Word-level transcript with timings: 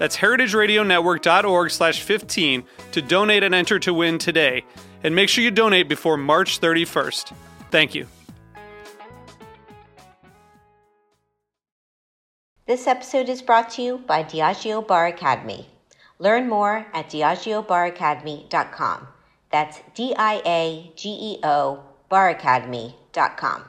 That's 0.00 0.16
heritageradionetwork.org 0.16 1.70
slash 1.70 2.00
15 2.00 2.64
to 2.92 3.02
donate 3.02 3.42
and 3.42 3.54
enter 3.54 3.78
to 3.80 3.92
win 3.92 4.16
today. 4.16 4.64
And 5.04 5.14
make 5.14 5.28
sure 5.28 5.44
you 5.44 5.50
donate 5.50 5.90
before 5.90 6.16
March 6.16 6.58
31st. 6.58 7.34
Thank 7.70 7.94
you. 7.94 8.06
This 12.64 12.86
episode 12.86 13.28
is 13.28 13.42
brought 13.42 13.68
to 13.72 13.82
you 13.82 13.98
by 13.98 14.24
Diageo 14.24 14.86
Bar 14.86 15.08
Academy. 15.08 15.68
Learn 16.18 16.48
more 16.48 16.86
at 16.94 17.10
diageobaracademy.com. 17.10 19.08
That's 19.52 19.80
D 19.94 20.14
I 20.16 20.40
A 20.46 20.92
G 20.96 21.10
E 21.10 21.40
O 21.42 21.82
baracademy.com. 22.10 23.64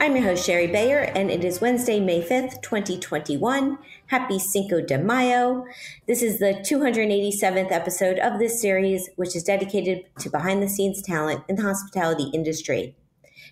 I'm 0.00 0.16
your 0.16 0.24
host, 0.24 0.44
Shari 0.44 0.66
Bayer, 0.66 1.02
and 1.14 1.30
it 1.30 1.44
is 1.44 1.60
Wednesday, 1.60 2.00
May 2.00 2.20
5th, 2.20 2.62
2021. 2.62 3.78
Happy 4.06 4.40
Cinco 4.40 4.80
de 4.80 4.98
Mayo. 4.98 5.66
This 6.08 6.20
is 6.20 6.40
the 6.40 6.54
287th 6.68 7.70
episode 7.70 8.18
of 8.18 8.40
this 8.40 8.60
series, 8.60 9.08
which 9.14 9.36
is 9.36 9.44
dedicated 9.44 10.06
to 10.18 10.28
behind 10.28 10.64
the 10.64 10.68
scenes 10.68 11.00
talent 11.00 11.44
in 11.48 11.54
the 11.54 11.62
hospitality 11.62 12.28
industry. 12.34 12.96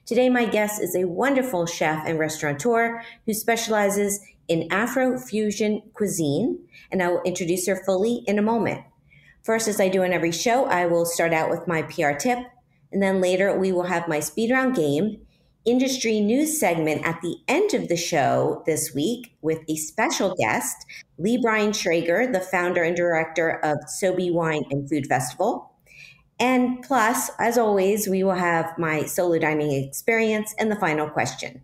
Today, 0.05 0.28
my 0.28 0.44
guest 0.44 0.82
is 0.82 0.97
a 0.97 1.05
wonderful 1.05 1.65
chef 1.65 2.03
and 2.05 2.19
restaurateur 2.19 3.05
who 3.25 3.34
specializes 3.34 4.19
in 4.49 4.66
Afro 4.72 5.16
fusion 5.16 5.81
cuisine, 5.94 6.59
and 6.91 7.00
I 7.00 7.06
will 7.06 7.22
introduce 7.22 7.69
her 7.69 7.84
fully 7.87 8.25
in 8.27 8.41
a 8.41 8.43
moment. 8.43 8.82
First, 9.44 9.69
as 9.69 9.81
I 9.81 9.88
do 9.88 10.03
in 10.03 10.12
every 10.12 10.32
show, 10.32 10.65
I 10.65 10.87
will 10.87 11.06
start 11.06 11.32
out 11.32 11.50
with 11.50 11.69
my 11.69 11.82
PR 11.82 12.12
tip, 12.12 12.38
and 12.93 13.03
then 13.03 13.21
later 13.21 13.59
we 13.59 13.73
will 13.73 13.85
have 13.85 14.09
my 14.09 14.21
speed 14.21 14.51
round 14.51 14.77
game, 14.77 15.19
industry 15.65 16.21
news 16.21 16.59
segment 16.59 17.05
at 17.05 17.21
the 17.23 17.37
end 17.49 17.73
of 17.75 17.89
the 17.89 17.97
show 17.97 18.63
this 18.67 18.95
week 18.95 19.37
with 19.43 19.61
a 19.69 19.77
special 19.77 20.35
guest, 20.35 20.77
Lee 21.19 21.39
Brian 21.41 21.71
Schrager, 21.71 22.33
the 22.33 22.41
founder 22.41 22.83
and 22.83 22.97
director 22.97 23.61
of 23.65 23.79
Sobe 23.87 24.33
Wine 24.33 24.65
and 24.71 24.89
Food 24.89 25.07
Festival. 25.07 25.73
And 26.41 26.83
plus, 26.83 27.31
as 27.39 27.57
always, 27.57 28.09
we 28.09 28.25
will 28.25 28.33
have 28.33 28.77
my 28.77 29.05
solo 29.05 29.39
dining 29.39 29.71
experience 29.71 30.55
and 30.59 30.71
the 30.71 30.77
final 30.77 31.09
question. 31.09 31.63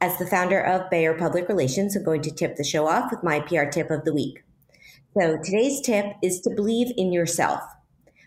As 0.00 0.18
the 0.18 0.26
founder 0.26 0.60
of 0.60 0.90
Bayer 0.90 1.16
Public 1.16 1.48
Relations, 1.48 1.94
I'm 1.94 2.02
going 2.02 2.22
to 2.22 2.34
tip 2.34 2.56
the 2.56 2.64
show 2.64 2.88
off 2.88 3.10
with 3.10 3.22
my 3.22 3.40
PR 3.40 3.64
tip 3.64 3.90
of 3.90 4.04
the 4.04 4.12
week. 4.12 4.42
So 5.16 5.38
today's 5.42 5.80
tip 5.80 6.06
is 6.22 6.40
to 6.40 6.50
believe 6.50 6.88
in 6.96 7.12
yourself. 7.12 7.62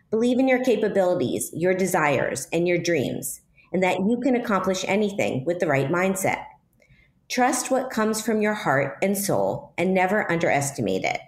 Believe 0.10 0.40
in 0.40 0.48
your 0.48 0.64
capabilities, 0.64 1.52
your 1.54 1.74
desires, 1.74 2.48
and 2.54 2.68
your 2.68 2.78
dreams, 2.78 3.42
and 3.74 3.84
that 3.84 4.00
you 4.00 4.20
can 4.22 4.36
accomplish 4.36 4.86
anything 4.88 5.44
with 5.46 5.60
the 5.60 5.68
right 5.68 5.90
mindset. 5.90 6.46
Trust 7.30 7.70
what 7.70 7.90
comes 7.90 8.22
from 8.22 8.42
your 8.42 8.54
heart 8.54 8.98
and 9.02 9.18
soul 9.18 9.74
and 9.78 9.94
never 9.94 10.32
underestimate 10.32 11.04
it. 11.04 11.20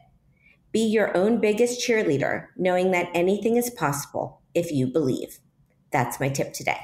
Be 0.71 0.79
your 0.79 1.15
own 1.17 1.41
biggest 1.41 1.85
cheerleader, 1.85 2.47
knowing 2.55 2.91
that 2.91 3.09
anything 3.13 3.57
is 3.57 3.69
possible 3.69 4.41
if 4.53 4.71
you 4.71 4.87
believe. 4.87 5.39
That's 5.91 6.19
my 6.19 6.29
tip 6.29 6.53
today. 6.53 6.79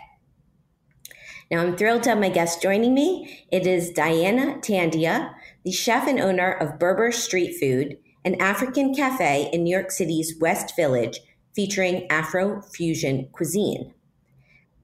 Now, 1.50 1.62
I'm 1.62 1.78
thrilled 1.78 2.04
to 2.04 2.10
have 2.10 2.20
my 2.20 2.30
guest 2.30 2.62
joining 2.62 2.94
me. 2.94 3.46
It 3.52 3.68
is 3.68 3.92
Diana 3.92 4.58
Tandia, 4.60 5.34
the 5.64 5.72
chef 5.72 6.08
and 6.08 6.20
owner 6.20 6.52
of 6.52 6.80
Berber 6.80 7.12
Street 7.12 7.58
Food 7.60 7.98
an 8.26 8.42
African 8.42 8.94
cafe 8.96 9.52
in 9.54 9.64
New 9.64 9.70
York 9.70 9.92
City's 9.92 10.34
West 10.42 10.76
Village 10.76 11.20
featuring 11.56 12.06
Afro 12.12 12.62
fusion 12.62 13.30
cuisine. 13.32 13.94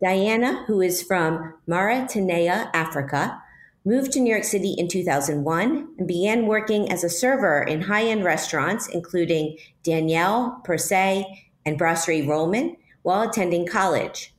Diana, 0.01 0.63
who 0.65 0.81
is 0.81 1.03
from 1.03 1.53
Mauritania, 1.67 2.71
Africa, 2.73 3.41
moved 3.83 4.11
to 4.13 4.19
New 4.19 4.31
York 4.31 4.43
City 4.43 4.73
in 4.77 4.87
2001 4.87 5.95
and 5.97 6.07
began 6.07 6.47
working 6.47 6.91
as 6.91 7.03
a 7.03 7.09
server 7.09 7.61
in 7.61 7.81
high 7.81 8.05
end 8.05 8.23
restaurants, 8.23 8.87
including 8.87 9.57
Daniel, 9.83 10.59
Per 10.63 10.77
Se, 10.77 11.25
and 11.65 11.77
Brasserie 11.77 12.23
Ruhlmann, 12.23 12.77
while 13.03 13.27
attending 13.27 13.67
college. 13.67 14.33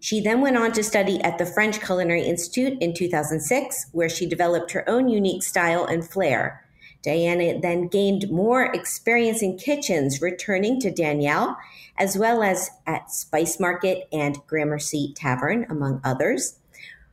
She 0.00 0.20
then 0.20 0.40
went 0.40 0.56
on 0.56 0.72
to 0.72 0.82
study 0.82 1.20
at 1.22 1.38
the 1.38 1.46
French 1.46 1.80
Culinary 1.80 2.22
Institute 2.22 2.76
in 2.80 2.92
2006, 2.92 3.86
where 3.92 4.08
she 4.08 4.26
developed 4.26 4.72
her 4.72 4.88
own 4.88 5.08
unique 5.08 5.42
style 5.42 5.84
and 5.84 6.08
flair 6.08 6.61
Diana 7.02 7.58
then 7.60 7.88
gained 7.88 8.30
more 8.30 8.64
experience 8.64 9.42
in 9.42 9.58
kitchens, 9.58 10.22
returning 10.22 10.80
to 10.80 10.90
Daniel, 10.90 11.56
as 11.98 12.16
well 12.16 12.42
as 12.42 12.70
at 12.86 13.10
Spice 13.10 13.58
Market 13.58 14.08
and 14.12 14.38
Gramercy 14.46 15.12
Tavern, 15.16 15.66
among 15.68 16.00
others. 16.04 16.58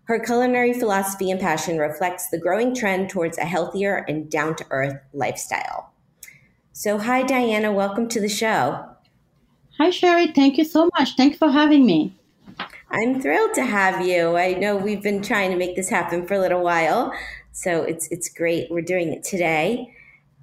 Her 0.03 0.19
culinary 0.19 0.73
philosophy 0.73 1.29
and 1.29 1.39
passion 1.39 1.77
reflects 1.77 2.29
the 2.29 2.39
growing 2.39 2.75
trend 2.75 3.09
towards 3.09 3.37
a 3.37 3.45
healthier 3.45 4.05
and 4.07 4.29
down 4.29 4.55
to 4.55 4.65
earth 4.71 4.99
lifestyle. 5.13 5.91
So, 6.71 6.97
hi, 6.97 7.23
Diana. 7.23 7.71
Welcome 7.71 8.07
to 8.09 8.21
the 8.21 8.29
show. 8.29 8.85
Hi, 9.77 9.89
Shari. 9.89 10.31
Thank 10.33 10.57
you 10.57 10.65
so 10.65 10.89
much. 10.97 11.15
Thanks 11.15 11.37
for 11.37 11.49
having 11.49 11.85
me. 11.85 12.15
I'm 12.91 13.21
thrilled 13.21 13.53
to 13.53 13.63
have 13.63 14.05
you. 14.05 14.35
I 14.35 14.53
know 14.53 14.75
we've 14.75 15.03
been 15.03 15.21
trying 15.21 15.51
to 15.51 15.57
make 15.57 15.75
this 15.75 15.89
happen 15.89 16.25
for 16.25 16.33
a 16.33 16.39
little 16.39 16.63
while. 16.63 17.13
So 17.51 17.83
it's 17.83 18.07
it's 18.07 18.29
great. 18.29 18.69
We're 18.69 18.81
doing 18.81 19.13
it 19.13 19.23
today. 19.23 19.95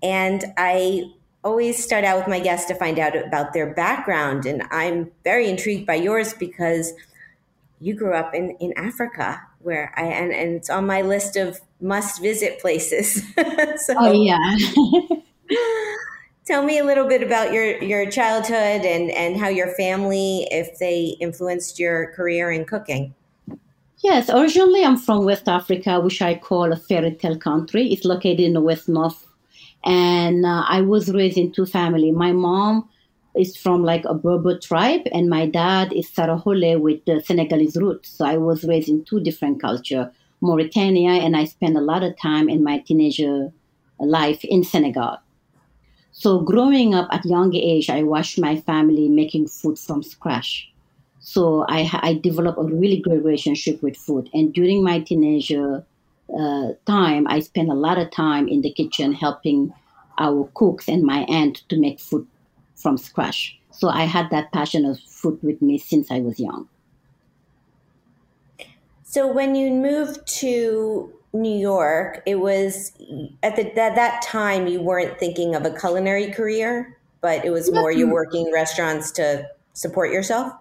And 0.03 0.45
I 0.57 1.11
always 1.43 1.83
start 1.83 2.05
out 2.05 2.19
with 2.19 2.29
my 2.29 2.41
guests 2.41 2.67
to 2.69 2.75
find 2.75 2.99
out 2.99 3.17
about 3.17 3.53
their 3.53 3.73
background. 3.73 4.47
And 4.47 4.65
I'm 4.71 5.11
very 5.25 5.49
intrigued 5.49 5.87
by 5.87 5.95
yours 5.95 6.35
because 6.35 6.93
you 7.81 7.95
grew 7.95 8.15
up 8.15 8.35
in, 8.35 8.57
in 8.59 8.73
Africa 8.77 9.41
where 9.61 9.93
I 9.97 10.03
and, 10.05 10.33
and 10.33 10.55
it's 10.55 10.71
on 10.71 10.87
my 10.87 11.03
list 11.03 11.37
of 11.37 11.61
must 11.81 12.23
visit 12.23 12.61
places. 12.61 13.23
so, 13.85 13.95
oh 13.99 14.13
yeah. 14.13 14.39
tell 16.47 16.63
me 16.63 16.79
a 16.79 16.85
little 16.85 17.07
bit 17.07 17.23
about 17.23 17.53
your, 17.53 17.83
your 17.83 18.09
childhood 18.09 18.87
and, 18.87 19.11
and 19.11 19.37
how 19.37 19.49
your 19.49 19.75
family, 19.75 20.47
if 20.53 20.79
they 20.79 21.17
influenced 21.21 21.81
your 21.81 22.13
career 22.13 22.53
in 22.53 22.65
cooking. 22.65 23.13
Yes, 24.03 24.29
originally 24.29 24.85
I'm 24.85 24.99
from 24.99 25.25
West 25.25 25.49
Africa, 25.49 26.01
which 26.01 26.21
I 26.21 26.35
call 26.35 26.73
a 26.73 26.77
fairy 26.77 27.13
tale 27.13 27.39
country. 27.39 27.93
It's 27.93 28.05
located 28.05 28.41
in 28.41 28.53
the 28.53 28.61
West 28.61 28.89
North. 28.89 29.27
And 29.85 30.45
uh, 30.45 30.65
I 30.69 30.83
was 30.83 31.11
raised 31.11 31.39
in 31.39 31.53
two 31.53 31.65
families. 31.65 32.15
My 32.15 32.33
mom 32.33 32.89
is 33.35 33.57
from 33.57 33.85
like 33.85 34.05
a 34.05 34.15
Berber 34.15 34.59
tribe, 34.59 35.03
and 35.13 35.31
my 35.31 35.47
dad 35.47 35.93
is 35.93 36.11
Saraxolé 36.11 36.79
with 36.81 37.05
the 37.07 37.21
Senegalese 37.21 37.77
roots. 37.77 38.11
So 38.11 38.25
I 38.27 38.37
was 38.37 38.65
raised 38.65 38.89
in 38.89 39.05
two 39.05 39.21
different 39.21 39.61
culture, 39.61 40.13
Mauritania, 40.41 41.13
and 41.13 41.37
I 41.37 41.45
spent 41.45 41.77
a 41.77 41.81
lot 41.81 42.03
of 42.03 42.19
time 42.19 42.49
in 42.49 42.63
my 42.63 42.79
teenager 42.79 43.51
life 43.99 44.45
in 44.45 44.63
Senegal. 44.63 45.19
So 46.13 46.41
growing 46.41 46.95
up 46.95 47.09
at 47.13 47.25
young 47.25 47.55
age, 47.55 47.89
I 47.91 48.03
watched 48.03 48.39
my 48.39 48.61
family 48.61 49.09
making 49.09 49.49
food 49.49 49.79
from 49.79 50.03
scratch. 50.03 50.71
So 51.29 51.67
I, 51.69 51.91
I 52.05 52.15
developed 52.15 52.57
a 52.57 52.63
really 52.63 53.01
great 53.01 53.25
relationship 53.25 53.83
with 53.83 53.97
food. 53.97 54.31
And 54.33 54.55
during 54.55 54.85
my 54.85 55.01
teenager 55.01 55.85
uh, 56.33 56.69
time, 56.87 57.27
I 57.27 57.41
spent 57.41 57.69
a 57.69 57.75
lot 57.75 57.99
of 57.99 58.13
time 58.13 58.47
in 58.47 58.61
the 58.63 58.73
kitchen 58.73 59.13
helping 59.13 59.75
our 60.19 60.49
cooks 60.55 60.87
and 60.87 61.03
my 61.03 61.23
aunt 61.29 61.69
to 61.69 61.81
make 61.81 61.99
food 61.99 62.29
from 62.77 62.97
scratch. 62.97 63.59
So 63.73 63.89
I 63.89 64.05
had 64.05 64.31
that 64.31 64.53
passion 64.53 64.85
of 64.85 65.01
food 65.01 65.41
with 65.43 65.61
me 65.61 65.79
since 65.79 66.13
I 66.13 66.21
was 66.21 66.39
young. 66.39 66.69
So 69.03 69.27
when 69.27 69.57
you 69.57 69.73
moved 69.73 70.25
to 70.43 71.13
New 71.33 71.59
York, 71.59 72.23
it 72.25 72.37
was 72.37 72.93
at 73.43 73.57
the 73.57 73.67
at 73.77 73.97
that 73.97 74.23
time 74.23 74.69
you 74.69 74.81
weren't 74.81 75.19
thinking 75.19 75.57
of 75.57 75.67
a 75.67 75.77
culinary 75.77 76.31
career, 76.31 76.97
but 77.21 77.45
it 77.45 77.51
was 77.51 77.73
more 77.73 77.91
you're 77.91 78.13
working 78.13 78.53
restaurants 78.53 79.11
to 79.13 79.49
support 79.73 80.13
yourself. 80.13 80.53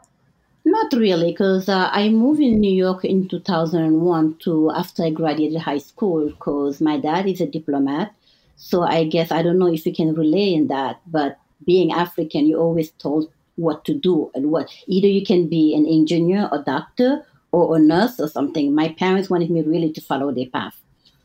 Not 0.75 0.91
really, 0.91 1.31
because 1.31 1.69
uh, 1.69 1.89
I 1.93 2.09
moved 2.09 2.41
in 2.41 2.59
New 2.59 2.73
York 2.73 3.05
in 3.05 3.29
2001 3.29 4.37
to 4.39 4.71
after 4.71 5.03
I 5.03 5.09
graduated 5.09 5.61
high 5.61 5.77
school. 5.77 6.27
Because 6.27 6.81
my 6.81 6.99
dad 6.99 7.27
is 7.27 7.39
a 7.39 7.45
diplomat, 7.45 8.13
so 8.57 8.81
I 8.83 9.05
guess 9.05 9.31
I 9.31 9.41
don't 9.41 9.57
know 9.57 9.71
if 9.71 9.85
you 9.85 9.93
can 9.93 10.13
relay 10.13 10.53
in 10.53 10.67
that, 10.67 10.99
but 11.07 11.39
being 11.65 11.93
African, 11.93 12.45
you're 12.45 12.59
always 12.59 12.91
told 12.91 13.31
what 13.55 13.85
to 13.85 13.93
do 13.93 14.29
and 14.35 14.51
what 14.51 14.69
either 14.85 15.07
you 15.07 15.25
can 15.25 15.47
be 15.47 15.73
an 15.73 15.85
engineer 15.85 16.49
or 16.51 16.61
doctor 16.61 17.25
or 17.53 17.77
a 17.77 17.79
nurse 17.79 18.19
or 18.19 18.27
something. 18.27 18.75
My 18.75 18.89
parents 18.89 19.29
wanted 19.29 19.51
me 19.51 19.61
really 19.61 19.93
to 19.93 20.01
follow 20.01 20.33
their 20.33 20.49
path. 20.49 20.75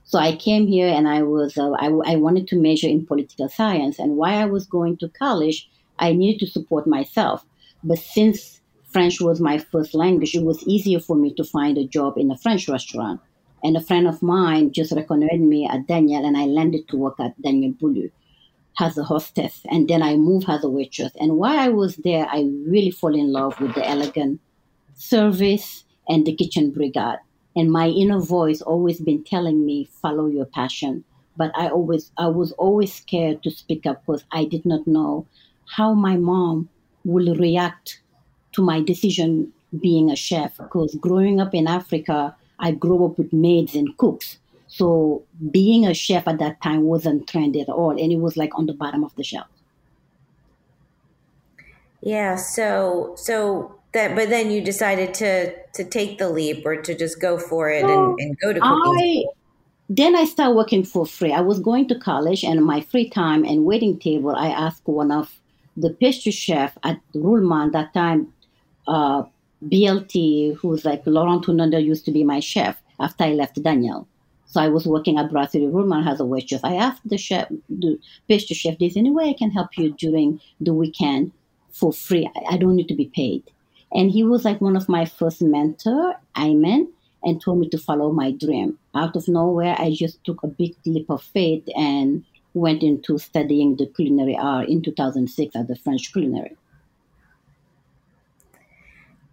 So 0.05 0.21
I 0.21 0.37
came 0.37 0.69
here 0.69 0.87
and 0.87 1.09
I 1.09 1.23
was 1.23 1.59
uh, 1.59 1.73
I, 1.73 1.87
I 2.13 2.15
wanted 2.15 2.47
to 2.49 2.57
major 2.57 2.87
in 2.87 3.05
political 3.05 3.49
science. 3.49 3.99
And 3.99 4.17
while 4.17 4.39
I 4.39 4.45
was 4.45 4.65
going 4.65 4.97
to 4.99 5.09
college, 5.09 5.69
I 5.99 6.13
needed 6.13 6.39
to 6.39 6.53
support 6.53 6.87
myself. 6.87 7.45
But 7.83 7.99
since 7.99 8.60
French 8.93 9.21
was 9.21 9.41
my 9.41 9.59
first 9.59 9.95
language, 9.95 10.35
it 10.35 10.43
was 10.43 10.63
easier 10.67 11.01
for 11.01 11.17
me 11.17 11.33
to 11.35 11.45
find 11.45 11.79
a 11.79 11.87
job 11.87 12.19
in 12.19 12.31
a 12.31 12.39
French 12.39 12.69
restaurant. 12.69 13.21
And 13.63 13.77
a 13.77 13.81
friend 13.81 14.09
of 14.09 14.23
mine 14.23 14.73
just 14.73 14.93
recommended 14.93 15.41
me 15.41 15.69
at 15.69 15.87
Daniel, 15.87 16.25
and 16.25 16.37
I 16.37 16.47
landed 16.47 16.89
to 16.89 16.97
work 16.97 17.21
at 17.21 17.41
Daniel 17.43 17.73
Boulud 17.73 18.11
as 18.81 18.97
a 18.97 19.05
hostess. 19.05 19.61
And 19.71 19.89
then 19.89 20.03
I 20.03 20.17
moved 20.17 20.49
as 20.49 20.65
a 20.65 20.69
waitress. 20.69 21.13
And 21.21 21.37
while 21.37 21.59
I 21.59 21.69
was 21.69 21.97
there, 21.97 22.27
I 22.31 22.49
really 22.67 22.91
fell 22.91 23.15
in 23.15 23.33
love 23.33 23.61
with 23.61 23.75
the 23.75 23.87
elegant 23.87 24.41
service 24.95 25.85
and 26.09 26.27
the 26.27 26.35
kitchen 26.35 26.71
brigade. 26.71 27.19
And 27.55 27.71
my 27.71 27.89
inner 27.89 28.21
voice 28.21 28.63
always 28.63 29.01
been 29.01 29.25
telling 29.25 29.67
me, 29.67 29.89
follow 30.01 30.27
your 30.27 30.47
passion. 30.47 31.05
But 31.37 31.53
I 31.55 31.69
always, 31.69 32.13
I 32.17 32.29
was 32.29 32.53
always 32.53 32.93
scared 32.95 33.43
to 33.43 33.51
speak 33.51 33.87
up 33.87 34.05
because 34.07 34.25
I 34.33 34.45
did 34.45 34.65
not 34.65 34.87
know 34.87 35.27
how 35.77 35.95
my 35.95 36.17
mom 36.17 36.69
will 37.05 37.35
react 37.37 38.00
to 38.53 38.63
my 38.63 38.81
decision 38.81 39.53
being 39.81 40.11
a 40.11 40.17
chef. 40.17 40.57
Because 40.57 40.95
growing 40.97 41.41
up 41.41 41.55
in 41.55 41.67
Africa, 41.67 42.35
I 42.59 42.73
grew 42.73 43.05
up 43.05 43.19
with 43.19 43.33
maids 43.33 43.75
and 43.75 43.97
cooks. 43.97 44.39
So 44.69 45.23
being 45.51 45.87
a 45.87 45.95
chef 45.95 46.29
at 46.29 46.39
that 46.39 46.63
time 46.63 46.85
wasn't 46.85 47.27
trendy 47.27 47.61
at 47.61 47.69
all, 47.69 47.91
and 47.91 48.13
it 48.13 48.19
was 48.19 48.37
like 48.37 48.57
on 48.57 48.67
the 48.67 48.73
bottom 48.73 49.03
of 49.03 49.15
the 49.17 49.25
shelf. 49.25 49.49
Yeah. 52.03 52.37
So 52.37 53.15
so 53.17 53.75
that, 53.93 54.15
but 54.15 54.29
then 54.29 54.51
you 54.51 54.61
decided 54.61 55.13
to 55.15 55.53
to 55.75 55.85
take 55.85 56.19
the 56.19 56.31
leap 56.31 56.65
or 56.65 56.77
to 56.77 56.95
just 56.97 57.21
go 57.21 57.37
for 57.37 57.69
it 57.69 57.83
so 57.83 58.11
and, 58.11 58.21
and, 58.21 58.39
go 58.39 58.53
to 58.53 58.61
cooking. 58.61 59.27
I, 59.27 59.33
then 59.89 60.15
I 60.15 60.25
started 60.25 60.55
working 60.55 60.85
for 60.85 61.05
free. 61.05 61.33
I 61.33 61.41
was 61.41 61.59
going 61.59 61.89
to 61.89 61.99
college, 61.99 62.45
and 62.45 62.65
my 62.65 62.81
free 62.81 63.11
time 63.11 63.45
and 63.45 63.65
waiting 63.65 63.99
table, 63.99 64.37
I 64.37 64.49
asked 64.49 64.87
one 64.87 65.11
of 65.11 65.41
the 65.77 65.91
pastry 65.91 66.31
chef 66.31 66.79
at 66.85 67.01
Ruhlmann 67.15 67.73
that 67.73 67.93
time, 67.93 68.33
uh, 68.91 69.23
BLT, 69.65 70.57
who's 70.57 70.85
like 70.85 71.03
Laurent 71.07 71.45
Tourondel 71.45 71.85
used 71.85 72.05
to 72.07 72.11
be 72.11 72.25
my 72.25 72.41
chef 72.41 72.83
after 72.99 73.25
I 73.25 73.33
left 73.33 73.63
Daniel. 73.63 74.09
So 74.47 74.61
I 74.61 74.69
was 74.69 74.85
working 74.85 75.17
at 75.17 75.31
Brasserie 75.31 75.71
Ruhlmann 75.73 76.09
as 76.11 76.19
a 76.19 76.25
waitress. 76.25 76.65
I 76.65 76.75
asked 76.75 77.09
the 77.09 77.17
chef, 77.17 77.49
the 77.69 77.99
pastry 78.29 78.57
chef, 78.57 78.79
"There's 78.79 78.97
any 78.97 79.11
way 79.11 79.29
I 79.29 79.35
can 79.35 79.53
help 79.53 79.79
you 79.79 79.93
during 79.93 80.41
the 80.61 80.75
weekend 80.75 81.31
for 81.71 81.93
free? 81.93 82.29
I, 82.35 82.55
I 82.55 82.57
don't 82.57 82.75
need 82.75 82.89
to 82.89 82.97
be 82.97 83.11
paid." 83.15 83.45
And 83.93 84.11
he 84.11 84.25
was 84.25 84.45
like 84.45 84.61
one 84.61 84.77
of 84.77 84.89
my 84.89 85.05
first 85.05 85.41
mentor, 85.41 86.17
Ayman, 86.35 86.89
and 87.23 87.41
told 87.41 87.61
me 87.61 87.69
to 87.69 87.79
follow 87.79 88.11
my 88.13 88.33
dream. 88.33 88.77
Out 88.95 89.15
of 89.15 89.29
nowhere, 89.29 89.77
I 89.79 89.93
just 89.93 90.25
took 90.25 90.43
a 90.43 90.49
big 90.49 90.75
leap 90.85 91.11
of 91.11 91.23
faith 91.23 91.69
and 91.77 92.25
went 92.55 92.83
into 92.83 93.19
studying 93.19 93.77
the 93.77 93.87
culinary 93.87 94.37
art 94.37 94.69
in 94.69 94.83
2006 94.83 95.55
at 95.55 95.69
the 95.69 95.77
French 95.77 96.13
Culinary. 96.13 96.57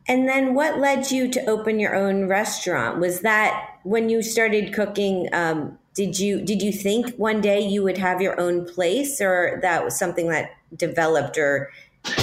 And 0.08 0.28
then 0.28 0.54
what 0.54 0.80
led 0.80 1.12
you 1.12 1.28
to 1.30 1.46
open 1.46 1.80
your 1.80 1.96
own 1.96 2.28
restaurant? 2.28 3.00
Was 3.00 3.22
that 3.22 3.78
when 3.84 4.10
you 4.10 4.22
started 4.22 4.74
cooking? 4.74 5.28
Um, 5.34 5.78
did 5.94 6.20
you 6.20 6.42
did 6.42 6.62
you 6.62 6.72
think 6.72 7.16
one 7.16 7.42
day 7.42 7.60
you 7.60 7.84
would 7.84 7.98
have 7.98 8.22
your 8.22 8.40
own 8.40 8.66
place, 8.66 9.20
or 9.20 9.60
that 9.62 9.84
was 9.84 9.98
something 9.98 10.30
that 10.30 10.52
developed 10.76 11.38
or 11.38 11.72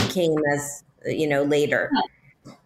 came 0.09 0.37
as 0.55 0.85
you 1.05 1.27
know 1.27 1.43
later? 1.43 1.91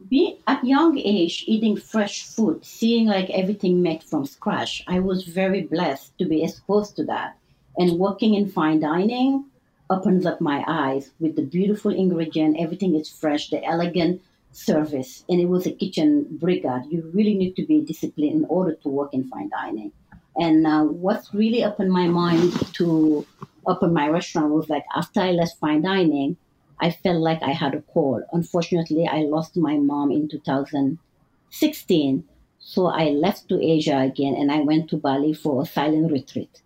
Be 0.08 0.38
at 0.46 0.64
young 0.64 0.98
age, 0.98 1.44
eating 1.46 1.76
fresh 1.76 2.24
food, 2.24 2.64
seeing 2.64 3.06
like 3.06 3.30
everything 3.30 3.82
made 3.82 4.02
from 4.02 4.24
scratch, 4.26 4.84
I 4.86 5.00
was 5.00 5.24
very 5.24 5.62
blessed 5.62 6.16
to 6.18 6.24
be 6.24 6.42
exposed 6.42 6.96
to 6.96 7.04
that. 7.04 7.36
And 7.76 7.98
working 7.98 8.34
in 8.34 8.50
fine 8.50 8.80
dining 8.80 9.44
opens 9.90 10.26
up 10.26 10.40
my 10.40 10.64
eyes 10.66 11.10
with 11.20 11.36
the 11.36 11.42
beautiful 11.42 11.92
ingredient. 11.92 12.56
Everything 12.58 12.94
is 12.94 13.08
fresh, 13.08 13.50
the 13.50 13.62
elegant 13.64 14.22
service, 14.52 15.24
and 15.28 15.40
it 15.40 15.46
was 15.46 15.66
a 15.66 15.72
kitchen 15.72 16.26
brigade. 16.30 16.84
You 16.90 17.10
really 17.14 17.34
need 17.34 17.56
to 17.56 17.66
be 17.66 17.80
disciplined 17.80 18.32
in 18.32 18.44
order 18.48 18.74
to 18.82 18.88
work 18.88 19.14
in 19.14 19.28
fine 19.28 19.50
dining. 19.50 19.92
And 20.36 20.66
uh, 20.66 20.84
what's 20.84 21.34
really 21.34 21.64
opened 21.64 21.92
my 21.92 22.06
mind 22.06 22.52
to 22.74 23.26
open 23.66 23.92
my 23.92 24.08
restaurant 24.08 24.52
was 24.52 24.68
like 24.68 24.84
after 24.94 25.20
I 25.20 25.32
left 25.32 25.58
fine 25.58 25.82
dining, 25.82 26.36
I 26.80 26.90
felt 26.90 27.20
like 27.20 27.42
I 27.42 27.50
had 27.52 27.74
a 27.74 27.82
call. 27.82 28.22
Unfortunately, 28.32 29.06
I 29.06 29.22
lost 29.22 29.56
my 29.56 29.76
mom 29.76 30.12
in 30.12 30.28
2016. 30.28 32.24
So 32.60 32.86
I 32.86 33.10
left 33.10 33.48
to 33.48 33.60
Asia 33.62 33.98
again 33.98 34.34
and 34.34 34.52
I 34.52 34.60
went 34.60 34.90
to 34.90 34.96
Bali 34.96 35.34
for 35.34 35.62
a 35.62 35.66
silent 35.66 36.12
retreat. 36.12 36.62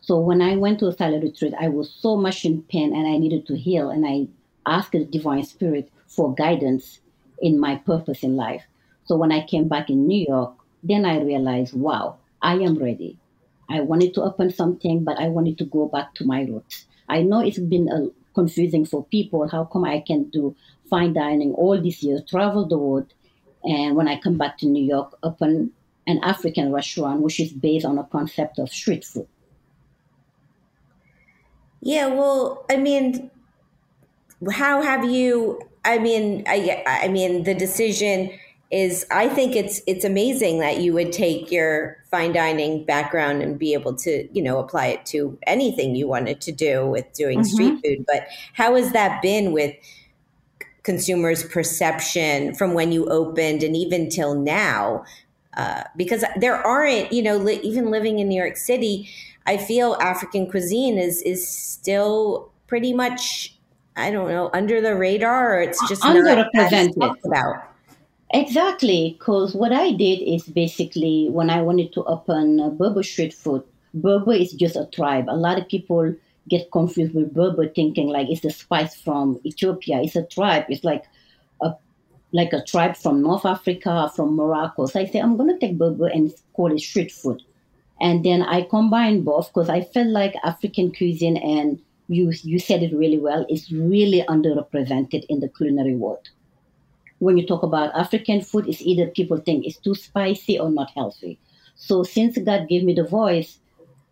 So 0.00 0.18
when 0.18 0.42
I 0.42 0.56
went 0.56 0.80
to 0.80 0.88
a 0.88 0.96
silent 0.96 1.22
retreat, 1.22 1.54
I 1.58 1.68
was 1.68 1.90
so 1.90 2.16
much 2.16 2.44
in 2.44 2.62
pain 2.62 2.94
and 2.94 3.06
I 3.06 3.18
needed 3.18 3.46
to 3.46 3.56
heal. 3.56 3.90
And 3.90 4.06
I 4.06 4.26
asked 4.66 4.92
the 4.92 5.04
Divine 5.04 5.44
Spirit 5.44 5.90
for 6.08 6.34
guidance 6.34 7.00
in 7.40 7.60
my 7.60 7.76
purpose 7.76 8.22
in 8.22 8.36
life. 8.36 8.64
So 9.04 9.16
when 9.16 9.32
I 9.32 9.46
came 9.46 9.68
back 9.68 9.88
in 9.90 10.06
New 10.06 10.26
York, 10.26 10.54
then 10.82 11.04
I 11.04 11.20
realized, 11.22 11.74
wow, 11.74 12.16
I 12.42 12.54
am 12.54 12.78
ready. 12.78 13.18
I 13.70 13.80
wanted 13.80 14.14
to 14.14 14.22
open 14.22 14.50
something, 14.50 15.04
but 15.04 15.18
I 15.18 15.28
wanted 15.28 15.58
to 15.58 15.64
go 15.64 15.86
back 15.86 16.14
to 16.14 16.24
my 16.24 16.42
roots. 16.42 16.86
I 17.08 17.22
know 17.22 17.40
it's 17.40 17.58
been 17.58 17.88
a 17.88 18.08
confusing 18.34 18.84
for 18.84 19.04
people. 19.04 19.48
How 19.48 19.64
come 19.64 19.84
I 19.84 20.00
can 20.00 20.24
do 20.30 20.54
fine 20.88 21.12
dining 21.12 21.54
all 21.54 21.80
these 21.80 22.02
years, 22.02 22.22
travel 22.28 22.66
the 22.66 22.78
world, 22.78 23.12
and 23.64 23.96
when 23.96 24.08
I 24.08 24.18
come 24.18 24.38
back 24.38 24.58
to 24.58 24.66
New 24.66 24.84
York, 24.84 25.16
open 25.22 25.72
an 26.06 26.20
African 26.22 26.72
restaurant 26.72 27.20
which 27.20 27.38
is 27.40 27.52
based 27.52 27.84
on 27.84 27.98
a 27.98 28.04
concept 28.04 28.58
of 28.58 28.70
street 28.70 29.04
food? 29.04 29.28
Yeah, 31.80 32.06
well, 32.08 32.64
I 32.70 32.76
mean, 32.76 33.30
how 34.50 34.82
have 34.82 35.04
you? 35.04 35.60
I 35.88 35.98
mean, 35.98 36.44
I, 36.46 36.82
I 36.86 37.08
mean, 37.08 37.44
the 37.44 37.54
decision 37.54 38.30
is 38.70 39.06
I 39.10 39.28
think 39.30 39.56
it's 39.56 39.80
it's 39.86 40.04
amazing 40.04 40.58
that 40.58 40.80
you 40.82 40.92
would 40.92 41.10
take 41.10 41.50
your 41.50 41.96
fine 42.10 42.32
dining 42.32 42.84
background 42.84 43.40
and 43.42 43.58
be 43.58 43.72
able 43.72 43.94
to 43.96 44.28
you 44.30 44.42
know 44.42 44.58
apply 44.58 44.88
it 44.88 45.06
to 45.06 45.38
anything 45.46 45.96
you 45.96 46.06
wanted 46.06 46.42
to 46.42 46.52
do 46.52 46.86
with 46.86 47.10
doing 47.14 47.38
mm-hmm. 47.40 47.48
street 47.48 47.80
food. 47.82 48.04
But 48.06 48.28
how 48.52 48.74
has 48.74 48.92
that 48.92 49.22
been 49.22 49.52
with 49.52 49.74
consumers' 50.82 51.44
perception 51.44 52.54
from 52.54 52.74
when 52.74 52.92
you 52.92 53.06
opened 53.06 53.62
and 53.62 53.74
even 53.74 54.10
till 54.10 54.34
now? 54.34 55.04
Uh, 55.56 55.84
because 55.96 56.22
there 56.36 56.56
aren't 56.56 57.10
you 57.10 57.22
know 57.22 57.38
li- 57.38 57.60
even 57.62 57.90
living 57.90 58.18
in 58.18 58.28
New 58.28 58.38
York 58.38 58.58
City, 58.58 59.08
I 59.46 59.56
feel 59.56 59.96
African 60.02 60.50
cuisine 60.50 60.98
is 60.98 61.22
is 61.22 61.48
still 61.48 62.52
pretty 62.66 62.92
much 62.92 63.57
I 63.98 64.10
don't 64.10 64.28
know 64.28 64.50
under 64.54 64.80
the 64.80 64.94
radar 64.94 65.54
or 65.54 65.60
it's 65.60 65.86
just 65.88 66.02
underrepresented 66.02 67.14
about. 67.24 67.64
Exactly, 68.30 69.16
because 69.18 69.54
what 69.54 69.72
I 69.72 69.92
did 69.92 70.20
is 70.20 70.44
basically 70.44 71.28
when 71.30 71.48
I 71.50 71.62
wanted 71.62 71.92
to 71.94 72.04
open 72.04 72.60
a 72.60 72.70
Berber 72.70 73.02
street 73.02 73.32
food, 73.32 73.62
Berber 73.94 74.34
is 74.34 74.52
just 74.52 74.76
a 74.76 74.86
tribe. 74.92 75.26
A 75.28 75.36
lot 75.36 75.58
of 75.58 75.66
people 75.66 76.14
get 76.48 76.70
confused 76.70 77.14
with 77.14 77.34
Berber, 77.34 77.68
thinking 77.68 78.08
like 78.08 78.28
it's 78.28 78.44
a 78.44 78.50
spice 78.50 78.94
from 78.94 79.40
Ethiopia. 79.44 80.02
It's 80.02 80.16
a 80.16 80.24
tribe. 80.24 80.66
It's 80.68 80.84
like 80.84 81.04
a 81.62 81.72
like 82.32 82.52
a 82.52 82.62
tribe 82.62 82.96
from 82.96 83.22
North 83.22 83.46
Africa, 83.46 84.12
from 84.14 84.36
Morocco. 84.36 84.86
So 84.86 85.00
I 85.00 85.06
say 85.06 85.20
I'm 85.20 85.36
gonna 85.38 85.58
take 85.58 85.78
Berber 85.78 86.08
and 86.08 86.30
call 86.52 86.72
it 86.72 86.80
street 86.80 87.10
food, 87.10 87.42
and 88.00 88.24
then 88.24 88.42
I 88.42 88.62
combine 88.62 89.22
both 89.22 89.48
because 89.48 89.70
I 89.70 89.80
felt 89.80 90.08
like 90.08 90.34
African 90.44 90.92
cuisine 90.92 91.38
and 91.38 91.80
you 92.08 92.32
you 92.42 92.58
said 92.58 92.82
it 92.82 92.94
really 92.94 93.18
well, 93.18 93.46
is 93.48 93.70
really 93.70 94.24
underrepresented 94.28 95.24
in 95.28 95.40
the 95.40 95.48
culinary 95.48 95.94
world. 95.94 96.28
When 97.18 97.36
you 97.36 97.46
talk 97.46 97.62
about 97.62 97.94
African 97.94 98.40
food, 98.40 98.68
it's 98.68 98.82
either 98.82 99.08
people 99.08 99.38
think 99.38 99.66
it's 99.66 99.78
too 99.78 99.94
spicy 99.94 100.58
or 100.58 100.70
not 100.70 100.90
healthy. 100.94 101.38
So 101.74 102.02
since 102.02 102.38
God 102.38 102.68
gave 102.68 102.84
me 102.84 102.94
the 102.94 103.04
voice 103.04 103.58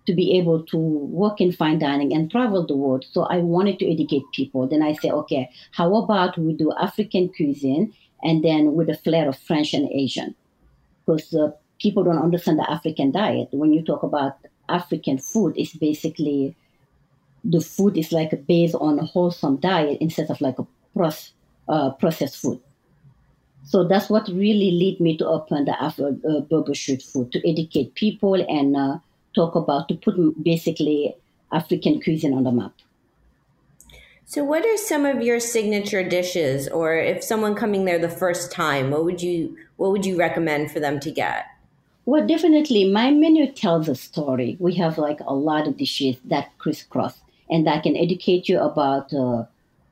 to 0.07 0.15
be 0.15 0.39
able 0.39 0.63
to 0.67 0.77
work 0.77 1.41
in 1.41 1.53
fine 1.53 1.79
dining 1.79 2.13
and 2.13 2.31
travel 2.31 2.67
the 2.67 2.77
world, 2.77 3.05
so 3.11 3.23
I 3.25 3.39
wanted 3.39 3.79
to 3.81 3.91
educate 3.91 4.23
people. 4.33 4.69
Then 4.69 4.83
I 4.83 4.93
said, 4.95 5.13
okay, 5.13 5.51
how 5.73 5.95
about 5.97 6.39
we 6.39 6.53
do 6.55 6.73
African 6.79 7.29
cuisine 7.29 7.93
and 8.23 8.45
then 8.45 8.75
with 8.75 8.89
a 8.89 8.97
flair 8.97 9.29
of 9.29 9.39
French 9.39 9.75
and 9.75 9.91
Asian? 9.91 10.35
Because 11.05 11.33
uh, 11.35 11.51
people 11.81 12.05
don't 12.05 12.23
understand 12.23 12.59
the 12.59 12.71
African 12.71 13.11
diet. 13.11 13.49
When 13.51 13.73
you 13.73 13.83
talk 13.83 14.03
about 14.03 14.37
African 14.69 15.19
food, 15.19 15.55
it's 15.57 15.77
basically 15.77 16.57
the 17.51 17.61
food 17.61 17.97
is 17.97 18.13
like 18.13 18.47
based 18.47 18.75
on 18.75 18.99
a 18.99 19.05
wholesome 19.05 19.57
diet 19.57 19.99
instead 20.01 20.31
of 20.31 20.41
like 20.41 20.59
a 20.59 20.67
process, 20.95 21.33
uh, 21.69 21.91
processed 21.91 22.39
food. 22.39 22.61
So 23.65 23.85
that's 23.85 24.09
what 24.09 24.29
really 24.29 24.71
led 24.71 25.01
me 25.01 25.17
to 25.19 25.27
open 25.27 25.65
the 25.65 25.81
Afro 25.83 26.17
uh, 26.29 26.41
Berber 26.41 26.75
Street 26.75 27.03
Food 27.03 27.33
to 27.33 27.49
educate 27.49 27.95
people 27.95 28.35
and 28.35 28.77
uh, 28.77 28.99
talk 29.35 29.55
about 29.55 29.89
to 29.89 29.95
put 29.95 30.17
basically 30.43 31.17
African 31.53 32.01
cuisine 32.01 32.35
on 32.35 32.45
the 32.45 32.53
map. 32.53 32.73
So, 34.25 34.43
what 34.43 34.67
are 34.67 34.77
some 34.77 35.05
of 35.05 35.23
your 35.23 35.39
signature 35.39 36.03
dishes, 36.03 36.67
or 36.67 36.97
if 36.97 37.23
someone 37.23 37.55
coming 37.55 37.85
there 37.85 37.99
the 37.99 38.09
first 38.09 38.51
time, 38.51 38.91
what 38.91 39.05
would 39.05 39.23
you 39.23 39.57
what 39.77 39.93
would 39.93 40.05
you 40.05 40.19
recommend 40.19 40.73
for 40.73 40.81
them 40.81 40.99
to 41.01 41.13
get? 41.13 41.47
Well, 42.07 42.27
definitely, 42.27 42.91
my 42.91 43.13
menu 43.13 43.53
tells 43.53 43.89
a 43.89 43.95
story. 43.95 44.57
We 44.59 44.75
have 44.77 44.99
like 44.99 45.21
a 45.21 45.35
lot 45.35 45.69
of 45.69 45.77
dishes 45.77 46.17
that 46.25 46.57
crisscross 46.59 47.21
and 47.51 47.67
that 47.67 47.83
can 47.83 47.97
educate 47.97 48.49
you 48.49 48.59
about 48.61 49.13
uh, 49.13 49.45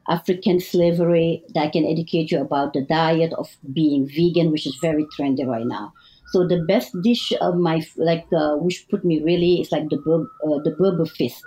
African 0.08 0.61
slavery, 0.61 1.42
that 1.54 1.73
can 1.73 1.84
educate 1.84 2.30
you 2.30 2.40
about 2.40 2.73
the 2.73 2.82
diet 2.82 3.32
of 3.34 3.56
being 3.73 4.06
vegan, 4.06 4.50
which 4.50 4.66
is 4.66 4.76
very 4.80 5.06
trendy 5.16 5.46
right 5.46 5.66
now. 5.66 5.92
So 6.34 6.46
the 6.46 6.64
best 6.66 7.00
dish 7.02 7.32
of 7.40 7.56
my 7.56 7.87
like 7.96 8.26
uh, 8.37 8.56
which 8.56 8.88
put 8.88 9.04
me 9.04 9.23
really 9.23 9.61
is 9.61 9.70
like 9.70 9.88
the 9.88 9.99
uh, 9.99 10.58
the 10.64 10.75
Berber 10.76 11.06
fist, 11.06 11.44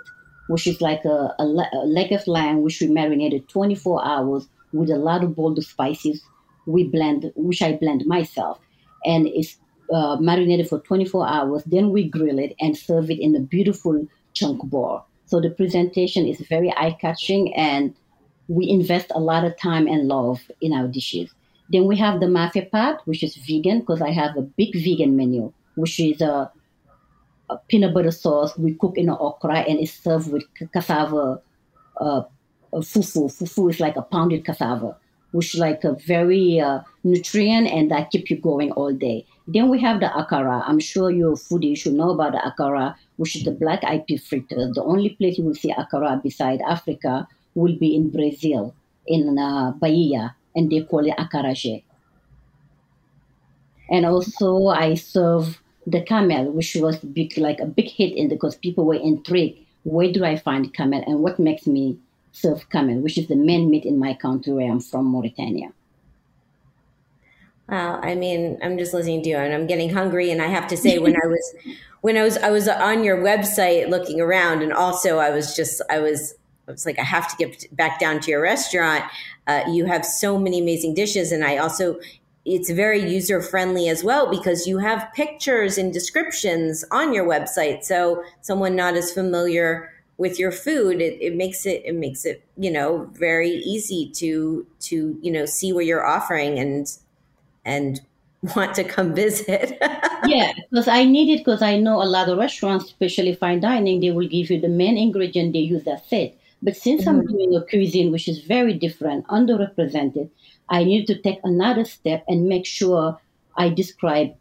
which 0.48 0.66
is 0.66 0.80
like 0.80 1.04
a, 1.04 1.34
a, 1.38 1.44
a, 1.44 1.84
leg 1.86 2.10
of 2.10 2.26
lamb 2.26 2.62
which 2.62 2.80
we 2.80 2.88
marinated 2.88 3.48
24 3.48 4.04
hours 4.04 4.48
with 4.72 4.90
a 4.90 4.96
lot 4.96 5.22
of 5.22 5.36
bold 5.36 5.62
spices. 5.62 6.22
We 6.66 6.84
blend, 6.84 7.30
which 7.36 7.62
I 7.62 7.74
blend 7.74 8.06
myself, 8.06 8.60
and 9.04 9.26
it's 9.26 9.58
uh, 9.92 10.16
marinated 10.20 10.68
for 10.68 10.80
24 10.80 11.28
hours. 11.28 11.64
Then 11.64 11.90
we 11.90 12.08
grill 12.08 12.38
it 12.38 12.54
and 12.60 12.76
serve 12.76 13.10
it 13.10 13.20
in 13.20 13.36
a 13.36 13.40
beautiful 13.40 14.06
chunk 14.32 14.62
bowl. 14.64 15.04
So 15.28 15.40
the 15.40 15.50
presentation 15.50 16.26
is 16.26 16.40
very 16.48 16.70
eye 16.74 16.96
catching 16.98 17.54
and 17.54 17.94
we 18.48 18.66
invest 18.68 19.12
a 19.14 19.20
lot 19.20 19.44
of 19.44 19.58
time 19.58 19.86
and 19.86 20.08
love 20.08 20.40
in 20.62 20.72
our 20.72 20.88
dishes. 20.88 21.30
Then 21.68 21.84
we 21.84 21.98
have 21.98 22.20
the 22.20 22.26
mafé 22.26 22.70
pot, 22.70 23.02
which 23.04 23.22
is 23.22 23.36
vegan 23.36 23.80
because 23.80 24.00
I 24.00 24.10
have 24.10 24.38
a 24.38 24.42
big 24.42 24.72
vegan 24.74 25.16
menu, 25.16 25.52
which 25.74 26.00
is 26.00 26.22
a, 26.22 26.50
a, 27.50 27.56
peanut 27.68 27.92
butter 27.92 28.10
sauce 28.10 28.56
we 28.56 28.72
cook 28.72 28.96
in 28.96 29.10
an 29.10 29.16
okra 29.20 29.58
and 29.68 29.78
it's 29.78 29.92
served 29.92 30.32
with 30.32 30.44
cassava 30.72 31.42
uh, 32.00 32.22
fufu. 32.72 33.28
Fufu 33.30 33.70
is 33.70 33.80
like 33.80 33.96
a 33.96 34.02
pounded 34.02 34.46
cassava, 34.46 34.96
which 35.32 35.54
is 35.54 35.60
like 35.60 35.84
a 35.84 35.92
very 36.06 36.58
uh, 36.58 36.80
nutrient 37.04 37.68
and 37.68 37.90
that 37.90 38.10
keep 38.10 38.30
you 38.30 38.38
going 38.38 38.72
all 38.72 38.94
day. 38.94 39.26
Then 39.46 39.68
we 39.68 39.78
have 39.80 40.00
the 40.00 40.06
akara. 40.06 40.62
I'm 40.66 40.80
sure 40.80 41.10
you're 41.10 41.36
foodie, 41.36 41.76
should 41.76 41.92
know 41.92 42.10
about 42.12 42.32
the 42.32 42.38
akara, 42.38 42.94
which 43.18 43.36
is 43.36 43.44
the 43.44 43.50
black 43.50 43.84
eyed 43.84 44.06
pea. 44.06 44.16
The 44.16 44.82
only 44.84 45.10
place 45.10 45.36
you 45.38 45.44
will 45.44 45.54
see 45.54 45.72
akara 45.72 46.22
beside 46.22 46.60
Africa 46.62 47.28
will 47.54 47.76
be 47.76 47.94
in 47.94 48.10
Brazil, 48.10 48.74
in 49.06 49.38
uh, 49.38 49.72
Bahia, 49.72 50.34
and 50.56 50.70
they 50.70 50.82
call 50.82 51.06
it 51.06 51.16
acarajé. 51.18 51.82
And 53.90 54.06
also, 54.06 54.68
I 54.68 54.94
serve 54.94 55.60
the 55.86 56.02
camel, 56.02 56.52
which 56.52 56.76
was 56.76 56.98
big, 56.98 57.36
like 57.36 57.60
a 57.60 57.66
big 57.66 57.88
hit 57.88 58.16
in 58.16 58.28
because 58.28 58.54
people 58.56 58.84
were 58.84 58.94
intrigued. 58.94 59.58
Where 59.82 60.12
do 60.12 60.24
I 60.24 60.36
find 60.36 60.72
camel, 60.72 61.02
and 61.06 61.20
what 61.20 61.38
makes 61.38 61.66
me 61.66 61.98
serve 62.32 62.68
camel, 62.70 63.00
which 63.00 63.18
is 63.18 63.26
the 63.26 63.36
main 63.36 63.70
meat 63.70 63.84
in 63.84 63.98
my 63.98 64.14
country 64.14 64.52
where 64.52 64.70
I'm 64.70 64.80
from, 64.80 65.06
Mauritania. 65.06 65.72
Wow, 67.68 68.00
I 68.02 68.14
mean, 68.14 68.58
I'm 68.62 68.78
just 68.78 68.94
listening 68.94 69.22
to 69.24 69.28
you, 69.28 69.36
and 69.36 69.52
I'm 69.52 69.66
getting 69.66 69.90
hungry. 69.90 70.30
And 70.30 70.40
I 70.40 70.46
have 70.46 70.66
to 70.68 70.76
say, 70.76 70.98
when 70.98 71.14
I 71.22 71.26
was 71.26 71.54
when 72.00 72.16
I 72.16 72.22
was 72.22 72.36
I 72.38 72.50
was 72.50 72.68
on 72.68 73.04
your 73.04 73.18
website 73.18 73.88
looking 73.88 74.20
around, 74.20 74.62
and 74.62 74.72
also 74.72 75.18
I 75.18 75.30
was 75.30 75.54
just 75.54 75.82
I 75.90 75.98
was 75.98 76.34
I 76.66 76.72
was 76.72 76.86
like, 76.86 76.98
I 76.98 77.04
have 77.04 77.28
to 77.28 77.36
get 77.36 77.76
back 77.76 77.98
down 77.98 78.20
to 78.20 78.30
your 78.30 78.42
restaurant. 78.42 79.04
Uh, 79.46 79.64
you 79.70 79.86
have 79.86 80.04
so 80.04 80.38
many 80.38 80.60
amazing 80.60 80.94
dishes, 80.94 81.30
and 81.30 81.44
I 81.44 81.58
also 81.58 82.00
it's 82.46 82.70
very 82.70 83.06
user 83.06 83.42
friendly 83.42 83.90
as 83.90 84.02
well 84.02 84.30
because 84.30 84.66
you 84.66 84.78
have 84.78 85.06
pictures 85.14 85.76
and 85.76 85.92
descriptions 85.92 86.84
on 86.90 87.12
your 87.12 87.26
website. 87.26 87.84
So 87.84 88.22
someone 88.40 88.74
not 88.74 88.94
as 88.94 89.12
familiar 89.12 89.92
with 90.16 90.38
your 90.38 90.50
food, 90.50 91.02
it, 91.02 91.20
it 91.20 91.36
makes 91.36 91.66
it 91.66 91.82
it 91.84 91.94
makes 91.94 92.24
it 92.24 92.42
you 92.56 92.70
know 92.70 93.10
very 93.12 93.50
easy 93.50 94.10
to 94.14 94.66
to 94.80 95.18
you 95.20 95.30
know 95.30 95.44
see 95.44 95.72
what 95.74 95.84
you're 95.84 96.06
offering 96.06 96.58
and 96.58 96.86
and 97.68 98.00
want 98.56 98.74
to 98.74 98.84
come 98.84 99.14
visit. 99.14 99.78
yeah, 100.26 100.52
because 100.70 100.88
I 100.88 101.04
need 101.04 101.28
it 101.32 101.38
because 101.38 101.62
I 101.62 101.76
know 101.76 102.02
a 102.02 102.08
lot 102.16 102.28
of 102.28 102.38
restaurants, 102.38 102.86
especially 102.86 103.34
fine 103.34 103.60
dining, 103.60 104.00
they 104.00 104.10
will 104.10 104.28
give 104.28 104.50
you 104.50 104.60
the 104.60 104.68
main 104.68 104.96
ingredient 104.96 105.52
they 105.52 105.60
use. 105.60 105.84
That's 105.84 106.12
it. 106.12 106.38
But 106.62 106.76
since 106.76 107.02
mm-hmm. 107.02 107.20
I'm 107.20 107.26
doing 107.26 107.54
a 107.54 107.62
cuisine 107.62 108.10
which 108.10 108.28
is 108.28 108.40
very 108.40 108.74
different, 108.74 109.26
underrepresented, 109.28 110.30
I 110.68 110.84
need 110.84 111.06
to 111.06 111.20
take 111.20 111.40
another 111.44 111.84
step 111.84 112.24
and 112.28 112.48
make 112.48 112.66
sure 112.66 113.18
I 113.56 113.68
describe, 113.68 114.34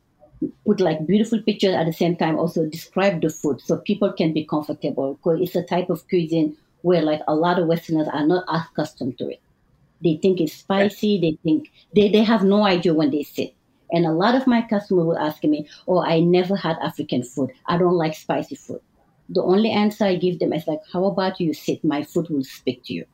put 0.66 0.80
like 0.80 1.06
beautiful 1.08 1.42
pictures 1.42 1.76
at 1.76 1.86
the 1.86 1.94
same 1.94 2.16
time, 2.16 2.38
also 2.38 2.66
describe 2.66 3.22
the 3.22 3.30
food 3.30 3.62
so 3.62 3.78
people 3.78 4.12
can 4.14 4.34
be 4.34 4.46
comfortable. 4.46 5.16
Because 5.16 5.42
it's 5.42 5.56
a 5.56 5.64
type 5.64 5.90
of 5.90 6.08
cuisine 6.08 6.56
where 6.82 7.02
like 7.02 7.22
a 7.28 7.36
lot 7.36 7.60
of 7.60 7.68
Westerners 7.68 8.08
are 8.12 8.26
not 8.26 8.46
accustomed 8.48 9.18
to 9.20 9.30
it. 9.30 9.42
They 10.04 10.18
think 10.22 10.40
it's 10.40 10.54
spicy. 10.54 11.20
They 11.20 11.38
think 11.44 11.72
they, 11.96 12.10
they 12.10 12.24
have 12.24 12.44
no 12.44 12.66
idea 12.66 12.94
when 12.94 13.12
they 13.12 13.24
sit. 13.24 13.54
And 13.92 14.06
a 14.06 14.12
lot 14.12 14.36
of 14.36 14.48
my 14.48 14.62
customers 14.62 15.06
will 15.06 15.18
ask 15.18 15.44
me, 15.44 15.68
Oh, 15.88 16.02
I 16.02 16.20
never 16.20 16.56
had 16.56 16.78
African 16.82 17.24
food. 17.24 17.52
I 17.66 17.78
don't 17.78 17.96
like 17.96 18.16
spicy 18.16 18.56
food 18.56 18.82
the 19.30 19.44
only 19.44 19.72
answer 19.72 20.06
I 20.06 20.16
give 20.16 20.40
them 20.40 20.54
is 20.54 20.68
like, 20.68 20.82
how 20.92 21.06
about 21.06 21.40
you 21.40 21.54
sit? 21.54 21.84
My 21.84 22.04
food 22.04 22.30
will 22.30 22.44
speak 22.44 22.84
to 22.86 22.94
you. 22.94 23.06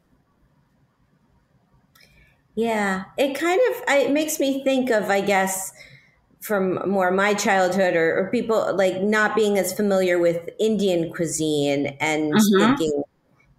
Yeah, 2.56 3.06
it 3.18 3.34
kind 3.34 3.60
of 3.70 3.84
it 3.88 4.12
makes 4.12 4.40
me 4.40 4.64
think 4.64 4.92
of, 4.92 5.10
I 5.10 5.22
guess, 5.22 5.74
from 6.40 6.88
more 6.88 7.10
my 7.10 7.34
childhood 7.34 7.96
or, 7.96 8.16
or 8.20 8.30
people 8.30 8.76
like 8.76 9.02
not 9.02 9.36
being 9.36 9.58
as 9.58 9.74
familiar 9.74 10.20
with 10.20 10.50
Indian 10.60 11.12
cuisine 11.12 11.98
and 12.00 12.34
uh-huh. 12.34 12.60
thinking 12.60 13.04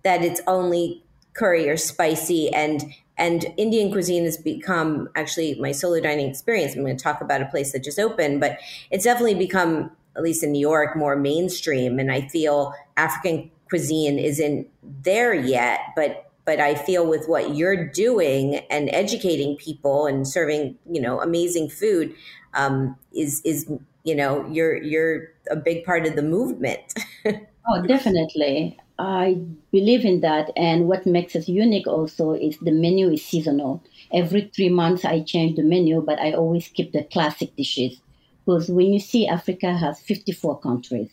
that 0.04 0.22
it's 0.22 0.40
only 0.46 1.02
curry 1.32 1.68
or 1.68 1.76
spicy 1.76 2.54
and 2.54 2.84
and 3.16 3.46
Indian 3.56 3.92
cuisine 3.92 4.24
has 4.24 4.36
become 4.36 5.08
actually 5.14 5.54
my 5.60 5.72
solo 5.72 6.00
dining 6.00 6.28
experience. 6.28 6.74
I'm 6.74 6.82
going 6.84 6.96
to 6.96 7.02
talk 7.02 7.20
about 7.20 7.42
a 7.42 7.46
place 7.46 7.72
that 7.72 7.84
just 7.84 7.98
opened, 7.98 8.40
but 8.40 8.58
it's 8.90 9.04
definitely 9.04 9.34
become 9.34 9.90
at 10.16 10.22
least 10.22 10.44
in 10.44 10.52
New 10.52 10.60
York, 10.60 10.96
more 10.96 11.16
mainstream. 11.16 11.98
And 11.98 12.10
I 12.10 12.22
feel 12.28 12.74
African 12.96 13.50
cuisine 13.68 14.18
isn't 14.18 14.68
there 15.02 15.34
yet, 15.34 15.80
but 15.96 16.30
but 16.44 16.60
I 16.60 16.74
feel 16.74 17.06
with 17.06 17.26
what 17.26 17.56
you're 17.56 17.88
doing 17.88 18.56
and 18.68 18.90
educating 18.90 19.56
people 19.56 20.06
and 20.06 20.28
serving, 20.28 20.76
you 20.90 21.00
know, 21.00 21.20
amazing 21.22 21.70
food, 21.70 22.14
um, 22.52 22.96
is 23.12 23.40
is 23.44 23.66
you 24.04 24.14
know 24.14 24.46
you're 24.50 24.76
you're 24.82 25.28
a 25.50 25.56
big 25.56 25.84
part 25.84 26.06
of 26.06 26.16
the 26.16 26.22
movement. 26.22 26.82
oh, 27.26 27.82
definitely. 27.86 28.78
I 28.98 29.40
believe 29.72 30.04
in 30.04 30.20
that, 30.20 30.50
and 30.56 30.86
what 30.86 31.04
makes 31.04 31.34
us 31.34 31.48
unique 31.48 31.86
also 31.88 32.32
is 32.32 32.58
the 32.58 32.70
menu 32.70 33.10
is 33.10 33.24
seasonal. 33.24 33.82
Every 34.12 34.50
three 34.54 34.68
months, 34.68 35.04
I 35.04 35.20
change 35.22 35.56
the 35.56 35.64
menu, 35.64 36.00
but 36.00 36.20
I 36.20 36.32
always 36.32 36.68
keep 36.68 36.92
the 36.92 37.02
classic 37.04 37.56
dishes 37.56 38.00
because 38.46 38.68
when 38.68 38.92
you 38.92 39.00
see 39.00 39.26
Africa 39.26 39.76
has 39.76 39.98
54 40.00 40.60
countries, 40.60 41.10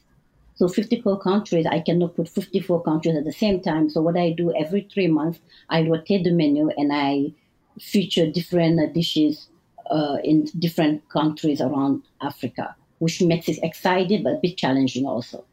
so 0.55 0.67
54 0.67 1.19
countries, 1.21 1.65
I 1.65 1.79
cannot 1.79 2.15
put 2.15 2.29
54 2.29 2.83
countries 2.83 3.15
at 3.17 3.23
the 3.23 3.31
same 3.31 3.61
time. 3.61 3.89
So 3.89 4.00
what 4.00 4.15
I 4.15 4.29
do 4.31 4.53
every 4.53 4.88
three 4.93 5.07
months, 5.07 5.39
I 5.69 5.81
rotate 5.81 6.23
the 6.23 6.31
menu 6.31 6.69
and 6.77 6.91
I 6.93 7.33
feature 7.79 8.29
different 8.29 8.93
dishes 8.93 9.47
uh, 9.89 10.17
in 10.23 10.45
different 10.59 11.09
countries 11.09 11.61
around 11.61 12.03
Africa, 12.21 12.75
which 13.00 13.23
makes 13.23 13.50
it 13.50 13.57
exciting 13.63 14.21
but 14.21 14.33
a 14.33 14.39
bit 14.39 14.55
challenging 14.55 15.07
also. 15.07 15.43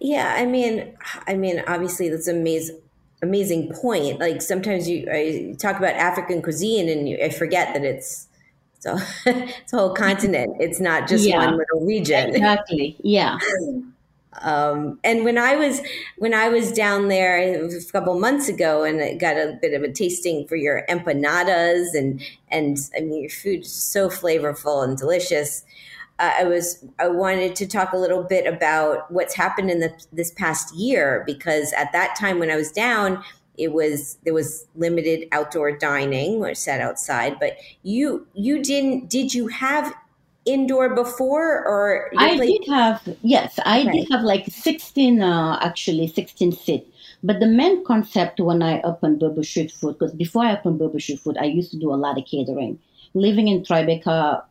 Yeah, 0.00 0.34
I 0.36 0.46
mean, 0.46 0.96
I 1.26 1.34
mean, 1.34 1.62
obviously 1.66 2.08
that's 2.08 2.28
amazing 2.28 2.80
amazing 3.22 3.72
point. 3.72 4.20
Like 4.20 4.42
sometimes 4.42 4.88
you 4.88 5.08
I 5.10 5.56
talk 5.58 5.78
about 5.78 5.94
African 5.94 6.42
cuisine 6.42 6.88
and 6.88 7.08
you, 7.08 7.18
I 7.22 7.30
forget 7.30 7.72
that 7.74 7.84
it's 7.84 8.28
so 8.80 8.98
it's 9.26 9.72
a 9.72 9.76
whole 9.78 9.94
continent. 9.94 10.56
It's 10.60 10.80
not 10.80 11.08
just 11.08 11.26
yeah, 11.26 11.38
one 11.38 11.56
little 11.56 11.86
region. 11.86 12.30
Exactly. 12.30 12.96
Yeah. 13.02 13.38
Um, 14.42 14.98
and 15.04 15.24
when 15.24 15.38
I 15.38 15.54
was 15.54 15.80
when 16.18 16.34
I 16.34 16.48
was 16.48 16.72
down 16.72 17.06
there 17.06 17.38
a 17.38 17.84
couple 17.92 18.18
months 18.18 18.48
ago, 18.48 18.82
and 18.82 19.00
I 19.00 19.14
got 19.14 19.36
a 19.36 19.56
bit 19.60 19.74
of 19.74 19.82
a 19.84 19.92
tasting 19.92 20.46
for 20.48 20.56
your 20.56 20.84
empanadas, 20.88 21.94
and 21.94 22.20
and 22.50 22.76
I 22.96 23.00
mean 23.00 23.22
your 23.22 23.30
food 23.30 23.60
is 23.60 23.72
so 23.72 24.08
flavorful 24.08 24.82
and 24.82 24.98
delicious. 24.98 25.64
Uh, 26.18 26.32
I 26.40 26.44
was 26.44 26.84
I 26.98 27.08
wanted 27.08 27.56
to 27.56 27.66
talk 27.66 27.92
a 27.92 27.96
little 27.96 28.22
bit 28.22 28.46
about 28.46 29.10
what's 29.10 29.34
happened 29.34 29.70
in 29.70 29.80
the, 29.80 29.92
this 30.12 30.30
past 30.32 30.74
year 30.74 31.24
because 31.26 31.72
at 31.72 31.92
that 31.92 32.14
time 32.16 32.38
when 32.38 32.50
I 32.50 32.56
was 32.56 32.70
down, 32.70 33.22
it 33.58 33.72
was 33.72 34.18
there 34.24 34.34
was 34.34 34.66
limited 34.76 35.28
outdoor 35.32 35.76
dining 35.76 36.36
or 36.36 36.54
sat 36.54 36.80
outside. 36.80 37.38
But 37.40 37.56
you 37.82 38.26
you 38.34 38.62
didn't 38.62 39.10
did 39.10 39.34
you 39.34 39.48
have 39.48 39.92
indoor 40.44 40.94
before 40.94 41.64
or 41.66 42.10
I 42.16 42.36
did 42.36 42.66
have 42.68 43.02
yes, 43.22 43.58
I 43.64 43.84
did 43.84 44.08
have 44.10 44.22
like 44.22 44.46
sixteen 44.46 45.20
uh, 45.20 45.58
actually 45.62 46.06
sixteen 46.06 46.52
seat. 46.52 46.86
But 47.24 47.40
the 47.40 47.46
main 47.46 47.84
concept 47.84 48.38
when 48.38 48.62
I 48.62 48.82
opened 48.82 49.18
Berber 49.18 49.42
Street 49.42 49.72
Food, 49.72 49.98
because 49.98 50.14
before 50.14 50.44
I 50.44 50.58
opened 50.58 50.78
Berber 50.78 51.00
Street 51.00 51.20
Food, 51.20 51.38
I 51.40 51.44
used 51.46 51.70
to 51.70 51.78
do 51.78 51.90
a 51.90 51.96
lot 51.96 52.18
of 52.18 52.26
catering. 52.26 52.78
Living 53.14 53.48
in 53.48 53.62
Tribeca 53.62 54.44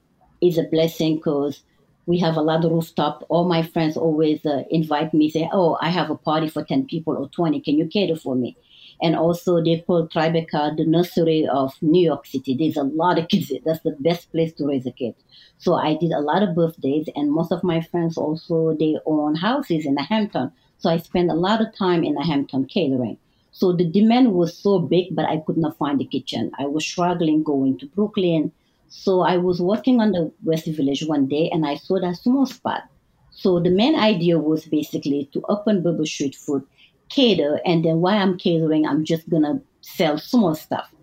is 0.43 0.57
a 0.57 0.63
blessing 0.63 1.15
because 1.15 1.63
we 2.05 2.19
have 2.19 2.35
a 2.35 2.41
lot 2.41 2.65
of 2.65 2.71
rooftop. 2.71 3.25
All 3.29 3.45
my 3.47 3.63
friends 3.63 3.95
always 3.95 4.45
uh, 4.45 4.63
invite 4.69 5.13
me, 5.13 5.29
say, 5.29 5.49
"Oh, 5.51 5.77
I 5.81 5.89
have 5.89 6.09
a 6.09 6.17
party 6.17 6.49
for 6.49 6.63
ten 6.63 6.85
people 6.85 7.15
or 7.17 7.29
twenty. 7.29 7.61
Can 7.61 7.77
you 7.77 7.87
cater 7.87 8.15
for 8.15 8.35
me?" 8.35 8.57
And 9.01 9.15
also, 9.15 9.61
they 9.63 9.79
call 9.85 10.07
Tribeca 10.07 10.77
the 10.77 10.85
nursery 10.85 11.47
of 11.47 11.73
New 11.81 12.03
York 12.03 12.25
City. 12.25 12.55
There's 12.55 12.77
a 12.77 12.83
lot 12.83 13.19
of 13.19 13.27
kids. 13.27 13.51
That's 13.65 13.81
the 13.81 13.95
best 13.99 14.31
place 14.31 14.53
to 14.53 14.67
raise 14.67 14.85
a 14.85 14.91
kid. 14.91 15.15
So 15.57 15.75
I 15.75 15.95
did 15.95 16.11
a 16.11 16.19
lot 16.19 16.43
of 16.43 16.55
birthdays, 16.55 17.09
and 17.15 17.31
most 17.31 17.51
of 17.51 17.63
my 17.63 17.81
friends 17.81 18.17
also 18.17 18.75
they 18.79 18.97
own 19.05 19.35
houses 19.35 19.85
in 19.85 19.95
the 19.95 20.03
Hampton. 20.03 20.51
So 20.77 20.89
I 20.89 20.97
spent 20.97 21.31
a 21.31 21.35
lot 21.35 21.61
of 21.61 21.73
time 21.75 22.03
in 22.03 22.15
the 22.15 22.23
Hampton 22.23 22.65
catering. 22.65 23.17
So 23.51 23.71
the 23.71 23.85
demand 23.85 24.33
was 24.33 24.57
so 24.57 24.79
big, 24.79 25.15
but 25.15 25.25
I 25.25 25.37
could 25.37 25.57
not 25.57 25.77
find 25.77 25.99
the 25.99 26.05
kitchen. 26.05 26.51
I 26.59 26.65
was 26.65 26.85
struggling 26.85 27.43
going 27.43 27.77
to 27.79 27.85
Brooklyn. 27.85 28.51
So 28.95 29.21
I 29.21 29.37
was 29.37 29.59
working 29.59 29.99
on 29.99 30.11
the 30.11 30.31
West 30.43 30.67
Village 30.67 31.03
one 31.05 31.27
day, 31.27 31.49
and 31.51 31.65
I 31.65 31.75
saw 31.75 31.99
that 31.99 32.15
small 32.17 32.45
spot. 32.45 32.83
So 33.31 33.59
the 33.59 33.71
main 33.71 33.95
idea 33.95 34.37
was 34.37 34.65
basically 34.65 35.29
to 35.33 35.43
open 35.49 35.81
Berber 35.81 36.05
Street 36.05 36.35
Food 36.35 36.63
cater, 37.09 37.59
and 37.65 37.83
then 37.83 38.01
while 38.01 38.17
I'm 38.17 38.37
catering, 38.37 38.85
I'm 38.85 39.03
just 39.03 39.27
gonna 39.29 39.59
sell 39.81 40.19
small 40.19 40.53
stuff. 40.53 40.93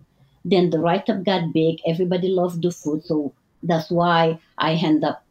Then 0.45 0.69
the 0.69 0.79
write 0.79 1.09
up 1.09 1.23
got 1.23 1.53
big. 1.53 1.79
Everybody 1.85 2.29
loved 2.29 2.61
the 2.63 2.71
food, 2.71 3.03
so 3.03 3.33
that's 3.61 3.91
why 3.91 4.39
I 4.57 4.73
end 4.73 5.03
up 5.03 5.23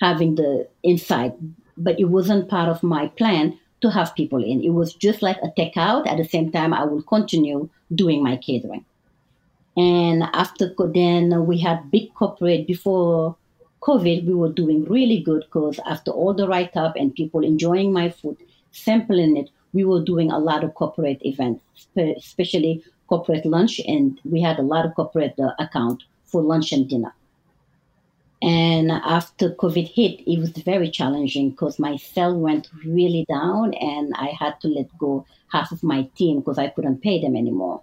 having 0.00 0.36
the 0.36 0.68
inside. 0.84 1.34
But 1.76 1.98
it 1.98 2.04
wasn't 2.04 2.48
part 2.48 2.68
of 2.68 2.84
my 2.84 3.08
plan 3.08 3.58
to 3.80 3.90
have 3.90 4.14
people 4.14 4.42
in. 4.42 4.62
It 4.62 4.70
was 4.70 4.94
just 4.94 5.20
like 5.20 5.38
a 5.42 5.52
takeout. 5.60 6.06
At 6.06 6.18
the 6.18 6.24
same 6.24 6.52
time, 6.52 6.72
I 6.72 6.84
will 6.84 7.02
continue 7.02 7.68
doing 7.92 8.22
my 8.22 8.36
catering. 8.36 8.84
And 9.76 10.22
after 10.32 10.72
then, 10.78 11.46
we 11.46 11.58
had 11.58 11.90
big 11.90 12.14
corporate 12.14 12.66
before 12.66 13.36
COVID. 13.80 14.26
We 14.26 14.34
were 14.34 14.52
doing 14.52 14.84
really 14.84 15.20
good 15.20 15.44
because 15.46 15.80
after 15.84 16.10
all 16.10 16.32
the 16.32 16.46
write 16.46 16.76
up 16.76 16.94
and 16.96 17.14
people 17.14 17.44
enjoying 17.44 17.92
my 17.92 18.10
food, 18.10 18.36
sampling 18.70 19.36
it, 19.36 19.50
we 19.72 19.84
were 19.84 20.02
doing 20.02 20.30
a 20.30 20.38
lot 20.38 20.62
of 20.62 20.74
corporate 20.74 21.20
events, 21.22 21.62
especially 21.96 22.84
corporate 23.08 23.44
lunch, 23.44 23.80
and 23.86 24.20
we 24.24 24.40
had 24.40 24.58
a 24.58 24.62
lot 24.62 24.86
of 24.86 24.94
corporate 24.94 25.34
uh, 25.38 25.50
account 25.58 26.04
for 26.24 26.40
lunch 26.40 26.72
and 26.72 26.88
dinner. 26.88 27.12
And 28.40 28.92
after 28.92 29.50
COVID 29.50 29.88
hit, 29.88 30.20
it 30.26 30.38
was 30.38 30.50
very 30.50 30.90
challenging 30.90 31.50
because 31.50 31.78
my 31.78 31.96
cell 31.96 32.38
went 32.38 32.68
really 32.84 33.24
down, 33.28 33.74
and 33.74 34.12
I 34.16 34.28
had 34.38 34.60
to 34.60 34.68
let 34.68 34.96
go 34.98 35.26
half 35.48 35.72
of 35.72 35.82
my 35.82 36.08
team 36.14 36.40
because 36.40 36.58
I 36.58 36.68
couldn't 36.68 37.02
pay 37.02 37.20
them 37.20 37.36
anymore. 37.36 37.82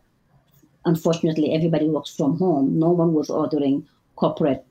Unfortunately, 0.86 1.54
everybody 1.54 1.88
works 1.88 2.16
from 2.16 2.38
home. 2.38 2.78
No 2.80 2.90
one 2.90 3.14
was 3.14 3.30
ordering 3.30 3.88
corporate 4.16 4.66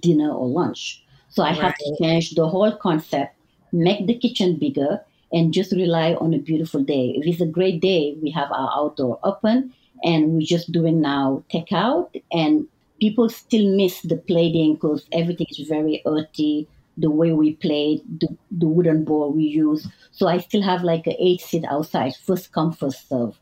dinner 0.00 0.30
or 0.30 0.48
lunch. 0.48 1.04
So 1.28 1.42
I 1.42 1.50
right. 1.50 1.60
had 1.60 1.74
to 1.78 1.96
change 2.00 2.34
the 2.34 2.48
whole 2.48 2.72
concept, 2.76 3.34
make 3.72 4.06
the 4.06 4.18
kitchen 4.18 4.56
bigger, 4.56 5.00
and 5.32 5.54
just 5.54 5.72
rely 5.72 6.14
on 6.14 6.34
a 6.34 6.38
beautiful 6.38 6.82
day. 6.82 7.14
If 7.16 7.26
it's 7.26 7.40
a 7.40 7.46
great 7.46 7.80
day, 7.80 8.16
we 8.20 8.30
have 8.30 8.50
our 8.50 8.70
outdoor 8.74 9.18
open 9.22 9.72
and 10.02 10.32
we're 10.32 10.46
just 10.46 10.72
doing 10.72 11.00
now 11.00 11.44
takeout 11.52 12.08
and 12.32 12.66
people 13.00 13.28
still 13.28 13.76
miss 13.76 14.02
the 14.02 14.16
plating 14.16 14.74
because 14.74 15.06
everything 15.12 15.46
is 15.50 15.68
very 15.68 16.02
earthy 16.06 16.68
the 16.96 17.10
way 17.10 17.32
we 17.32 17.54
play 17.54 18.00
the, 18.18 18.28
the 18.50 18.66
wooden 18.66 19.04
bowl 19.04 19.32
we 19.32 19.44
use 19.44 19.86
so 20.10 20.26
i 20.26 20.38
still 20.38 20.62
have 20.62 20.82
like 20.82 21.06
an 21.06 21.16
eight 21.18 21.40
seat 21.40 21.64
outside 21.68 22.14
first 22.16 22.52
come 22.52 22.72
first 22.72 23.08
serve 23.08 23.38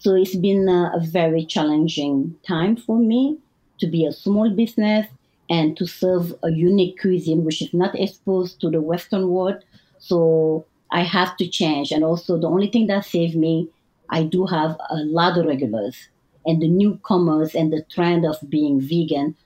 so 0.00 0.14
it's 0.14 0.36
been 0.36 0.68
a, 0.68 0.98
very 1.02 1.44
challenging 1.44 2.34
time 2.46 2.76
for 2.76 2.98
me 2.98 3.38
to 3.78 3.86
be 3.86 4.04
a 4.04 4.12
small 4.12 4.50
business 4.50 5.06
and 5.48 5.76
to 5.76 5.86
serve 5.86 6.34
a 6.42 6.50
unique 6.50 7.00
cuisine 7.00 7.44
which 7.44 7.62
is 7.62 7.72
not 7.72 7.94
exposed 7.94 8.60
to 8.60 8.68
the 8.68 8.80
western 8.80 9.28
world 9.28 9.62
so 9.98 10.66
I 10.90 11.02
have 11.02 11.36
to 11.36 11.46
change. 11.46 11.92
And 11.92 12.02
also, 12.02 12.38
the 12.38 12.48
only 12.48 12.68
thing 12.68 12.86
that 12.88 13.04
saved 13.04 13.36
me, 13.36 13.68
I 14.08 14.24
do 14.24 14.46
have 14.46 14.76
a 14.90 14.96
lot 14.96 15.38
of 15.38 15.46
regulars 15.46 16.08
and 16.46 16.60
the 16.60 16.68
newcomers 16.68 17.54
and 17.54 17.72
the 17.72 17.82
trend 17.90 18.24
of 18.24 18.36
being 18.48 18.80
vegan. 18.80 19.36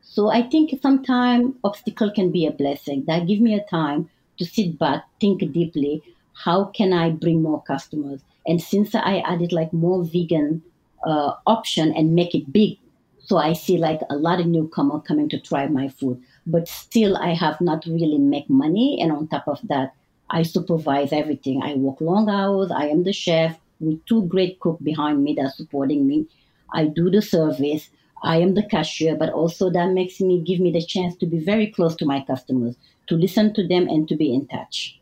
So 0.00 0.28
I 0.28 0.42
think 0.42 0.78
sometimes 0.80 1.54
obstacle 1.64 2.10
can 2.10 2.30
be 2.30 2.46
a 2.46 2.52
blessing. 2.52 3.04
That 3.06 3.26
give 3.26 3.40
me 3.40 3.54
a 3.54 3.64
time 3.68 4.08
to 4.38 4.44
sit 4.44 4.78
back, 4.78 5.04
think 5.20 5.40
deeply. 5.52 6.02
How 6.32 6.66
can 6.66 6.92
I 6.92 7.10
bring 7.10 7.42
more 7.42 7.62
customers? 7.62 8.20
And 8.46 8.60
since 8.60 8.94
I 8.94 9.18
added 9.18 9.52
like 9.52 9.72
more 9.72 10.04
vegan 10.04 10.62
uh, 11.06 11.32
option 11.46 11.92
and 11.92 12.14
make 12.14 12.34
it 12.34 12.52
big, 12.52 12.78
so 13.18 13.38
I 13.38 13.54
see 13.54 13.78
like 13.78 14.00
a 14.10 14.16
lot 14.16 14.40
of 14.40 14.46
newcomer 14.46 15.00
coming 15.00 15.28
to 15.30 15.40
try 15.40 15.66
my 15.66 15.88
food. 15.88 16.22
But 16.46 16.68
still, 16.68 17.16
I 17.16 17.32
have 17.32 17.60
not 17.60 17.86
really 17.86 18.18
make 18.18 18.50
money. 18.50 18.98
And 19.00 19.10
on 19.10 19.28
top 19.28 19.48
of 19.48 19.60
that, 19.68 19.94
I 20.28 20.42
supervise 20.42 21.12
everything. 21.12 21.62
I 21.62 21.74
work 21.74 22.00
long 22.00 22.28
hours. 22.28 22.70
I 22.70 22.88
am 22.88 23.04
the 23.04 23.12
chef 23.14 23.58
with 23.80 24.04
two 24.04 24.24
great 24.26 24.60
cook 24.60 24.78
behind 24.82 25.24
me 25.24 25.34
that 25.34 25.54
supporting 25.54 26.06
me. 26.06 26.26
I 26.72 26.86
do 26.86 27.10
the 27.10 27.22
service. 27.22 27.88
I 28.22 28.38
am 28.38 28.54
the 28.54 28.62
cashier, 28.62 29.16
but 29.16 29.30
also 29.30 29.70
that 29.70 29.90
makes 29.92 30.20
me 30.20 30.40
give 30.40 30.60
me 30.60 30.70
the 30.70 30.84
chance 30.84 31.16
to 31.16 31.26
be 31.26 31.38
very 31.38 31.66
close 31.66 31.94
to 31.96 32.06
my 32.06 32.22
customers, 32.22 32.76
to 33.06 33.16
listen 33.16 33.52
to 33.54 33.66
them 33.66 33.86
and 33.88 34.08
to 34.08 34.16
be 34.16 34.34
in 34.34 34.46
touch. 34.48 34.98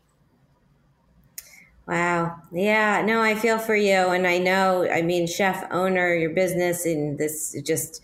Wow. 1.87 2.37
Yeah, 2.51 3.03
no, 3.05 3.21
I 3.21 3.35
feel 3.35 3.59
for 3.59 3.75
you. 3.75 3.91
And 3.91 4.25
I 4.25 4.37
know, 4.37 4.89
I 4.89 5.01
mean, 5.01 5.27
chef 5.27 5.67
owner, 5.71 6.15
your 6.15 6.29
business 6.29 6.85
and 6.85 7.17
this 7.17 7.55
just, 7.63 8.01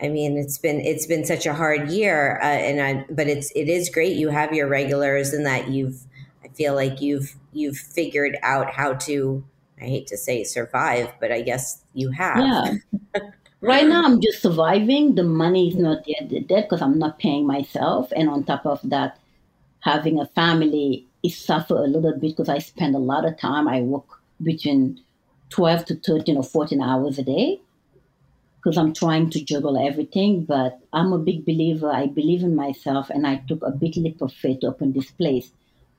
I 0.00 0.08
mean, 0.08 0.38
it's 0.38 0.58
been, 0.58 0.80
it's 0.80 1.06
been 1.06 1.24
such 1.24 1.44
a 1.46 1.54
hard 1.54 1.90
year. 1.90 2.40
Uh, 2.42 2.46
and 2.46 2.80
I, 2.80 3.06
but 3.10 3.28
it's, 3.28 3.50
it 3.54 3.68
is 3.68 3.90
great. 3.90 4.16
You 4.16 4.30
have 4.30 4.54
your 4.54 4.68
regulars 4.68 5.34
and 5.34 5.44
that 5.44 5.68
you've, 5.68 6.04
I 6.42 6.48
feel 6.48 6.74
like 6.74 7.00
you've 7.00 7.36
you've 7.54 7.78
figured 7.78 8.36
out 8.42 8.70
how 8.70 8.94
to 8.94 9.42
I 9.80 9.84
hate 9.86 10.06
to 10.08 10.16
say 10.16 10.44
survive, 10.44 11.12
but 11.20 11.32
I 11.32 11.42
guess 11.42 11.82
you 11.94 12.10
have. 12.10 12.38
Yeah. 12.38 13.20
right 13.60 13.86
now 13.86 14.04
I'm 14.04 14.20
just 14.20 14.42
surviving. 14.42 15.14
The 15.14 15.24
money 15.24 15.68
is 15.68 15.76
not 15.76 16.06
yet 16.06 16.28
dead 16.28 16.46
because 16.48 16.80
I'm 16.82 16.98
not 16.98 17.18
paying 17.18 17.46
myself. 17.46 18.12
And 18.14 18.28
on 18.28 18.44
top 18.44 18.66
of 18.66 18.80
that, 18.84 19.18
having 19.80 20.20
a 20.20 20.26
family 20.26 21.06
is 21.24 21.36
suffer 21.36 21.76
a 21.76 21.88
little 21.88 22.12
bit 22.12 22.20
because 22.20 22.48
I 22.48 22.58
spend 22.58 22.94
a 22.94 22.98
lot 22.98 23.24
of 23.24 23.38
time. 23.38 23.66
I 23.66 23.80
work 23.80 24.04
between 24.42 25.00
12 25.50 25.84
to 25.86 25.94
13 25.96 26.36
or 26.36 26.44
14 26.44 26.80
hours 26.80 27.18
a 27.18 27.22
day 27.22 27.60
because 28.56 28.76
I'm 28.76 28.92
trying 28.92 29.30
to 29.30 29.42
juggle 29.42 29.78
everything. 29.78 30.44
But 30.44 30.78
I'm 30.92 31.12
a 31.12 31.18
big 31.18 31.46
believer. 31.46 31.90
I 31.90 32.06
believe 32.06 32.42
in 32.42 32.54
myself 32.54 33.10
and 33.10 33.26
I 33.26 33.36
took 33.48 33.62
a 33.62 33.70
big 33.70 33.96
leap 33.96 34.20
of 34.20 34.32
faith 34.32 34.60
to 34.60 34.68
open 34.68 34.92
this 34.92 35.10
place. 35.10 35.50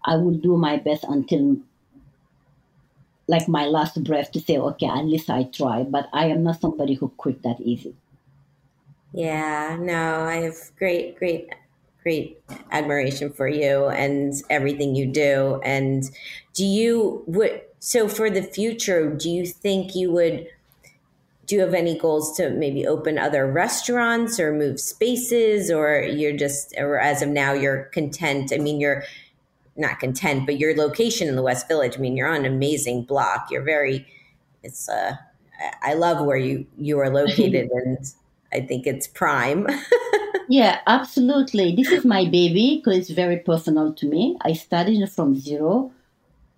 I 0.06 0.16
will 0.18 0.36
do 0.36 0.56
my 0.58 0.78
best 0.78 1.04
until 1.04 1.58
like 3.28 3.48
my 3.48 3.66
last 3.66 4.04
breath 4.04 4.32
to 4.34 4.40
say, 4.40 4.58
okay, 4.58 4.86
at 4.88 5.06
least 5.06 5.32
I 5.32 5.44
try. 5.46 5.84
But 5.84 6.08
I 6.14 6.28
am 6.28 6.44
not 6.44 6.62
somebody 6.62 6.94
who 6.94 7.10
quit 7.10 7.42
that 7.42 7.60
easy. 7.60 7.96
Yeah, 9.14 9.78
no, 9.80 10.26
I 10.26 10.36
have 10.42 10.58
great, 10.78 11.18
great, 11.18 11.50
great 12.06 12.40
admiration 12.70 13.34
for 13.34 13.48
you 13.48 13.88
and 13.88 14.36
everything 14.52 14.96
you 14.96 15.08
do. 15.08 15.60
And 15.66 16.04
do 16.54 16.64
you 16.64 17.24
would 17.26 17.62
so 17.80 18.08
for 18.08 18.30
the 18.30 18.44
future? 18.44 19.10
Do 19.10 19.28
you 19.28 19.48
think 19.48 19.96
you 19.96 20.12
would? 20.12 20.48
Do 21.48 21.56
you 21.56 21.62
have 21.62 21.74
any 21.74 21.98
goals 21.98 22.38
to 22.38 22.52
maybe 22.52 22.86
open 22.86 23.18
other 23.18 23.52
restaurants 23.52 24.40
or 24.40 24.54
move 24.54 24.80
spaces, 24.80 25.72
or 25.72 26.02
you're 26.02 26.38
just, 26.38 26.76
or 26.78 27.00
as 27.00 27.24
of 27.24 27.30
now, 27.30 27.54
you're 27.54 27.86
content? 27.86 28.52
I 28.54 28.58
mean, 28.58 28.80
you're 28.80 29.04
not 29.76 30.00
content, 30.00 30.46
but 30.46 30.60
your 30.60 30.76
location 30.76 31.28
in 31.28 31.36
the 31.36 31.44
West 31.44 31.68
Village. 31.68 31.98
I 31.98 32.00
mean, 32.00 32.16
you're 32.16 32.28
on 32.28 32.46
an 32.46 32.54
amazing 32.54 33.04
block. 33.04 33.48
You're 33.52 33.64
very, 33.64 34.08
it's, 34.64 34.90
uh, 34.90 35.16
I 35.84 35.94
love 35.94 36.26
where 36.26 36.38
you, 36.38 36.66
you 36.78 37.00
are 37.00 37.10
located 37.10 37.70
and 37.74 37.98
I 38.52 38.62
think 38.62 38.88
it's 38.88 39.08
prime. 39.08 39.68
yeah, 40.50 40.80
absolutely. 40.88 41.76
This 41.76 41.92
is 41.92 42.06
my 42.06 42.26
baby 42.26 42.82
because 42.84 42.98
it's 43.00 43.10
very 43.10 43.38
personal 43.38 43.94
to 43.94 44.06
me. 44.06 44.38
I 44.42 44.54
started 44.54 45.10
from 45.12 45.36
zero 45.36 45.92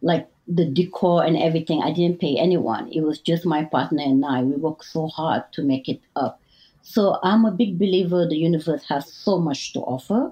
like 0.02 0.28
the 0.47 0.65
decor 0.65 1.23
and 1.23 1.38
everything. 1.38 1.82
I 1.84 1.91
didn't 1.91 2.19
pay 2.19 2.38
anyone. 2.38 2.89
It 2.91 3.02
was 3.02 3.19
just 3.19 3.45
my 3.45 3.65
partner 3.65 4.04
and 4.04 4.23
I. 4.26 4.43
We 4.43 4.56
worked 4.56 4.86
so 4.86 5.08
hard 5.08 5.43
to 5.54 5.63
make 5.63 5.89
it 5.89 6.02
up. 6.15 6.39
So 6.82 7.19
I'm 7.23 7.45
a 7.45 7.52
big 7.52 7.78
believer 7.78 8.26
the 8.26 8.38
universe 8.38 8.84
has 8.88 9.12
so 9.12 9.39
much 9.39 9.73
to 9.73 9.80
offer. 9.82 10.32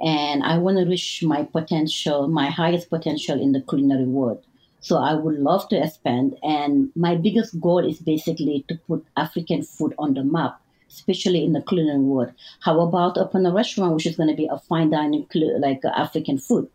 And 0.00 0.42
I 0.44 0.56
want 0.58 0.78
to 0.78 0.84
reach 0.84 1.22
my 1.22 1.42
potential, 1.42 2.28
my 2.28 2.48
highest 2.48 2.88
potential 2.88 3.40
in 3.40 3.52
the 3.52 3.60
culinary 3.60 4.06
world. 4.06 4.42
So 4.80 4.96
I 4.96 5.14
would 5.14 5.38
love 5.38 5.68
to 5.68 5.82
expand. 5.82 6.36
And 6.42 6.90
my 6.94 7.16
biggest 7.16 7.60
goal 7.60 7.86
is 7.86 7.98
basically 7.98 8.64
to 8.68 8.76
put 8.86 9.04
African 9.16 9.62
food 9.62 9.94
on 9.98 10.14
the 10.14 10.24
map, 10.24 10.60
especially 10.90 11.44
in 11.44 11.52
the 11.52 11.62
culinary 11.62 12.00
world. 12.00 12.32
How 12.60 12.80
about 12.80 13.16
open 13.16 13.46
a 13.46 13.52
restaurant 13.52 13.94
which 13.94 14.06
is 14.06 14.16
going 14.16 14.28
to 14.28 14.34
be 14.34 14.48
a 14.50 14.58
fine 14.58 14.90
dining, 14.90 15.26
like 15.58 15.84
uh, 15.84 15.88
African 15.88 16.38
food? 16.38 16.68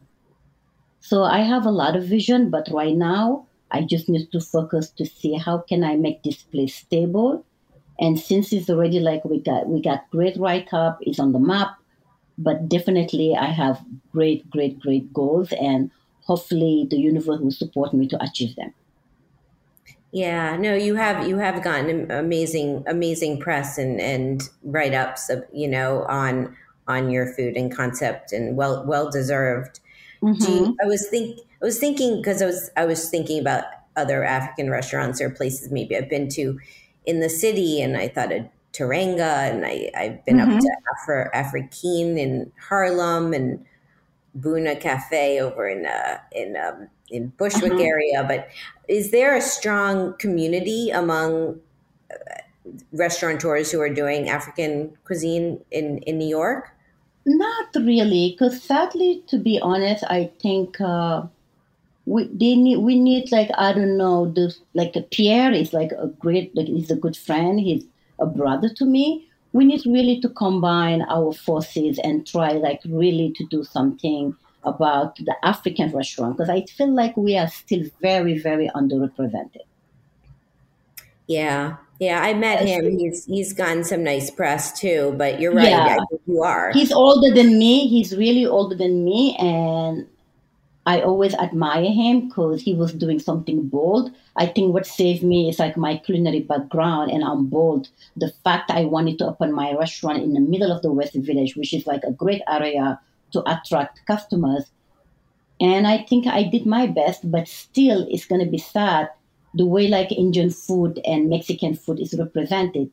So 1.01 1.23
I 1.23 1.39
have 1.39 1.65
a 1.65 1.71
lot 1.71 1.95
of 1.95 2.05
vision, 2.05 2.49
but 2.49 2.67
right 2.71 2.95
now 2.95 3.45
I 3.71 3.81
just 3.81 4.09
need 4.09 4.31
to 4.31 4.39
focus 4.39 4.89
to 4.91 5.05
see 5.05 5.33
how 5.33 5.59
can 5.59 5.83
I 5.83 5.95
make 5.95 6.23
this 6.23 6.43
place 6.43 6.75
stable. 6.75 7.45
And 7.99 8.19
since 8.19 8.51
it's 8.51 8.69
already 8.69 8.99
like 8.99 9.23
we 9.25 9.39
got 9.39 9.67
we 9.67 9.81
got 9.81 10.09
great 10.09 10.37
write 10.37 10.73
up, 10.73 10.97
it's 11.01 11.19
on 11.19 11.31
the 11.31 11.39
map, 11.39 11.75
but 12.37 12.67
definitely 12.67 13.35
I 13.35 13.45
have 13.45 13.83
great, 14.11 14.49
great, 14.49 14.79
great 14.79 15.13
goals 15.13 15.53
and 15.53 15.91
hopefully 16.23 16.87
the 16.89 16.97
universe 16.97 17.39
will 17.39 17.51
support 17.51 17.93
me 17.93 18.07
to 18.07 18.21
achieve 18.23 18.55
them. 18.55 18.73
Yeah, 20.15 20.55
no, 20.55 20.75
you 20.75 20.95
have 20.95 21.27
you 21.27 21.39
have 21.39 21.61
gotten 21.61 22.09
amazing 22.09 22.85
amazing 22.87 23.37
press 23.37 23.77
and 23.77 23.99
and 23.99 24.49
write 24.63 24.93
ups, 24.93 25.29
you 25.51 25.67
know, 25.67 26.05
on 26.07 26.55
on 26.87 27.09
your 27.09 27.33
food 27.33 27.57
and 27.57 27.69
concept, 27.69 28.31
and 28.31 28.55
well 28.55 28.85
well 28.85 29.11
deserved. 29.11 29.81
Mm-hmm. 30.23 30.49
You, 30.49 30.77
I 30.81 30.85
was 30.85 31.05
think 31.09 31.41
I 31.61 31.65
was 31.65 31.79
thinking 31.79 32.15
because 32.15 32.41
I 32.41 32.45
was 32.45 32.71
I 32.77 32.85
was 32.85 33.09
thinking 33.09 33.41
about 33.41 33.65
other 33.97 34.23
African 34.23 34.69
restaurants 34.69 35.19
or 35.19 35.29
places 35.29 35.69
maybe 35.69 35.97
I've 35.97 36.09
been 36.09 36.29
to 36.29 36.61
in 37.05 37.19
the 37.19 37.29
city, 37.29 37.81
and 37.81 37.97
I 37.97 38.07
thought 38.07 38.31
of 38.31 38.45
Teranga, 38.71 39.51
and 39.51 39.65
I 39.65 39.91
I've 39.97 40.23
been 40.23 40.37
mm-hmm. 40.37 40.53
up 40.53 40.61
to 40.61 40.71
Afri- 40.95 41.29
Africa 41.33 41.67
Kine 41.71 42.17
in 42.17 42.53
Harlem 42.69 43.33
and 43.33 43.65
Buna 44.39 44.79
Cafe 44.79 45.41
over 45.41 45.67
in 45.67 45.85
uh, 45.85 46.19
in 46.31 46.55
um, 46.55 46.87
in 47.09 47.27
Bushwick 47.37 47.73
uh-huh. 47.73 47.81
area. 47.81 48.23
But 48.27 48.49
is 48.87 49.11
there 49.11 49.35
a 49.35 49.41
strong 49.41 50.15
community 50.17 50.89
among 50.89 51.59
uh, 52.11 52.15
restaurateurs 52.91 53.71
who 53.71 53.79
are 53.81 53.93
doing 53.93 54.29
African 54.29 54.95
cuisine 55.05 55.59
in 55.71 55.99
in 55.99 56.17
New 56.17 56.29
York? 56.29 56.71
Not 57.25 57.67
really, 57.75 58.31
because 58.31 58.61
sadly, 58.61 59.23
to 59.27 59.37
be 59.37 59.59
honest, 59.59 60.03
I 60.09 60.31
think 60.41 60.79
uh, 60.79 61.23
we 62.05 62.25
they 62.25 62.55
need 62.55 62.77
we 62.77 62.99
need 62.99 63.31
like 63.31 63.49
I 63.57 63.73
don't 63.73 63.97
know 63.97 64.31
the 64.31 64.53
like 64.73 64.93
Pierre 65.11 65.51
is 65.51 65.73
like 65.73 65.91
a 65.91 66.07
great 66.07 66.55
like 66.55 66.67
he's 66.67 66.91
a 66.91 66.95
good 66.95 67.17
friend. 67.17 67.59
He's 67.59 67.85
a 68.19 68.25
brother 68.25 68.69
to 68.69 68.85
me 68.85 69.27
we 69.55 69.63
need 69.63 69.85
really 69.85 70.19
to 70.19 70.27
combine 70.27 71.01
our 71.03 71.31
forces 71.31 71.97
and 72.03 72.27
try 72.27 72.51
like 72.51 72.81
really 72.89 73.31
to 73.37 73.45
do 73.45 73.63
something 73.63 74.35
about 74.65 75.17
the 75.17 75.35
African 75.43 75.91
restaurant 75.91 76.37
because 76.37 76.49
I 76.49 76.63
feel 76.65 76.93
like 76.93 77.15
we 77.15 77.37
are 77.37 77.47
still 77.47 77.83
very, 78.01 78.37
very 78.37 78.69
underrepresented. 78.75 79.65
Yeah. 81.27 81.77
Yeah, 81.99 82.21
I 82.21 82.33
met 82.33 82.65
him. 82.65 82.97
He's 82.99 83.25
he's 83.25 83.53
gotten 83.53 83.85
some 83.85 84.03
nice 84.03 84.29
press 84.29 84.77
too, 84.77 85.15
but 85.17 85.39
you're 85.39 85.53
right. 85.53 85.69
Yeah. 85.69 85.97
you 86.27 86.43
are. 86.43 86.71
He's 86.73 86.91
older 86.91 87.33
than 87.33 87.57
me. 87.57 87.87
He's 87.87 88.15
really 88.15 88.45
older 88.45 88.75
than 88.75 89.05
me 89.05 89.35
and 89.39 90.05
I 90.87 91.01
always 91.01 91.33
admire 91.33 91.89
him 91.89 92.27
because 92.27 92.61
he 92.61 92.75
was 92.75 92.93
doing 92.93 93.17
something 93.17 93.67
bold. 93.67 94.11
I 94.35 94.45
think 94.45 94.73
what 94.73 94.85
saved 94.85 95.23
me 95.23 95.49
is 95.49 95.57
like 95.57 95.77
my 95.77 95.97
culinary 95.97 96.41
background 96.41 97.09
and 97.11 97.23
I'm 97.23 97.47
bold. 97.47 97.89
The 98.15 98.31
fact 98.43 98.69
I 98.69 98.85
wanted 98.85 99.17
to 99.19 99.27
open 99.27 99.51
my 99.51 99.73
restaurant 99.73 100.21
in 100.21 100.33
the 100.33 100.39
middle 100.39 100.71
of 100.71 100.83
the 100.83 100.91
West 100.91 101.15
Village, 101.15 101.55
which 101.55 101.73
is 101.73 101.87
like 101.87 102.03
a 102.03 102.11
great 102.11 102.43
area 102.47 102.99
to 103.35 103.43
attract 103.51 104.05
customers. 104.07 104.71
And 105.59 105.85
I 105.87 106.03
think 106.03 106.25
I 106.27 106.43
did 106.43 106.65
my 106.65 106.87
best, 106.87 107.29
but 107.29 107.47
still 107.47 108.07
it's 108.09 108.25
going 108.25 108.43
to 108.43 108.49
be 108.49 108.57
sad 108.57 109.09
the 109.53 109.65
way 109.65 109.87
like 109.87 110.11
Indian 110.11 110.49
food 110.49 110.99
and 111.05 111.29
Mexican 111.29 111.75
food 111.75 111.99
is 111.99 112.13
represented. 112.17 112.91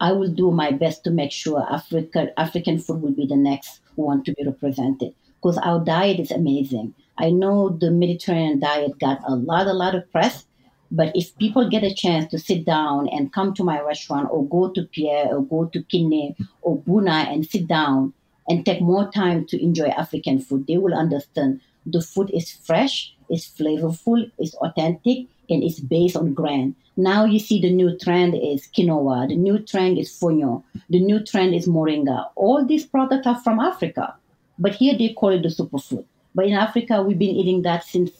I 0.00 0.12
will 0.12 0.28
do 0.28 0.50
my 0.50 0.70
best 0.72 1.04
to 1.04 1.10
make 1.10 1.32
sure 1.32 1.66
Africa, 1.72 2.28
African 2.38 2.78
food 2.78 3.00
will 3.00 3.12
be 3.12 3.26
the 3.26 3.36
next 3.36 3.80
one 3.94 4.22
to 4.24 4.32
be 4.34 4.44
represented 4.44 5.14
because 5.36 5.56
our 5.58 5.82
diet 5.82 6.20
is 6.20 6.30
amazing. 6.30 6.94
I 7.18 7.30
know 7.30 7.70
the 7.70 7.90
Mediterranean 7.90 8.60
diet 8.60 8.98
got 8.98 9.20
a 9.26 9.34
lot, 9.34 9.66
a 9.66 9.72
lot 9.72 9.94
of 9.94 10.10
press, 10.12 10.44
but 10.90 11.12
if 11.14 11.36
people 11.38 11.70
get 11.70 11.82
a 11.82 11.94
chance 11.94 12.30
to 12.30 12.38
sit 12.38 12.66
down 12.66 13.08
and 13.08 13.32
come 13.32 13.54
to 13.54 13.64
my 13.64 13.80
restaurant 13.80 14.28
or 14.30 14.46
go 14.46 14.70
to 14.70 14.82
Pierre 14.84 15.34
or 15.34 15.42
go 15.42 15.64
to 15.66 15.82
Kine 15.84 16.36
or 16.60 16.78
Buna 16.82 17.32
and 17.32 17.46
sit 17.46 17.66
down 17.66 18.12
and 18.48 18.64
take 18.64 18.80
more 18.80 19.10
time 19.10 19.46
to 19.46 19.62
enjoy 19.62 19.88
African 19.88 20.40
food, 20.40 20.66
they 20.66 20.78
will 20.78 20.94
understand 20.94 21.60
the 21.84 22.00
food 22.00 22.30
is 22.34 22.50
fresh, 22.50 23.14
it's 23.28 23.46
flavorful, 23.46 24.30
it's 24.38 24.54
authentic, 24.54 25.26
and 25.48 25.62
it's 25.62 25.80
based 25.80 26.16
on 26.16 26.34
grain. 26.34 26.74
Now 26.96 27.24
you 27.24 27.38
see 27.38 27.60
the 27.60 27.70
new 27.70 27.96
trend 27.98 28.34
is 28.34 28.68
quinoa, 28.76 29.28
the 29.28 29.36
new 29.36 29.58
trend 29.58 29.98
is 29.98 30.10
fonio, 30.10 30.62
the 30.90 31.00
new 31.00 31.22
trend 31.22 31.54
is 31.54 31.66
moringa. 31.66 32.28
All 32.34 32.64
these 32.64 32.86
products 32.86 33.26
are 33.26 33.40
from 33.40 33.60
Africa, 33.60 34.14
but 34.58 34.74
here 34.74 34.96
they 34.96 35.10
call 35.12 35.30
it 35.30 35.42
the 35.42 35.48
superfood. 35.48 36.04
But 36.34 36.46
in 36.46 36.54
Africa, 36.54 37.02
we've 37.02 37.18
been 37.18 37.36
eating 37.36 37.62
that 37.62 37.84
since 37.84 38.10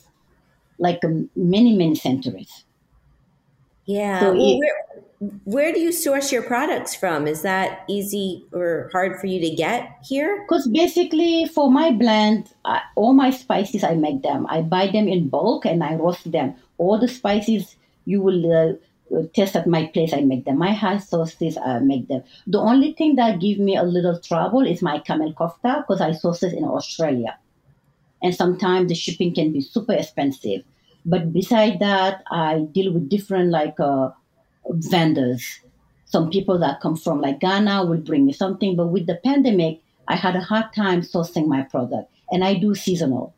like 0.79 1.03
um, 1.03 1.29
many, 1.35 1.75
many 1.75 1.95
centuries. 1.95 2.65
Yeah. 3.85 4.19
So 4.19 4.35
it, 4.35 4.59
where 5.19 5.73
do 5.73 5.79
you 5.79 5.91
source 5.91 6.31
your 6.31 6.43
products 6.43 6.93
from? 6.93 7.27
Is 7.27 7.41
that 7.41 7.83
easy 7.87 8.45
or 8.51 8.89
hard 8.91 9.19
for 9.19 9.27
you 9.27 9.39
to 9.39 9.55
get 9.55 9.97
here? 10.03 10.43
Because 10.43 10.67
basically, 10.67 11.45
for 11.45 11.71
my 11.71 11.91
blend, 11.91 12.53
I, 12.65 12.81
all 12.95 13.13
my 13.13 13.31
spices, 13.31 13.83
I 13.83 13.95
make 13.95 14.21
them. 14.21 14.45
I 14.47 14.61
buy 14.61 14.87
them 14.87 15.07
in 15.07 15.29
bulk 15.29 15.65
and 15.65 15.83
I 15.83 15.95
roast 15.95 16.31
them. 16.31 16.55
All 16.77 16.99
the 16.99 17.07
spices 17.07 17.75
you 18.05 18.21
will 18.21 18.77
uh, 19.11 19.23
test 19.33 19.55
at 19.55 19.65
my 19.65 19.87
place, 19.87 20.13
I 20.13 20.21
make 20.21 20.45
them. 20.45 20.59
My 20.59 20.71
hot 20.71 21.01
sauces, 21.01 21.57
I 21.57 21.79
make 21.79 22.07
them. 22.07 22.23
The 22.45 22.59
only 22.59 22.93
thing 22.93 23.15
that 23.15 23.39
give 23.39 23.57
me 23.57 23.75
a 23.75 23.83
little 23.83 24.19
trouble 24.19 24.67
is 24.67 24.81
my 24.83 24.99
camel 24.99 25.33
kofta 25.33 25.81
because 25.81 25.99
I 25.99 26.11
source 26.11 26.43
it 26.43 26.53
in 26.53 26.63
Australia 26.63 27.37
and 28.21 28.33
sometimes 28.35 28.89
the 28.89 28.95
shipping 28.95 29.33
can 29.33 29.51
be 29.51 29.61
super 29.61 29.93
expensive. 29.93 30.63
But 31.05 31.31
beside 31.31 31.79
that, 31.79 32.23
I 32.31 32.67
deal 32.71 32.93
with 32.93 33.09
different 33.09 33.51
like 33.51 33.79
uh, 33.79 34.09
vendors. 34.69 35.59
Some 36.05 36.29
people 36.29 36.57
that 36.59 36.79
come 36.79 36.95
from 36.95 37.21
like 37.21 37.39
Ghana 37.39 37.85
will 37.85 37.97
bring 37.97 38.25
me 38.25 38.33
something, 38.33 38.75
but 38.75 38.87
with 38.87 39.07
the 39.07 39.19
pandemic, 39.23 39.81
I 40.07 40.15
had 40.15 40.35
a 40.35 40.41
hard 40.41 40.73
time 40.73 41.01
sourcing 41.01 41.47
my 41.47 41.63
product, 41.63 42.09
and 42.31 42.43
I 42.43 42.53
do 42.53 42.75
seasonal. 42.75 43.33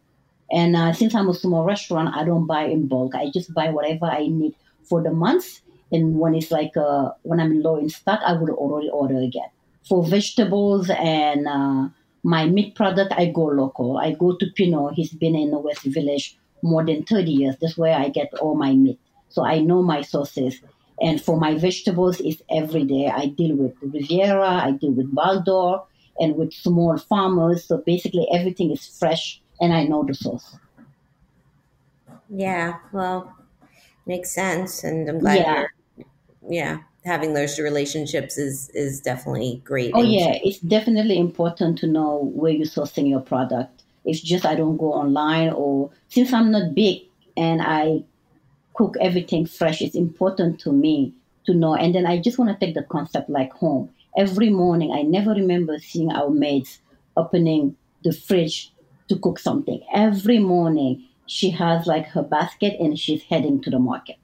And 0.51 0.75
uh, 0.75 0.93
since 0.93 1.15
I'm 1.15 1.29
a 1.29 1.33
small 1.33 1.63
restaurant, 1.63 2.15
I 2.15 2.23
don't 2.23 2.47
buy 2.47 2.63
in 2.65 2.87
bulk. 2.87 3.15
I 3.15 3.29
just 3.31 3.53
buy 3.53 3.69
whatever 3.69 4.05
I 4.05 4.27
need 4.27 4.55
for 4.83 5.01
the 5.01 5.11
month. 5.11 5.61
And 5.91 6.19
when 6.19 6.35
it's 6.35 6.51
like 6.51 6.75
uh, 6.77 7.11
when 7.23 7.39
I'm 7.39 7.61
low 7.61 7.77
in 7.77 7.89
stock, 7.89 8.19
I 8.25 8.33
would 8.33 8.49
already 8.49 8.89
order 8.89 9.17
again. 9.17 9.49
For 9.87 10.03
vegetables 10.03 10.89
and 10.89 11.47
uh, 11.47 11.89
my 12.23 12.45
meat 12.45 12.75
product, 12.75 13.13
I 13.15 13.27
go 13.27 13.45
local. 13.45 13.97
I 13.97 14.13
go 14.13 14.35
to 14.35 14.45
Pino. 14.55 14.89
He's 14.89 15.13
been 15.13 15.35
in 15.35 15.51
the 15.51 15.59
West 15.59 15.83
Village 15.83 16.37
more 16.61 16.85
than 16.85 17.03
30 17.03 17.31
years. 17.31 17.55
That's 17.59 17.77
where 17.77 17.95
I 17.97 18.09
get 18.09 18.33
all 18.35 18.55
my 18.55 18.73
meat. 18.73 18.99
So 19.29 19.45
I 19.45 19.59
know 19.59 19.81
my 19.81 20.01
sources. 20.01 20.61
And 21.01 21.21
for 21.21 21.39
my 21.39 21.55
vegetables, 21.55 22.19
it's 22.19 22.41
every 22.49 22.83
day. 22.83 23.07
I 23.07 23.27
deal 23.27 23.55
with 23.55 23.73
Riviera, 23.81 24.49
I 24.49 24.71
deal 24.71 24.91
with 24.91 25.13
Baldor, 25.13 25.85
and 26.19 26.35
with 26.35 26.53
small 26.53 26.97
farmers. 26.97 27.65
So 27.65 27.77
basically, 27.77 28.27
everything 28.33 28.71
is 28.71 28.85
fresh, 28.85 29.41
and 29.61 29.73
I 29.73 29.83
know 29.83 30.03
the 30.03 30.13
source. 30.13 30.57
Yeah, 32.29 32.75
well, 32.91 33.33
makes 34.05 34.31
sense. 34.31 34.83
And 34.83 35.09
I'm 35.09 35.19
glad 35.19 35.39
yeah. 35.39 35.65
you're, 35.97 36.07
yeah, 36.49 36.77
having 37.05 37.33
those 37.33 37.59
relationships 37.59 38.37
is 38.37 38.69
is 38.73 38.99
definitely 38.99 39.61
great. 39.63 39.91
Oh 39.93 40.03
yeah, 40.03 40.37
it's 40.43 40.59
definitely 40.59 41.17
important 41.17 41.77
to 41.79 41.87
know 41.87 42.31
where 42.33 42.51
you're 42.51 42.67
sourcing 42.67 43.09
your 43.09 43.21
product. 43.21 43.83
It's 44.05 44.21
just 44.21 44.45
I 44.45 44.55
don't 44.55 44.77
go 44.77 44.93
online 44.93 45.49
or 45.49 45.91
since 46.09 46.33
I'm 46.33 46.51
not 46.51 46.75
big 46.75 47.01
and 47.37 47.61
I 47.61 48.03
cook 48.73 48.95
everything 49.01 49.45
fresh, 49.45 49.81
it's 49.81 49.95
important 49.95 50.59
to 50.61 50.71
me 50.71 51.13
to 51.45 51.53
know. 51.53 51.75
And 51.75 51.93
then 51.93 52.05
I 52.05 52.19
just 52.19 52.37
want 52.37 52.51
to 52.51 52.65
take 52.65 52.75
the 52.75 52.83
concept 52.83 53.29
like 53.29 53.51
home. 53.53 53.89
Every 54.17 54.49
morning, 54.49 54.91
I 54.91 55.03
never 55.03 55.31
remember 55.31 55.79
seeing 55.79 56.11
our 56.11 56.29
maids 56.29 56.79
opening 57.15 57.75
the 58.03 58.13
fridge 58.13 58.73
to 59.07 59.17
cook 59.17 59.39
something. 59.39 59.81
Every 59.93 60.39
morning, 60.39 61.05
she 61.25 61.51
has 61.51 61.85
like 61.85 62.07
her 62.07 62.23
basket 62.23 62.79
and 62.79 62.97
she's 62.97 63.23
heading 63.23 63.61
to 63.61 63.69
the 63.69 63.79
market. 63.79 64.17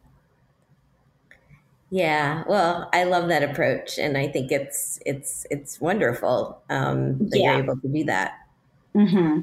Yeah, 1.91 2.43
well, 2.47 2.89
I 2.93 3.03
love 3.03 3.29
that 3.29 3.43
approach, 3.43 3.99
and 3.99 4.17
I 4.17 4.27
think 4.27 4.51
it's 4.51 4.99
it's 5.05 5.45
it's 5.51 5.79
wonderful 5.79 6.61
um, 6.69 7.29
that 7.29 7.39
yeah. 7.39 7.51
you're 7.51 7.63
able 7.63 7.77
to 7.77 7.87
do 7.87 8.03
that. 8.05 8.33
Mm-hmm. 8.95 9.41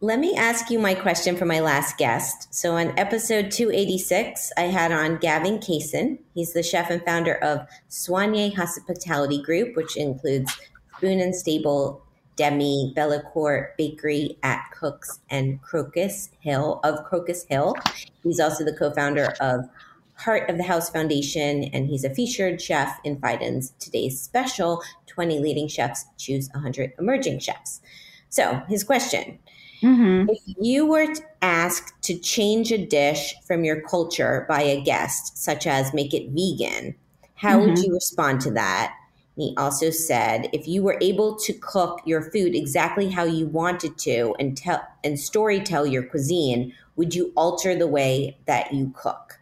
Let 0.00 0.20
me 0.20 0.36
ask 0.36 0.70
you 0.70 0.78
my 0.78 0.94
question 0.94 1.36
for 1.36 1.44
my 1.44 1.58
last 1.58 1.98
guest. 1.98 2.54
So, 2.54 2.76
on 2.76 2.96
episode 2.96 3.50
286, 3.50 4.52
I 4.56 4.62
had 4.62 4.92
on 4.92 5.16
Gavin 5.16 5.58
Kaysen. 5.58 6.20
He's 6.34 6.52
the 6.52 6.62
chef 6.62 6.88
and 6.88 7.04
founder 7.04 7.34
of 7.34 7.66
Soigné 7.90 8.54
Hospitality 8.54 9.42
Group, 9.42 9.74
which 9.74 9.96
includes 9.96 10.56
Spoon 10.96 11.18
and 11.18 11.34
Stable, 11.34 12.00
Demi, 12.36 12.94
Bellecourt 12.96 13.76
Bakery 13.76 14.38
at 14.44 14.70
Cooks, 14.70 15.18
and 15.30 15.60
Crocus 15.62 16.30
Hill 16.38 16.78
of 16.84 17.04
Crocus 17.04 17.44
Hill. 17.48 17.74
He's 18.22 18.38
also 18.38 18.64
the 18.64 18.76
co 18.76 18.92
founder 18.92 19.34
of 19.40 19.68
Heart 20.14 20.48
of 20.48 20.58
the 20.58 20.62
House 20.62 20.88
Foundation, 20.90 21.64
and 21.64 21.88
he's 21.88 22.04
a 22.04 22.14
featured 22.14 22.62
chef 22.62 23.00
in 23.02 23.16
Phaidon's 23.16 23.72
today's 23.80 24.20
special 24.20 24.80
20 25.08 25.40
leading 25.40 25.66
chefs 25.66 26.04
choose 26.18 26.48
100 26.52 26.92
emerging 27.00 27.40
chefs. 27.40 27.80
So, 28.28 28.62
his 28.68 28.84
question 28.84 29.40
Mm-hmm. 29.82 30.30
If 30.30 30.56
you 30.60 30.86
were 30.86 31.06
asked 31.42 32.00
to 32.02 32.18
change 32.18 32.72
a 32.72 32.84
dish 32.84 33.34
from 33.46 33.64
your 33.64 33.80
culture 33.82 34.44
by 34.48 34.62
a 34.62 34.80
guest, 34.82 35.38
such 35.38 35.66
as 35.66 35.94
make 35.94 36.12
it 36.12 36.30
vegan, 36.30 36.94
how 37.34 37.58
mm-hmm. 37.58 37.70
would 37.70 37.78
you 37.78 37.94
respond 37.94 38.40
to 38.42 38.50
that? 38.52 38.94
And 39.36 39.44
he 39.44 39.54
also 39.56 39.90
said, 39.90 40.50
if 40.52 40.66
you 40.66 40.82
were 40.82 40.98
able 41.00 41.36
to 41.36 41.52
cook 41.52 42.00
your 42.04 42.22
food 42.22 42.56
exactly 42.56 43.08
how 43.08 43.22
you 43.24 43.46
wanted 43.46 43.96
to 43.98 44.34
and 44.40 44.56
tell 44.56 44.82
and 45.04 45.18
story 45.18 45.60
tell 45.60 45.86
your 45.86 46.02
cuisine, 46.02 46.74
would 46.96 47.14
you 47.14 47.32
alter 47.36 47.76
the 47.76 47.86
way 47.86 48.36
that 48.46 48.74
you 48.74 48.92
cook? 48.96 49.37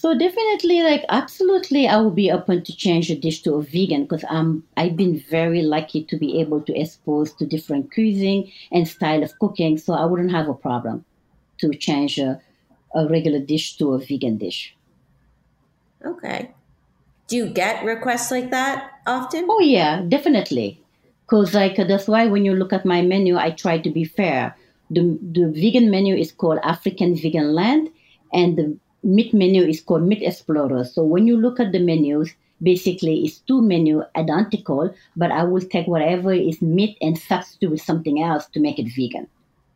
So 0.00 0.16
definitely, 0.16 0.82
like 0.82 1.04
absolutely, 1.10 1.86
I 1.86 1.98
will 1.98 2.10
be 2.10 2.30
open 2.30 2.64
to 2.64 2.74
change 2.74 3.10
a 3.10 3.14
dish 3.14 3.42
to 3.42 3.56
a 3.56 3.62
vegan 3.62 4.04
because 4.04 4.24
I'm 4.30 4.36
um, 4.36 4.64
I've 4.78 4.96
been 4.96 5.18
very 5.28 5.60
lucky 5.60 6.04
to 6.04 6.16
be 6.16 6.40
able 6.40 6.62
to 6.62 6.72
expose 6.74 7.34
to 7.34 7.44
different 7.44 7.92
cuisine 7.92 8.50
and 8.72 8.88
style 8.88 9.22
of 9.22 9.38
cooking. 9.38 9.76
So 9.76 9.92
I 9.92 10.06
wouldn't 10.06 10.30
have 10.30 10.48
a 10.48 10.54
problem 10.54 11.04
to 11.58 11.74
change 11.74 12.18
a, 12.18 12.40
a 12.94 13.08
regular 13.08 13.40
dish 13.40 13.76
to 13.76 13.92
a 13.92 13.98
vegan 13.98 14.38
dish. 14.38 14.74
Okay. 16.02 16.50
Do 17.28 17.36
you 17.36 17.50
get 17.50 17.84
requests 17.84 18.30
like 18.30 18.50
that 18.52 18.90
often? 19.06 19.48
Oh 19.50 19.60
yeah, 19.60 20.00
definitely. 20.08 20.80
Because 21.26 21.52
like 21.52 21.76
that's 21.76 22.08
why 22.08 22.26
when 22.26 22.46
you 22.46 22.54
look 22.54 22.72
at 22.72 22.86
my 22.86 23.02
menu, 23.02 23.36
I 23.36 23.50
try 23.50 23.76
to 23.76 23.90
be 23.90 24.04
fair. 24.06 24.56
The 24.88 25.18
the 25.20 25.52
vegan 25.52 25.90
menu 25.90 26.16
is 26.16 26.32
called 26.32 26.60
African 26.62 27.16
Vegan 27.16 27.52
Land, 27.52 27.90
and 28.32 28.56
the 28.56 28.78
meat 29.02 29.32
menu 29.32 29.62
is 29.62 29.80
called 29.80 30.02
Meat 30.02 30.22
Explorer. 30.22 30.84
So 30.84 31.02
when 31.02 31.26
you 31.26 31.36
look 31.36 31.60
at 31.60 31.72
the 31.72 31.78
menus, 31.78 32.34
basically 32.62 33.24
it's 33.24 33.38
two 33.38 33.62
menu 33.62 34.02
identical, 34.16 34.94
but 35.16 35.32
I 35.32 35.44
will 35.44 35.62
take 35.62 35.86
whatever 35.86 36.32
is 36.32 36.60
meat 36.60 36.98
and 37.00 37.18
substitute 37.18 37.70
with 37.70 37.82
something 37.82 38.22
else 38.22 38.46
to 38.48 38.60
make 38.60 38.78
it 38.78 38.92
vegan. 38.94 39.28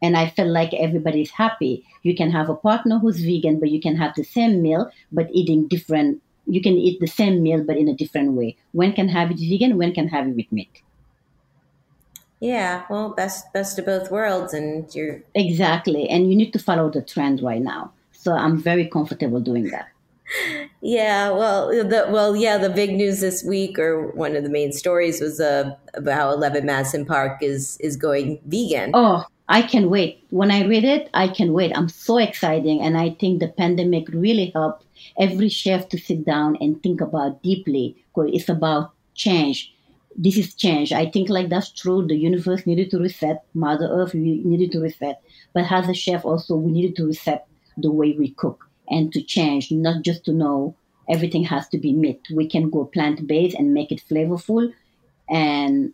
And 0.02 0.16
I 0.16 0.28
feel 0.28 0.50
like 0.50 0.74
everybody's 0.74 1.30
happy. 1.30 1.84
You 2.02 2.14
can 2.14 2.30
have 2.30 2.50
a 2.50 2.54
partner 2.54 2.98
who's 2.98 3.20
vegan, 3.20 3.58
but 3.58 3.70
you 3.70 3.80
can 3.80 3.96
have 3.96 4.14
the 4.14 4.24
same 4.24 4.60
meal, 4.60 4.90
but 5.10 5.30
eating 5.32 5.66
different. 5.66 6.20
You 6.46 6.60
can 6.60 6.74
eat 6.74 7.00
the 7.00 7.06
same 7.06 7.42
meal, 7.42 7.64
but 7.64 7.78
in 7.78 7.88
a 7.88 7.94
different 7.94 8.32
way. 8.32 8.56
One 8.72 8.92
can 8.92 9.08
have 9.08 9.30
it 9.30 9.38
vegan, 9.38 9.78
one 9.78 9.94
can 9.94 10.08
have 10.08 10.28
it 10.28 10.36
with 10.36 10.52
meat. 10.52 10.82
Yeah, 12.40 12.84
well, 12.90 13.08
best 13.08 13.50
best 13.54 13.78
of 13.78 13.86
both 13.86 14.10
worlds, 14.10 14.52
and 14.52 14.94
you're 14.94 15.22
exactly. 15.34 16.06
And 16.10 16.28
you 16.28 16.36
need 16.36 16.52
to 16.52 16.58
follow 16.58 16.90
the 16.90 17.00
trend 17.00 17.40
right 17.40 17.62
now. 17.62 17.92
So 18.24 18.32
I'm 18.32 18.56
very 18.56 18.88
comfortable 18.88 19.38
doing 19.38 19.68
that. 19.68 19.88
Yeah, 20.80 21.30
well, 21.30 21.68
the 21.68 22.06
well, 22.10 22.34
yeah, 22.34 22.56
the 22.56 22.70
big 22.70 22.94
news 22.94 23.20
this 23.20 23.44
week, 23.44 23.78
or 23.78 24.08
one 24.12 24.34
of 24.34 24.42
the 24.42 24.48
main 24.48 24.72
stories, 24.72 25.20
was 25.20 25.40
uh, 25.40 25.76
about 25.92 26.14
how 26.14 26.32
Eleven 26.32 26.64
Madison 26.64 27.04
Park 27.04 27.42
is 27.42 27.76
is 27.80 27.96
going 27.96 28.40
vegan. 28.46 28.92
Oh, 28.94 29.24
I 29.50 29.60
can 29.60 29.90
wait. 29.90 30.24
When 30.30 30.50
I 30.50 30.64
read 30.64 30.84
it, 30.84 31.10
I 31.12 31.28
can 31.28 31.52
wait. 31.52 31.76
I'm 31.76 31.90
so 31.90 32.16
exciting, 32.16 32.80
and 32.80 32.96
I 32.96 33.10
think 33.20 33.40
the 33.40 33.48
pandemic 33.48 34.08
really 34.08 34.50
helped 34.54 34.86
every 35.18 35.50
chef 35.50 35.90
to 35.90 35.98
sit 35.98 36.24
down 36.24 36.56
and 36.62 36.82
think 36.82 37.02
about 37.02 37.42
deeply. 37.42 37.94
It's 38.16 38.48
about 38.48 38.92
change. 39.14 39.70
This 40.16 40.38
is 40.38 40.54
change. 40.54 40.92
I 40.92 41.10
think 41.10 41.28
like 41.28 41.50
that's 41.50 41.70
true. 41.70 42.06
The 42.06 42.16
universe 42.16 42.64
needed 42.64 42.90
to 42.92 42.98
reset. 42.98 43.44
Mother 43.52 43.88
Earth 43.92 44.14
needed 44.14 44.72
to 44.72 44.80
reset. 44.80 45.20
But 45.52 45.70
as 45.70 45.88
a 45.90 45.94
chef, 45.94 46.24
also 46.24 46.56
we 46.56 46.72
needed 46.72 46.96
to 46.96 47.06
reset 47.06 47.46
the 47.76 47.90
way 47.90 48.12
we 48.18 48.30
cook 48.30 48.64
and 48.88 49.12
to 49.12 49.22
change, 49.22 49.70
not 49.70 50.02
just 50.02 50.24
to 50.24 50.32
know 50.32 50.76
everything 51.08 51.44
has 51.44 51.68
to 51.68 51.78
be 51.78 51.92
meat. 51.92 52.20
We 52.32 52.48
can 52.48 52.70
go 52.70 52.84
plant 52.84 53.26
based 53.26 53.56
and 53.56 53.74
make 53.74 53.92
it 53.92 54.02
flavorful 54.08 54.72
and 55.28 55.92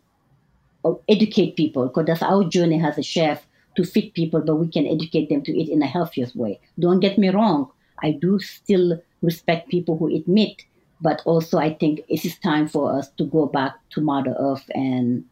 uh, 0.85 0.95
educate 1.09 1.57
people 1.57 1.89
because 1.89 2.07
that's 2.07 2.23
our 2.23 2.45
journey 2.45 2.83
as 2.83 2.99
a 2.99 3.03
chef 3.03 3.47
to 3.77 3.85
feed 3.85 4.15
people, 4.15 4.41
but 4.41 4.57
we 4.57 4.69
can 4.69 4.87
educate 4.87 5.29
them 5.29 5.43
to 5.43 5.57
eat 5.57 5.69
in 5.69 5.83
a 5.83 5.87
healthiest 5.87 6.35
way. 6.35 6.61
Don't 6.79 7.01
get 7.01 7.19
me 7.19 7.29
wrong, 7.29 7.71
I 8.03 8.13
do 8.13 8.39
still 8.41 9.01
respect 9.23 9.69
people 9.69 9.97
who 9.97 10.09
eat 10.09 10.27
meat, 10.27 10.65
but 11.01 11.23
also 11.25 11.59
I 11.59 11.75
think 11.75 12.01
it 12.09 12.25
is 12.25 12.39
time 12.39 12.69
for 12.69 12.93
us 12.93 13.11
to 13.19 13.25
go 13.25 13.47
back 13.47 13.75
to 13.91 14.01
Mother 14.01 14.35
Earth 14.39 14.69
and 14.75 15.25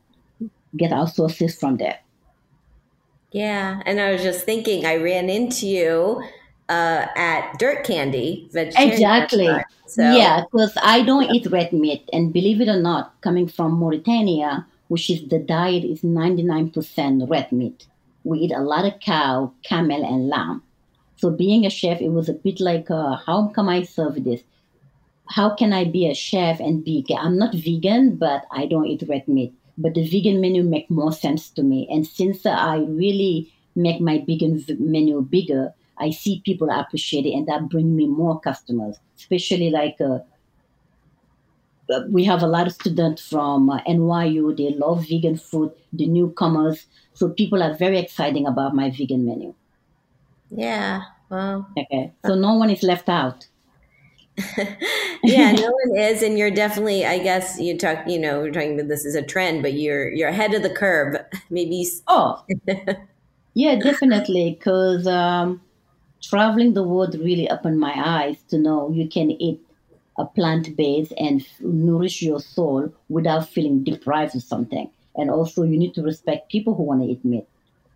get 0.76 0.92
our 0.92 1.08
sources 1.08 1.58
from 1.58 1.78
there. 1.78 1.98
Yeah, 3.32 3.82
and 3.84 4.00
I 4.00 4.12
was 4.12 4.22
just 4.22 4.44
thinking, 4.44 4.86
I 4.86 4.96
ran 4.96 5.28
into 5.28 5.66
you 5.66 6.22
uh, 6.68 7.06
at 7.16 7.58
Dirt 7.58 7.84
Candy 7.84 8.48
Exactly. 8.52 9.48
So. 9.86 10.02
Yeah, 10.02 10.42
because 10.42 10.76
I 10.82 11.02
don't 11.02 11.30
eat 11.30 11.46
red 11.50 11.72
meat, 11.72 12.08
and 12.12 12.32
believe 12.32 12.60
it 12.60 12.68
or 12.68 12.80
not, 12.80 13.18
coming 13.22 13.48
from 13.48 13.72
Mauritania, 13.72 14.66
which 14.88 15.08
is 15.08 15.28
the 15.28 15.38
diet 15.38 15.84
is 15.84 16.04
ninety 16.04 16.42
nine 16.42 16.70
percent 16.70 17.28
red 17.28 17.50
meat. 17.52 17.86
We 18.24 18.40
eat 18.40 18.52
a 18.52 18.60
lot 18.60 18.84
of 18.84 19.00
cow, 19.00 19.52
camel, 19.64 20.04
and 20.04 20.28
lamb. 20.28 20.62
So 21.16 21.30
being 21.30 21.64
a 21.66 21.70
chef, 21.70 22.00
it 22.00 22.10
was 22.10 22.28
a 22.28 22.34
bit 22.34 22.60
like, 22.60 22.90
uh, 22.90 23.16
how 23.16 23.48
can 23.48 23.68
I 23.68 23.82
serve 23.82 24.22
this? 24.22 24.42
How 25.28 25.54
can 25.54 25.72
I 25.72 25.84
be 25.84 26.06
a 26.06 26.14
chef 26.14 26.60
and 26.60 26.84
be? 26.84 27.04
I'm 27.16 27.38
not 27.38 27.54
vegan, 27.54 28.16
but 28.16 28.44
I 28.52 28.66
don't 28.66 28.86
eat 28.86 29.02
red 29.08 29.26
meat. 29.26 29.54
But 29.78 29.94
the 29.94 30.06
vegan 30.06 30.40
menu 30.40 30.62
make 30.62 30.90
more 30.90 31.12
sense 31.12 31.50
to 31.50 31.62
me. 31.62 31.88
And 31.90 32.06
since 32.06 32.44
I 32.46 32.78
really 32.78 33.52
make 33.74 34.00
my 34.00 34.22
vegan 34.26 34.64
menu 34.78 35.22
bigger, 35.22 35.72
I 36.00 36.10
see 36.10 36.42
people 36.44 36.70
appreciate 36.70 37.26
it, 37.26 37.32
and 37.32 37.46
that 37.48 37.68
bring 37.68 37.94
me 37.96 38.06
more 38.06 38.40
customers. 38.40 38.96
Especially 39.16 39.70
like 39.70 39.96
uh, 40.00 40.18
uh 41.92 42.02
we 42.10 42.24
have 42.24 42.42
a 42.42 42.46
lot 42.46 42.66
of 42.66 42.72
students 42.72 43.28
from 43.28 43.70
uh, 43.70 43.80
NYU. 43.82 44.56
They 44.56 44.70
love 44.70 45.08
vegan 45.08 45.36
food. 45.36 45.72
The 45.92 46.06
newcomers, 46.06 46.86
so 47.14 47.28
people 47.30 47.62
are 47.62 47.74
very 47.74 47.98
exciting 47.98 48.46
about 48.46 48.74
my 48.74 48.90
vegan 48.90 49.26
menu. 49.26 49.54
Yeah. 50.50 51.02
Well. 51.30 51.68
Okay. 51.76 52.12
So 52.24 52.34
no 52.34 52.54
one 52.54 52.70
is 52.70 52.82
left 52.82 53.08
out. 53.08 53.48
yeah, 55.24 55.52
no 55.52 55.70
one 55.70 55.98
is, 55.98 56.22
and 56.22 56.38
you're 56.38 56.50
definitely. 56.50 57.04
I 57.04 57.18
guess 57.18 57.58
you 57.58 57.76
talk. 57.76 58.06
You 58.06 58.18
know, 58.18 58.40
we're 58.40 58.52
talking 58.52 58.74
about 58.74 58.88
this 58.88 59.04
as 59.04 59.14
a 59.14 59.22
trend, 59.22 59.62
but 59.62 59.74
you're 59.74 60.10
you're 60.10 60.28
ahead 60.28 60.54
of 60.54 60.62
the 60.62 60.70
curve. 60.70 61.16
Maybe. 61.50 61.86
Oh. 62.06 62.44
yeah, 63.54 63.76
definitely. 63.76 64.56
Because 64.58 65.06
um, 65.06 65.60
traveling 66.22 66.74
the 66.74 66.82
world 66.82 67.14
really 67.14 67.48
opened 67.50 67.80
my 67.80 67.94
eyes 67.96 68.42
to 68.48 68.58
know 68.58 68.90
you 68.90 69.08
can 69.08 69.30
eat 69.30 69.60
a 70.18 70.24
plant 70.24 70.76
based 70.76 71.12
and 71.16 71.46
nourish 71.60 72.22
your 72.22 72.40
soul 72.40 72.92
without 73.08 73.48
feeling 73.48 73.84
deprived 73.84 74.34
of 74.34 74.42
something. 74.42 74.90
And 75.16 75.30
also, 75.30 75.62
you 75.62 75.76
need 75.76 75.94
to 75.94 76.02
respect 76.02 76.50
people 76.50 76.74
who 76.74 76.82
want 76.82 77.02
to 77.02 77.08
eat 77.08 77.24
meat. 77.24 77.46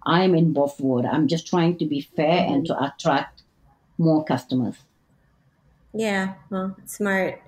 I'm 0.05 0.35
in 0.35 0.53
both 0.53 0.81
worlds. 0.81 1.09
I'm 1.11 1.29
just 1.29 1.47
trying 1.47 1.79
to 1.79 1.85
be 1.85 2.01
fair 2.01 2.47
and 2.47 2.67
to 2.67 2.75
mm-hmm. 2.75 2.85
attract 2.85 3.43
more 3.99 4.25
customers. 4.25 4.77
Yeah, 5.95 6.35
well, 6.51 6.77
smart. 6.87 7.41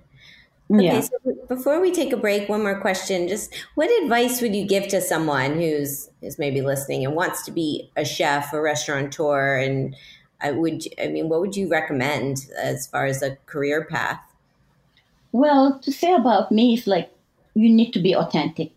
Okay, 0.70 0.84
yeah. 0.84 1.00
so 1.00 1.16
before 1.48 1.80
we 1.80 1.92
take 1.92 2.12
a 2.12 2.16
break, 2.16 2.48
one 2.48 2.62
more 2.62 2.80
question. 2.80 3.28
Just 3.28 3.54
what 3.74 3.90
advice 4.02 4.40
would 4.40 4.54
you 4.54 4.66
give 4.66 4.88
to 4.88 5.00
someone 5.00 5.54
who's 5.54 6.08
is 6.22 6.38
maybe 6.38 6.62
listening 6.62 7.04
and 7.04 7.14
wants 7.14 7.44
to 7.44 7.50
be 7.50 7.90
a 7.96 8.04
chef, 8.04 8.52
a 8.52 8.60
restaurateur, 8.60 9.56
and 9.56 9.94
I 10.44 10.50
would 10.52 10.86
I 11.02 11.08
mean, 11.08 11.28
what 11.30 11.40
would 11.40 11.56
you 11.56 11.68
recommend 11.68 12.46
as 12.62 12.86
far 12.86 13.06
as 13.06 13.22
a 13.22 13.36
career 13.46 13.84
path? 13.84 14.20
Well, 15.32 15.80
to 15.80 15.90
say 15.90 16.12
about 16.12 16.52
me 16.52 16.74
is 16.74 16.86
like 16.86 17.10
you 17.54 17.70
need 17.70 17.92
to 17.92 17.98
be 17.98 18.14
authentic 18.14 18.70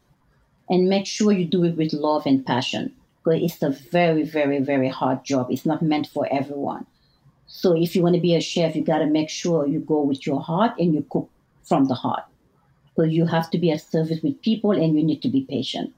and 0.70 0.90
make 0.90 1.06
sure 1.06 1.32
you 1.32 1.46
do 1.46 1.66
it 1.66 1.76
with 1.76 1.94
love 1.94 2.26
and 2.26 2.46
passion. 2.46 2.94
Because 3.24 3.42
it's 3.44 3.62
a 3.62 3.70
very, 3.70 4.24
very, 4.24 4.60
very 4.60 4.88
hard 4.88 5.26
job. 5.26 5.48
It's 5.52 5.66
not 5.66 5.82
meant 5.82 6.08
for 6.08 6.28
everyone. 6.32 6.86
So 7.48 7.76
if 7.76 7.96
you 7.96 8.02
want 8.02 8.16
to 8.16 8.22
be 8.22 8.36
a 8.36 8.42
chef, 8.42 8.76
you 8.76 8.84
got 8.84 9.00
to 9.00 9.06
make 9.06 9.30
sure 9.30 9.68
you 9.68 9.80
go 9.80 10.02
with 10.02 10.26
your 10.26 10.42
heart 10.42 10.74
and 10.80 10.94
you 10.94 11.06
cook 11.10 11.30
from 11.64 11.86
the 11.86 11.96
heart. 11.96 12.24
So 12.96 13.04
you 13.04 13.26
have 13.26 13.50
to 13.52 13.58
be 13.58 13.72
at 13.72 13.82
service 13.82 14.22
with 14.24 14.42
people 14.42 14.72
and 14.72 14.98
you 14.98 15.04
need 15.04 15.22
to 15.22 15.30
be 15.30 15.42
patient. 15.42 15.94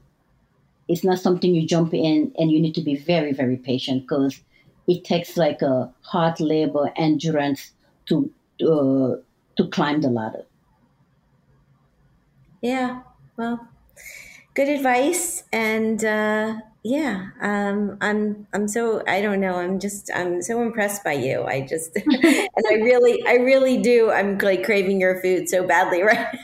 It's 0.88 1.04
not 1.04 1.20
something 1.20 1.54
you 1.54 1.66
jump 1.66 1.94
in 1.94 2.32
and 2.36 2.50
you 2.50 2.60
need 2.60 2.74
to 2.74 2.82
be 2.82 2.96
very, 2.96 3.32
very 3.32 3.56
patient 3.56 4.02
because 4.02 4.40
it 4.86 5.04
takes 5.04 5.36
like 5.36 5.62
a 5.62 5.92
hard 6.02 6.40
labor 6.40 6.92
endurance 6.96 7.72
to 8.06 8.30
uh, 8.62 9.16
to 9.56 9.68
climb 9.70 10.00
the 10.00 10.10
ladder. 10.10 10.44
Yeah, 12.62 13.02
well, 13.36 13.68
good 14.54 14.68
advice, 14.68 15.44
and 15.52 16.04
uh, 16.04 16.60
Yeah, 16.82 17.30
um, 17.42 17.98
I'm. 18.00 18.46
I'm 18.54 18.68
so. 18.68 19.02
I 19.06 19.20
don't 19.20 19.40
know. 19.40 19.56
I'm 19.56 19.80
just. 19.80 20.10
I'm 20.14 20.42
so 20.42 20.62
impressed 20.62 21.04
by 21.04 21.12
you. 21.12 21.44
I 21.44 21.60
just, 21.66 21.96
and 22.06 22.64
I 22.70 22.74
really, 22.74 23.22
I 23.26 23.34
really 23.34 23.78
do. 23.82 24.10
I'm 24.10 24.38
like 24.38 24.64
craving 24.64 25.00
your 25.00 25.20
food 25.20 25.48
so 25.48 25.66
badly 25.66 26.02
right 26.08 26.18
now. 26.32 26.38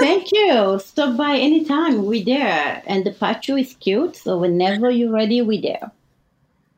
Thank 0.00 0.32
you. 0.32 0.80
Stop 0.80 1.16
by 1.16 1.36
anytime. 1.36 2.04
We're 2.06 2.24
there, 2.24 2.82
and 2.86 3.04
the 3.04 3.12
patio 3.12 3.56
is 3.56 3.74
cute. 3.74 4.16
So 4.16 4.38
whenever 4.38 4.90
you're 4.90 5.12
ready, 5.12 5.42
we're 5.42 5.62
there. 5.62 5.92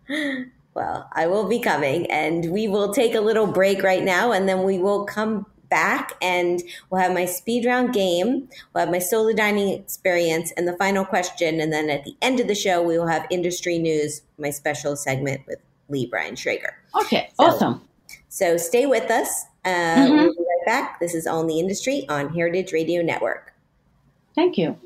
Well, 0.75 1.09
I 1.13 1.27
will 1.27 1.49
be 1.49 1.59
coming, 1.59 2.11
and 2.11 2.53
we 2.53 2.69
will 2.69 2.93
take 2.95 3.15
a 3.15 3.21
little 3.21 3.47
break 3.47 3.83
right 3.83 4.05
now, 4.05 4.33
and 4.33 4.49
then 4.49 4.63
we 4.63 4.79
will 4.79 5.05
come 5.05 5.47
back 5.71 6.15
and 6.21 6.63
we'll 6.91 7.01
have 7.01 7.15
my 7.15 7.25
speed 7.25 7.65
round 7.65 7.95
game, 7.95 8.49
we'll 8.75 8.85
have 8.85 8.91
my 8.91 8.99
solo 8.99 9.33
dining 9.33 9.73
experience, 9.73 10.53
and 10.57 10.69
the 10.69 10.77
final 10.77 11.05
question. 11.05 11.61
And 11.61 11.73
then 11.73 11.89
at 11.89 12.05
the 12.05 12.15
end 12.21 12.41
of 12.41 12.49
the 12.49 12.55
show, 12.55 12.83
we 12.83 12.99
will 12.99 13.07
have 13.07 13.27
industry 13.31 13.79
news, 13.79 14.23
my 14.37 14.51
special 14.51 14.97
segment 14.97 15.47
with 15.47 15.61
Lee 15.89 16.07
Brian 16.07 16.35
Schrager. 16.35 16.73
Okay, 17.01 17.31
so, 17.35 17.45
awesome. 17.45 17.83
So 18.29 18.57
stay 18.57 18.87
with 18.87 19.11
us. 19.11 19.47
Uh, 19.65 19.69
mm-hmm. 19.69 20.13
We'll 20.13 20.35
be 20.35 20.39
right 20.41 20.67
back. 20.67 21.01
This 21.01 21.15
is 21.15 21.27
All 21.27 21.41
in 21.41 21.47
the 21.47 21.61
Industry 21.61 22.05
on 22.09 22.35
Heritage 22.35 22.73
Radio 22.73 23.03
Network. 23.03 23.55
Thank 24.35 24.59
you. 24.59 24.79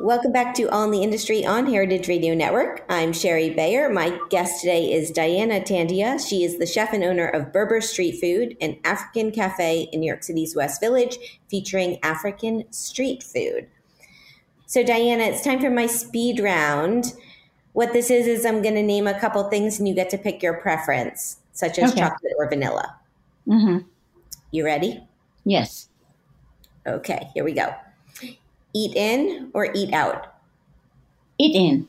Welcome 0.00 0.30
back 0.30 0.54
to 0.54 0.70
All 0.70 0.84
in 0.84 0.92
the 0.92 1.02
Industry 1.02 1.44
on 1.44 1.66
Heritage 1.66 2.06
Radio 2.06 2.32
Network. 2.32 2.84
I'm 2.88 3.12
Shari 3.12 3.50
Bayer. 3.50 3.88
My 3.88 4.16
guest 4.30 4.60
today 4.60 4.92
is 4.92 5.10
Diana 5.10 5.60
Tandia. 5.60 6.24
She 6.24 6.44
is 6.44 6.56
the 6.56 6.66
chef 6.66 6.92
and 6.92 7.02
owner 7.02 7.26
of 7.26 7.52
Berber 7.52 7.80
Street 7.80 8.20
Food, 8.20 8.56
an 8.60 8.78
African 8.84 9.32
cafe 9.32 9.88
in 9.92 9.98
New 9.98 10.06
York 10.06 10.22
City's 10.22 10.54
West 10.54 10.80
Village 10.80 11.40
featuring 11.50 11.98
African 12.04 12.70
street 12.72 13.24
food. 13.24 13.66
So, 14.66 14.84
Diana, 14.84 15.24
it's 15.24 15.42
time 15.42 15.58
for 15.58 15.70
my 15.70 15.86
speed 15.86 16.38
round. 16.38 17.12
What 17.72 17.92
this 17.92 18.08
is, 18.08 18.28
is 18.28 18.46
I'm 18.46 18.62
going 18.62 18.76
to 18.76 18.84
name 18.84 19.08
a 19.08 19.18
couple 19.18 19.42
things 19.50 19.80
and 19.80 19.88
you 19.88 19.96
get 19.96 20.10
to 20.10 20.18
pick 20.18 20.44
your 20.44 20.54
preference, 20.54 21.38
such 21.54 21.76
as 21.76 21.90
okay. 21.90 22.02
chocolate 22.02 22.34
or 22.38 22.48
vanilla. 22.48 22.94
Mm-hmm. 23.48 23.78
You 24.52 24.64
ready? 24.64 25.02
Yes. 25.44 25.88
Okay, 26.86 27.30
here 27.34 27.42
we 27.42 27.52
go. 27.52 27.74
Eat 28.78 28.94
in 28.94 29.50
or 29.54 29.72
eat 29.74 29.92
out? 29.92 30.34
Eat 31.36 31.56
in. 31.56 31.88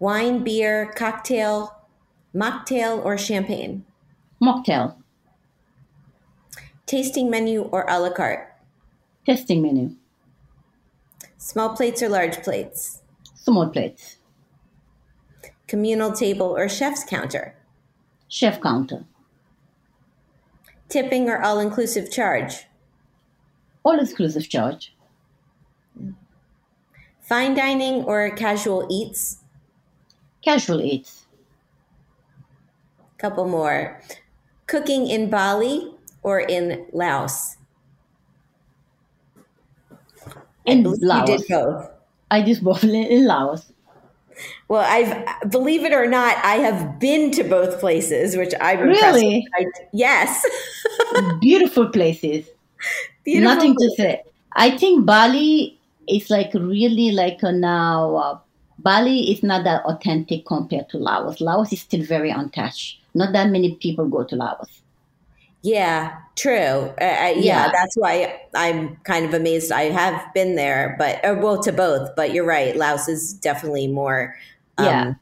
Wine, 0.00 0.42
beer, 0.42 0.92
cocktail, 0.96 1.86
mocktail, 2.34 2.98
or 3.04 3.16
champagne? 3.16 3.84
Mocktail. 4.42 4.96
Tasting 6.84 7.30
menu 7.30 7.62
or 7.70 7.86
a 7.88 8.00
la 8.00 8.10
carte? 8.10 8.56
Tasting 9.24 9.62
menu. 9.62 9.94
Small 11.38 11.76
plates 11.76 12.02
or 12.02 12.08
large 12.08 12.42
plates? 12.42 13.02
Small 13.36 13.68
plates. 13.68 14.16
Communal 15.68 16.10
table 16.10 16.56
or 16.56 16.68
chef's 16.68 17.04
counter? 17.04 17.54
Chef 18.26 18.60
counter. 18.60 19.04
Tipping 20.88 21.28
or 21.28 21.40
all 21.40 21.60
inclusive 21.60 22.10
charge? 22.10 22.65
All 23.86 24.00
exclusive 24.00 24.48
charge. 24.48 24.92
Fine 27.22 27.54
dining 27.54 28.04
or 28.04 28.30
casual 28.30 28.86
eats? 28.90 29.38
Casual 30.42 30.80
eats. 30.82 31.26
Couple 33.18 33.48
more. 33.48 34.00
Cooking 34.66 35.06
in 35.06 35.30
Bali 35.30 35.92
or 36.22 36.40
in 36.40 36.86
Laos? 36.92 37.56
In 40.64 40.82
Laos. 40.82 41.30
You 41.30 41.38
did 41.38 41.48
both. 41.48 41.90
I 42.30 42.42
did 42.42 42.60
both 42.62 42.84
in 42.84 43.26
Laos. 43.26 43.72
Well, 44.68 44.84
I've 44.86 45.50
believe 45.50 45.84
it 45.84 45.92
or 45.92 46.06
not, 46.06 46.36
I 46.44 46.56
have 46.56 46.98
been 47.00 47.30
to 47.32 47.44
both 47.44 47.80
places, 47.80 48.36
which 48.36 48.52
I'm 48.60 48.80
really 48.80 49.46
yes, 49.92 50.44
beautiful 51.40 51.88
places. 51.88 52.46
Beautiful. 53.26 53.54
Nothing 53.54 53.76
to 53.76 53.90
say. 53.96 54.22
I 54.52 54.78
think 54.78 55.04
Bali 55.04 55.78
is 56.08 56.30
like 56.30 56.54
really 56.54 57.10
like 57.10 57.42
a 57.42 57.50
now. 57.50 58.16
Uh, 58.16 58.38
Bali 58.78 59.32
is 59.32 59.42
not 59.42 59.64
that 59.64 59.84
authentic 59.84 60.46
compared 60.46 60.88
to 60.90 60.98
Laos. 60.98 61.40
Laos 61.40 61.72
is 61.72 61.80
still 61.80 62.04
very 62.04 62.30
untouched. 62.30 63.00
Not 63.14 63.32
that 63.32 63.50
many 63.50 63.74
people 63.74 64.06
go 64.06 64.22
to 64.22 64.36
Laos. 64.36 64.80
Yeah, 65.62 66.14
true. 66.36 66.52
Uh, 66.52 66.94
yeah, 67.00 67.30
yeah, 67.34 67.72
that's 67.72 67.96
why 67.96 68.40
I'm 68.54 68.94
kind 69.02 69.26
of 69.26 69.34
amazed. 69.34 69.72
I 69.72 69.90
have 69.90 70.32
been 70.32 70.54
there, 70.54 70.94
but 70.96 71.24
uh, 71.24 71.34
well, 71.40 71.60
to 71.64 71.72
both. 71.72 72.14
But 72.14 72.32
you're 72.32 72.46
right. 72.46 72.76
Laos 72.76 73.08
is 73.08 73.32
definitely 73.32 73.88
more. 73.88 74.36
Um, 74.78 74.86
yeah. 74.86 75.14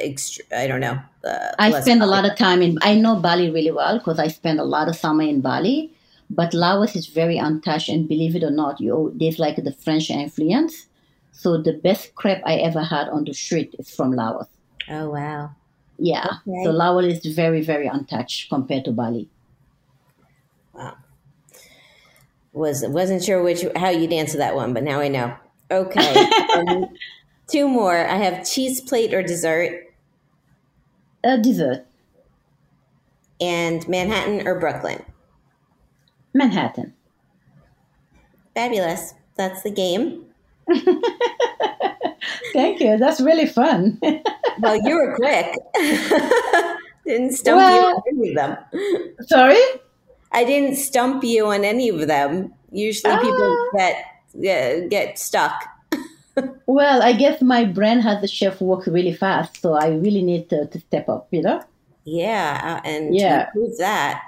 Ext- 0.00 0.40
I 0.56 0.68
don't 0.68 0.80
know. 0.80 1.00
Uh, 1.24 1.50
I 1.58 1.80
spend 1.80 2.02
a 2.02 2.06
lot 2.06 2.24
of 2.24 2.36
time 2.36 2.62
in. 2.62 2.78
I 2.82 2.94
know 2.94 3.16
Bali 3.16 3.50
really 3.50 3.72
well 3.72 3.98
because 3.98 4.20
I 4.20 4.28
spend 4.28 4.60
a 4.60 4.64
lot 4.64 4.86
of 4.86 4.94
summer 4.94 5.24
in 5.24 5.40
Bali. 5.40 5.92
But 6.30 6.52
Laos 6.52 6.94
is 6.94 7.06
very 7.06 7.38
untouched, 7.38 7.88
and 7.88 8.08
believe 8.08 8.36
it 8.36 8.44
or 8.44 8.50
not, 8.50 8.80
you 8.80 9.12
there's 9.14 9.38
like 9.38 9.56
the 9.56 9.72
French 9.72 10.10
influence. 10.10 10.86
So 11.32 11.56
the 11.56 11.72
best 11.72 12.14
crepe 12.14 12.42
I 12.44 12.56
ever 12.56 12.82
had 12.82 13.08
on 13.08 13.24
the 13.24 13.32
street 13.32 13.74
is 13.78 13.94
from 13.94 14.12
Laos. 14.12 14.46
Oh 14.90 15.10
wow! 15.10 15.52
Yeah, 15.98 16.26
okay. 16.46 16.64
so 16.64 16.70
Laos 16.70 17.04
is 17.04 17.34
very 17.34 17.62
very 17.62 17.86
untouched 17.86 18.50
compared 18.50 18.84
to 18.84 18.92
Bali. 18.92 19.28
Wow. 20.74 20.96
Was 22.52 22.84
wasn't 22.86 23.24
sure 23.24 23.42
which 23.42 23.64
how 23.76 23.90
you'd 23.90 24.12
answer 24.12 24.38
that 24.38 24.54
one, 24.54 24.74
but 24.74 24.82
now 24.82 25.00
I 25.00 25.08
know. 25.08 25.34
Okay, 25.70 26.30
um, 26.54 26.88
two 27.48 27.68
more. 27.68 28.06
I 28.06 28.16
have 28.16 28.46
cheese 28.46 28.80
plate 28.80 29.14
or 29.14 29.22
dessert. 29.22 29.84
A 31.24 31.38
dessert. 31.38 31.86
And 33.40 33.86
Manhattan 33.88 34.46
or 34.46 34.58
Brooklyn. 34.58 35.04
Manhattan. 36.38 36.94
Fabulous. 38.54 39.14
That's 39.36 39.62
the 39.62 39.70
game. 39.70 40.24
Thank 42.52 42.80
you. 42.80 42.96
That's 42.96 43.20
really 43.20 43.46
fun. 43.46 43.98
well, 44.60 44.80
you 44.84 44.94
were 44.94 45.16
quick. 45.16 45.52
didn't 47.04 47.32
stump 47.32 47.58
well, 47.58 47.74
you 47.74 47.86
on 47.86 48.02
any 48.08 48.28
of 48.30 48.34
them. 48.36 48.56
Sorry? 49.26 49.62
I 50.32 50.44
didn't 50.44 50.76
stump 50.76 51.24
you 51.24 51.46
on 51.46 51.64
any 51.64 51.88
of 51.88 52.06
them. 52.06 52.54
Usually 52.70 53.16
people 53.18 53.70
get, 53.76 54.04
get, 54.40 54.88
get 54.90 55.18
stuck. 55.18 55.64
well, 56.66 57.02
I 57.02 57.12
guess 57.12 57.42
my 57.42 57.64
brain 57.64 58.00
has 58.00 58.20
the 58.20 58.28
chef 58.28 58.60
work 58.60 58.86
really 58.86 59.14
fast, 59.14 59.60
so 59.60 59.74
I 59.74 59.88
really 59.88 60.22
need 60.22 60.48
to, 60.50 60.66
to 60.66 60.80
step 60.80 61.08
up, 61.08 61.28
you 61.30 61.42
know? 61.42 61.62
Yeah, 62.04 62.60
uh, 62.62 62.88
and 62.88 63.14
yeah. 63.14 63.46
prove 63.50 63.76
that. 63.78 64.22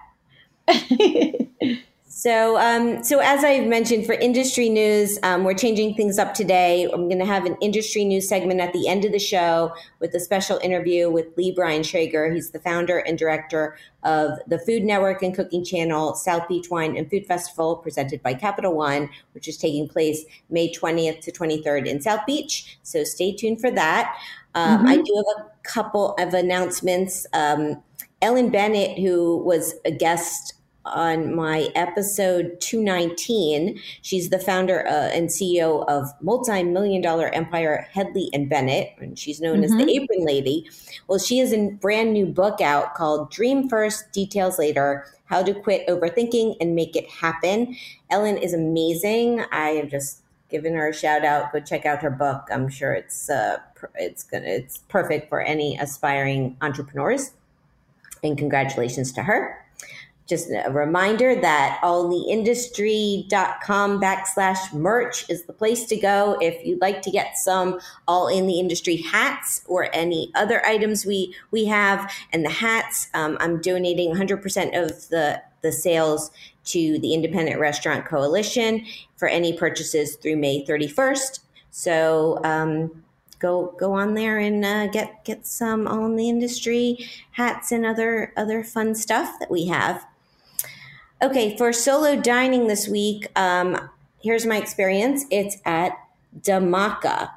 So, 2.13 2.59
um, 2.59 3.05
so 3.05 3.21
as 3.21 3.45
I 3.45 3.61
mentioned, 3.61 4.05
for 4.05 4.15
industry 4.15 4.69
news, 4.69 5.17
um, 5.23 5.45
we're 5.45 5.55
changing 5.55 5.95
things 5.95 6.19
up 6.19 6.35
today. 6.35 6.91
I'm 6.93 7.09
going 7.09 7.21
to 7.21 7.25
have 7.25 7.45
an 7.45 7.57
industry 7.61 8.05
news 8.05 8.29
segment 8.29 8.61
at 8.61 8.73
the 8.73 8.89
end 8.89 9.05
of 9.05 9.13
the 9.13 9.21
show 9.21 9.73
with 10.01 10.13
a 10.15 10.19
special 10.19 10.59
interview 10.59 11.09
with 11.09 11.27
Lee 11.37 11.53
Brian 11.53 11.83
Schrager. 11.83 12.35
He's 12.35 12.51
the 12.51 12.59
founder 12.59 12.99
and 12.99 13.17
director 13.17 13.77
of 14.03 14.41
the 14.49 14.59
Food 14.59 14.83
Network 14.83 15.23
and 15.23 15.33
Cooking 15.33 15.65
Channel 15.65 16.17
South 16.17 16.49
Beach 16.49 16.69
Wine 16.69 16.97
and 16.97 17.09
Food 17.09 17.27
Festival, 17.27 17.77
presented 17.77 18.21
by 18.25 18.35
Capital 18.35 18.75
One, 18.75 19.09
which 19.33 19.47
is 19.47 19.57
taking 19.57 19.89
place 19.89 20.25
May 20.51 20.73
20th 20.73 21.21
to 21.21 21.31
23rd 21.31 21.87
in 21.87 22.03
South 22.03 22.27
Beach. 22.27 22.77
So, 22.83 23.05
stay 23.05 23.37
tuned 23.37 23.61
for 23.61 23.71
that. 23.71 24.17
Um, 24.57 24.79
mm-hmm. 24.79 24.89
I 24.89 24.97
do 24.97 25.25
have 25.37 25.47
a 25.47 25.51
couple 25.63 26.15
of 26.19 26.35
announcements. 26.35 27.25
Um, 27.33 27.81
Ellen 28.21 28.51
Bennett, 28.51 28.99
who 28.99 29.39
was 29.39 29.75
a 29.85 29.93
guest 29.93 30.55
on 30.85 31.35
my 31.35 31.69
episode 31.75 32.61
219. 32.61 33.81
She's 34.03 34.31
the 34.31 34.39
founder 34.39 34.87
uh, 34.87 35.11
and 35.13 35.29
CEO 35.29 35.87
of 35.89 36.09
multi-million 36.21 37.03
dollar 37.03 37.29
empire 37.29 37.87
Hedley 37.93 38.31
and 38.33 38.49
Bennett, 38.49 38.95
and 38.99 39.19
she's 39.19 39.41
known 39.41 39.57
mm-hmm. 39.57 39.65
as 39.65 39.71
the 39.73 39.79
mm-hmm. 39.79 40.03
Apron 40.03 40.25
Lady. 40.25 40.69
Well, 41.07 41.19
she 41.19 41.39
has 41.39 41.53
a 41.53 41.71
brand 41.81 42.13
new 42.13 42.27
book 42.27 42.61
out 42.61 42.95
called 42.95 43.31
Dream 43.31 43.69
First, 43.69 44.13
Details 44.13 44.59
Later: 44.59 45.07
How 45.27 45.43
to 45.43 45.55
Quit 45.55 45.87
Overthinking 45.87 46.57
and 46.61 46.75
Make 46.75 46.97
It 46.97 47.09
Happen. 47.11 47.77
Ellen 48.11 48.37
is 48.39 48.55
amazing. 48.55 49.45
I 49.53 49.71
have 49.71 49.91
just 49.91 50.23
given 50.49 50.75
her 50.75 50.89
a 50.89 50.95
shout 50.95 51.25
out. 51.25 51.53
Go 51.53 51.61
check 51.61 51.87
out 51.87 52.03
her 52.03 52.11
book. 52.11 52.49
I'm 52.51 52.69
sure 52.69 52.93
it's 52.93 53.29
uh, 53.29 53.59
it's 53.97 54.25
gonna 54.25 54.47
it's 54.47 54.79
perfect 54.89 55.29
for 55.29 55.41
any 55.41 55.79
aspiring 55.79 56.57
entrepreneurs. 56.61 57.33
And 58.23 58.37
congratulations 58.37 59.13
to 59.13 59.23
her 59.23 59.65
just 60.31 60.49
a 60.51 60.71
reminder 60.71 61.39
that 61.39 61.79
alltheindustry.com 61.83 64.01
backslash 64.01 64.73
merch 64.73 65.29
is 65.29 65.45
the 65.45 65.53
place 65.53 65.85
to 65.85 65.97
go 65.97 66.39
if 66.41 66.65
you'd 66.65 66.81
like 66.81 67.03
to 67.03 67.11
get 67.11 67.37
some 67.37 67.79
all 68.09 68.29
in 68.29 68.47
the 68.47 68.59
industry 68.59 68.97
hats 68.97 69.61
or 69.67 69.91
any 69.93 70.33
other 70.35 70.65
items 70.65 71.05
we 71.05 71.35
we 71.51 71.67
have 71.67 72.11
and 72.33 72.43
the 72.45 72.51
hats 72.51 73.09
um, 73.13 73.37
i'm 73.41 73.61
donating 73.61 74.15
100% 74.15 74.83
of 74.83 75.09
the 75.11 75.43
the 75.63 75.73
sales 75.73 76.31
to 76.65 76.99
the 77.01 77.15
Independent 77.15 77.61
Restaurant 77.61 78.07
Coalition 78.07 78.85
for 79.17 79.29
any 79.29 79.57
purchases 79.57 80.17
through 80.17 80.37
May 80.37 80.65
31st. 80.65 81.41
So 81.71 82.41
um, 82.45 83.05
go 83.39 83.75
go 83.79 83.93
on 83.93 84.15
there 84.15 84.39
and 84.39 84.65
uh, 84.65 84.87
get 84.89 85.25
get 85.25 85.47
some 85.47 85.87
all 85.87 86.07
in 86.07 86.17
the 86.17 86.29
industry 86.29 87.09
hats 87.33 87.73
and 87.73 87.87
other 87.87 88.33
other 88.37 88.63
fun 88.63 88.95
stuff 88.95 89.39
that 89.41 89.51
we 89.51 89.67
have. 89.67 90.05
Okay, 91.23 91.55
for 91.59 91.71
solo 91.71 92.17
dining 92.17 92.67
this 92.67 92.89
week, 92.89 93.27
um, 93.37 93.91
here's 94.23 94.47
my 94.47 94.57
experience. 94.57 95.27
It's 95.31 95.59
at 95.67 95.93
Dhamaka. 96.41 97.31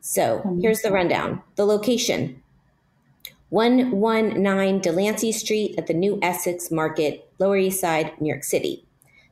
So 0.00 0.58
here's 0.60 0.82
the 0.82 0.90
rundown. 0.90 1.42
The 1.56 1.64
location 1.64 2.42
119 3.48 4.80
Delancey 4.80 5.32
Street 5.32 5.74
at 5.78 5.86
the 5.86 5.94
New 5.94 6.18
Essex 6.20 6.70
Market, 6.70 7.26
Lower 7.38 7.56
East 7.56 7.80
Side, 7.80 8.12
New 8.20 8.28
York 8.28 8.44
City. 8.44 8.84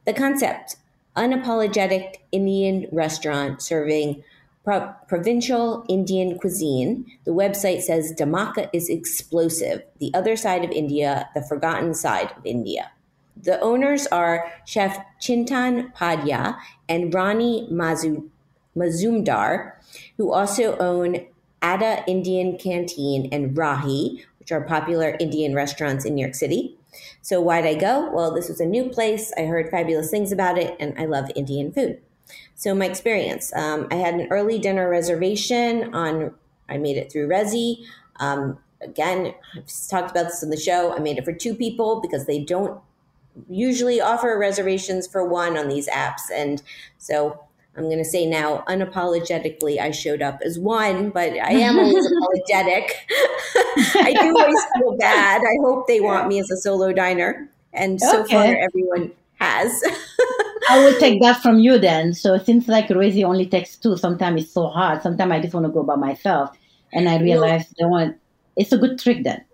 The 0.07 0.15
concept 0.15 0.77
unapologetic 1.15 2.17
Indian 2.33 2.87
restaurant 2.93 3.61
serving 3.61 4.23
pro- 4.65 4.95
provincial 5.07 5.85
Indian 5.89 6.39
cuisine. 6.39 7.05
The 7.25 7.33
website 7.33 7.83
says 7.83 8.15
Dhamaka 8.19 8.71
is 8.73 8.89
explosive, 8.89 9.83
the 9.99 10.13
other 10.15 10.35
side 10.35 10.65
of 10.65 10.71
India, 10.71 11.29
the 11.35 11.43
forgotten 11.43 11.93
side 11.93 12.33
of 12.37 12.47
India. 12.47 12.91
The 13.47 13.61
owners 13.61 14.09
are 14.09 14.53
Chef 14.67 14.99
Chintan 15.21 15.95
Pandya 15.95 16.59
and 16.89 17.13
Roni 17.13 17.71
Mazu- 17.71 18.29
Mazumdar, 18.77 19.73
who 20.17 20.33
also 20.33 20.77
own 20.79 21.25
Adda 21.63 22.03
Indian 22.09 22.59
Canteen 22.59 23.29
and 23.31 23.57
Rahi, 23.57 24.25
which 24.41 24.51
are 24.51 24.61
popular 24.63 25.17
Indian 25.21 25.55
restaurants 25.55 26.05
in 26.05 26.17
New 26.17 26.23
York 26.23 26.35
City. 26.35 26.77
So, 27.23 27.41
why'd 27.41 27.65
I 27.67 27.75
go? 27.75 28.11
Well, 28.13 28.35
this 28.35 28.49
was 28.49 28.61
a 28.61 28.67
new 28.67 28.89
place. 28.89 29.33
I 29.39 29.43
heard 29.43 29.71
fabulous 29.71 30.11
things 30.11 30.33
about 30.33 30.59
it, 30.59 30.77
and 30.81 30.99
I 30.99 31.05
love 31.05 31.31
Indian 31.37 31.71
food. 31.71 32.01
So, 32.57 32.75
my 32.75 32.87
experience 32.87 33.53
um, 33.55 33.87
I 33.93 33.97
had 33.97 34.15
an 34.15 34.27
early 34.31 34.59
dinner 34.59 34.91
reservation 34.91 35.95
on, 35.95 36.35
I 36.69 36.79
made 36.79 36.97
it 36.97 37.13
through 37.13 37.29
Resy. 37.29 37.85
Um, 38.19 38.59
again, 38.81 39.35
I've 39.55 39.71
talked 39.89 40.11
about 40.11 40.25
this 40.25 40.43
in 40.43 40.51
the 40.51 40.57
show. 40.57 40.93
I 40.95 40.99
made 40.99 41.19
it 41.19 41.25
for 41.25 41.33
two 41.33 41.55
people 41.55 42.01
because 42.01 42.27
they 42.27 42.43
don't 42.43 42.81
usually 43.49 44.01
offer 44.01 44.37
reservations 44.39 45.07
for 45.07 45.27
one 45.27 45.57
on 45.57 45.69
these 45.69 45.89
apps. 45.89 46.31
And 46.35 46.63
so 46.99 47.41
I'm 47.77 47.85
going 47.85 47.99
to 47.99 48.05
say 48.05 48.27
now, 48.27 48.65
unapologetically, 48.69 49.79
I 49.79 49.91
showed 49.91 50.23
up 50.23 50.41
as 50.43 50.59
one, 50.59 51.11
but 51.11 51.33
I 51.33 51.53
am 51.53 51.79
always 51.79 52.07
apologetic. 52.13 52.97
I 53.97 54.15
do 54.19 54.39
always 54.39 54.65
feel 54.79 54.97
bad. 54.97 55.43
I 55.43 55.57
hope 55.61 55.87
they 55.87 56.01
want 56.01 56.29
me 56.29 56.39
as 56.41 56.51
a 56.51 56.57
solo 56.57 56.93
diner. 56.93 57.49
And 57.73 58.01
so 58.01 58.23
okay. 58.23 58.33
far, 58.33 58.57
everyone 58.57 59.13
has. 59.39 59.83
I 60.69 60.85
will 60.85 60.99
take 60.99 61.21
that 61.21 61.43
from 61.43 61.59
you 61.59 61.79
then. 61.79 62.15
So 62.15 62.39
since 62.39 62.67
like 62.67 62.89
Resy 62.89 63.25
only 63.25 63.47
takes 63.47 63.77
two, 63.77 63.97
sometimes 63.99 64.45
it's 64.45 64.53
so 64.53 64.69
hard. 64.69 65.03
Sometimes 65.03 65.33
I 65.33 65.41
just 65.41 65.53
want 65.53 65.67
to 65.67 65.73
go 65.73 65.83
by 65.83 65.97
myself. 65.97 66.57
And 66.93 67.09
I 67.09 67.19
realize 67.21 67.73
well, 67.79 67.91
want, 67.91 68.17
it's 68.57 68.73
a 68.73 68.79
good 68.79 68.99
trick 68.99 69.23
then. 69.23 69.45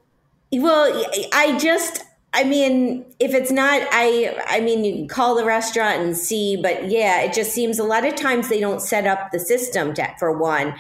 Well, 0.53 1.07
I 1.33 1.59
just, 1.59 2.05
I 2.35 2.45
mean, 2.45 3.05
if 3.21 3.35
it's 3.35 3.51
not, 3.51 3.83
I, 3.91 4.43
I 4.47 4.61
mean, 4.61 4.85
you 4.85 4.95
can 4.95 5.09
call 5.09 5.35
the 5.35 5.45
restaurant 5.45 6.01
and 6.01 6.17
see, 6.17 6.57
but 6.57 6.91
yeah, 6.91 7.21
it 7.21 7.35
just 7.35 7.53
seems 7.53 7.79
a 7.79 7.85
lot 7.85 8.07
of 8.07 8.15
times 8.15 8.49
they 8.49 8.61
don't 8.61 8.81
set 8.81 9.07
up 9.07 9.33
the 9.33 9.39
system 9.39 9.93
to, 9.95 10.15
for 10.19 10.33
one. 10.37 10.75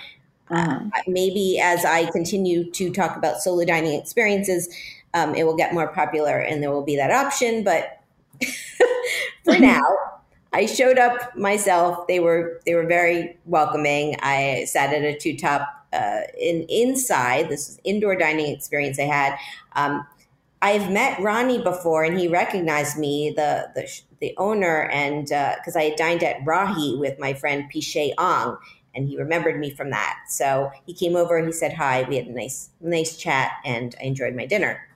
Uh-huh. 0.51 0.81
Uh, 0.85 1.01
maybe 1.07 1.59
as 1.63 1.85
I 1.85 2.11
continue 2.11 2.71
to 2.73 2.91
talk 2.91 3.17
about 3.17 3.43
solo 3.43 3.65
dining 3.65 3.99
experiences, 3.99 4.69
um, 5.15 5.35
it 5.35 5.45
will 5.45 5.57
get 5.57 5.75
more 5.75 5.89
popular 5.89 6.39
and 6.39 6.63
there 6.63 6.71
will 6.71 6.85
be 6.85 6.97
that 6.97 7.11
option. 7.11 7.65
But 7.65 8.01
for 9.45 9.59
now, 9.59 9.83
I 10.55 10.67
showed 10.67 10.99
up 10.99 11.37
myself. 11.37 12.07
They 12.07 12.21
were 12.21 12.61
they 12.67 12.75
were 12.75 12.87
very 12.87 13.39
welcoming. 13.47 14.17
I 14.21 14.65
sat 14.67 14.93
at 14.93 15.03
a 15.03 15.17
two 15.17 15.37
top 15.37 15.87
uh, 15.93 16.21
in 16.39 16.67
inside. 16.69 17.49
This 17.49 17.71
is 17.71 17.81
indoor 17.85 18.17
dining 18.17 18.55
experience 18.55 18.99
I 18.99 19.05
had. 19.05 19.39
Um, 19.75 20.07
I've 20.63 20.93
met 20.93 21.21
Ronnie 21.21 21.61
before, 21.61 22.05
and 22.05 22.17
he 22.17 22.29
recognized 22.29 22.97
me, 22.97 23.33
the 23.35 23.69
the, 23.75 24.01
the 24.21 24.35
owner, 24.39 24.89
and 24.93 25.25
because 25.25 25.75
uh, 25.75 25.81
I 25.81 25.83
had 25.91 25.97
dined 25.97 26.23
at 26.23 26.39
Rahi 26.45 26.99
with 26.99 27.19
my 27.19 27.35
friend 27.35 27.69
Pichet 27.69 28.15
Ong, 28.17 28.57
and 28.95 29.09
he 29.09 29.19
remembered 29.19 29.59
me 29.59 29.71
from 29.71 29.91
that. 29.91 30.21
So 30.29 30.71
he 30.87 30.95
came 30.95 31.17
over 31.17 31.45
he 31.45 31.53
said 31.53 31.73
hi. 31.73 32.05
We 32.09 32.17
had 32.17 32.27
a 32.29 32.33
nice 32.33 32.71
nice 32.81 33.17
chat, 33.17 33.51
and 33.65 33.97
I 34.01 34.05
enjoyed 34.05 34.37
my 34.37 34.47
dinner. 34.47 34.89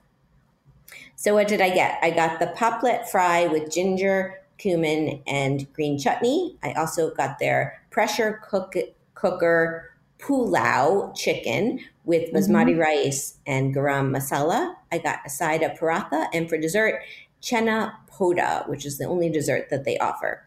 So 1.17 1.33
what 1.33 1.49
did 1.49 1.59
I 1.59 1.69
get? 1.71 1.99
I 2.01 2.11
got 2.11 2.39
the 2.39 2.47
poplet 2.55 3.09
fry 3.09 3.47
with 3.47 3.69
ginger, 3.69 4.39
cumin, 4.57 5.21
and 5.27 5.71
green 5.73 5.99
chutney. 5.99 6.57
I 6.63 6.71
also 6.73 7.13
got 7.13 7.39
their 7.39 7.81
pressure 7.89 8.39
cook 8.49 8.73
cooker 9.15 9.91
pulao 10.19 11.15
chicken 11.15 11.79
with 12.07 12.31
basmati 12.31 12.71
mm-hmm. 12.71 12.79
rice 12.79 13.37
and 13.45 13.75
garam 13.75 14.15
masala. 14.15 14.73
I 14.91 14.97
got 14.97 15.19
a 15.25 15.29
side 15.29 15.61
of 15.61 15.77
paratha, 15.77 16.27
and 16.33 16.49
for 16.49 16.57
dessert, 16.57 17.03
chena 17.41 17.93
poda, 18.09 18.67
which 18.67 18.85
is 18.85 18.97
the 18.97 19.05
only 19.05 19.29
dessert 19.29 19.69
that 19.69 19.83
they 19.83 19.97
offer. 19.99 20.43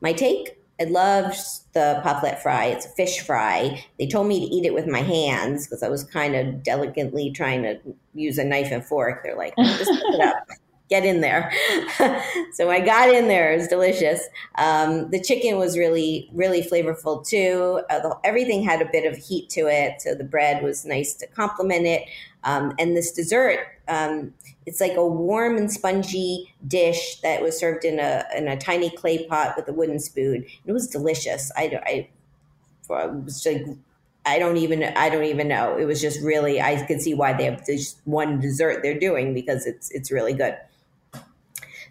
My 0.00 0.12
take 0.12 0.58
I 0.80 0.84
loved 0.84 1.36
the 1.74 2.00
poplet 2.02 2.42
fry. 2.42 2.64
It's 2.64 2.86
a 2.86 2.88
fish 2.88 3.20
fry. 3.20 3.84
They 3.98 4.08
told 4.08 4.26
me 4.26 4.40
to 4.40 4.46
eat 4.52 4.64
it 4.64 4.74
with 4.74 4.88
my 4.88 5.02
hands 5.02 5.66
because 5.66 5.82
I 5.82 5.88
was 5.88 6.02
kind 6.02 6.34
of 6.34 6.64
delicately 6.64 7.30
trying 7.30 7.62
to 7.62 7.78
use 8.14 8.36
a 8.38 8.44
knife 8.44 8.72
and 8.72 8.84
fork. 8.84 9.22
They're 9.22 9.36
like, 9.36 9.54
just 9.56 9.90
pick 9.90 10.14
it 10.14 10.20
up 10.20 10.48
get 10.92 11.06
in 11.06 11.22
there. 11.22 11.50
so 12.52 12.70
I 12.70 12.80
got 12.80 13.08
in 13.08 13.26
there. 13.26 13.52
It 13.52 13.56
was 13.56 13.68
delicious. 13.68 14.20
Um, 14.56 15.10
the 15.10 15.20
chicken 15.20 15.56
was 15.56 15.78
really, 15.78 16.28
really 16.34 16.62
flavorful 16.62 17.26
too. 17.26 17.80
Uh, 17.88 18.14
everything 18.24 18.62
had 18.62 18.82
a 18.82 18.88
bit 18.92 19.10
of 19.10 19.16
heat 19.16 19.48
to 19.50 19.68
it. 19.68 20.02
So 20.02 20.14
the 20.14 20.24
bread 20.24 20.62
was 20.62 20.84
nice 20.84 21.14
to 21.14 21.26
complement 21.28 21.86
it. 21.86 22.02
Um, 22.44 22.74
and 22.78 22.94
this 22.94 23.10
dessert, 23.10 23.60
um, 23.88 24.34
it's 24.66 24.80
like 24.82 24.96
a 24.96 25.06
warm 25.06 25.56
and 25.56 25.72
spongy 25.72 26.52
dish 26.68 27.20
that 27.22 27.40
was 27.40 27.58
served 27.58 27.86
in 27.86 27.98
a, 27.98 28.24
in 28.36 28.48
a 28.48 28.56
tiny 28.58 28.90
clay 28.90 29.26
pot 29.26 29.54
with 29.56 29.66
a 29.68 29.72
wooden 29.72 29.98
spoon. 29.98 30.44
It 30.66 30.72
was 30.72 30.88
delicious. 30.88 31.50
I, 31.56 31.80
I, 31.86 32.08
I 32.94 33.06
was 33.06 33.46
like, 33.46 33.64
I 34.24 34.38
don't 34.38 34.56
even 34.56 34.84
I 34.84 35.08
don't 35.08 35.24
even 35.24 35.48
know. 35.48 35.76
It 35.76 35.84
was 35.84 36.00
just 36.00 36.20
really 36.22 36.60
I 36.60 36.84
could 36.86 37.00
see 37.00 37.12
why 37.12 37.32
they 37.32 37.44
have 37.46 37.64
this 37.66 37.96
one 38.04 38.38
dessert 38.38 38.80
they're 38.82 38.98
doing 38.98 39.34
because 39.34 39.66
it's 39.66 39.90
it's 39.90 40.12
really 40.12 40.32
good. 40.32 40.56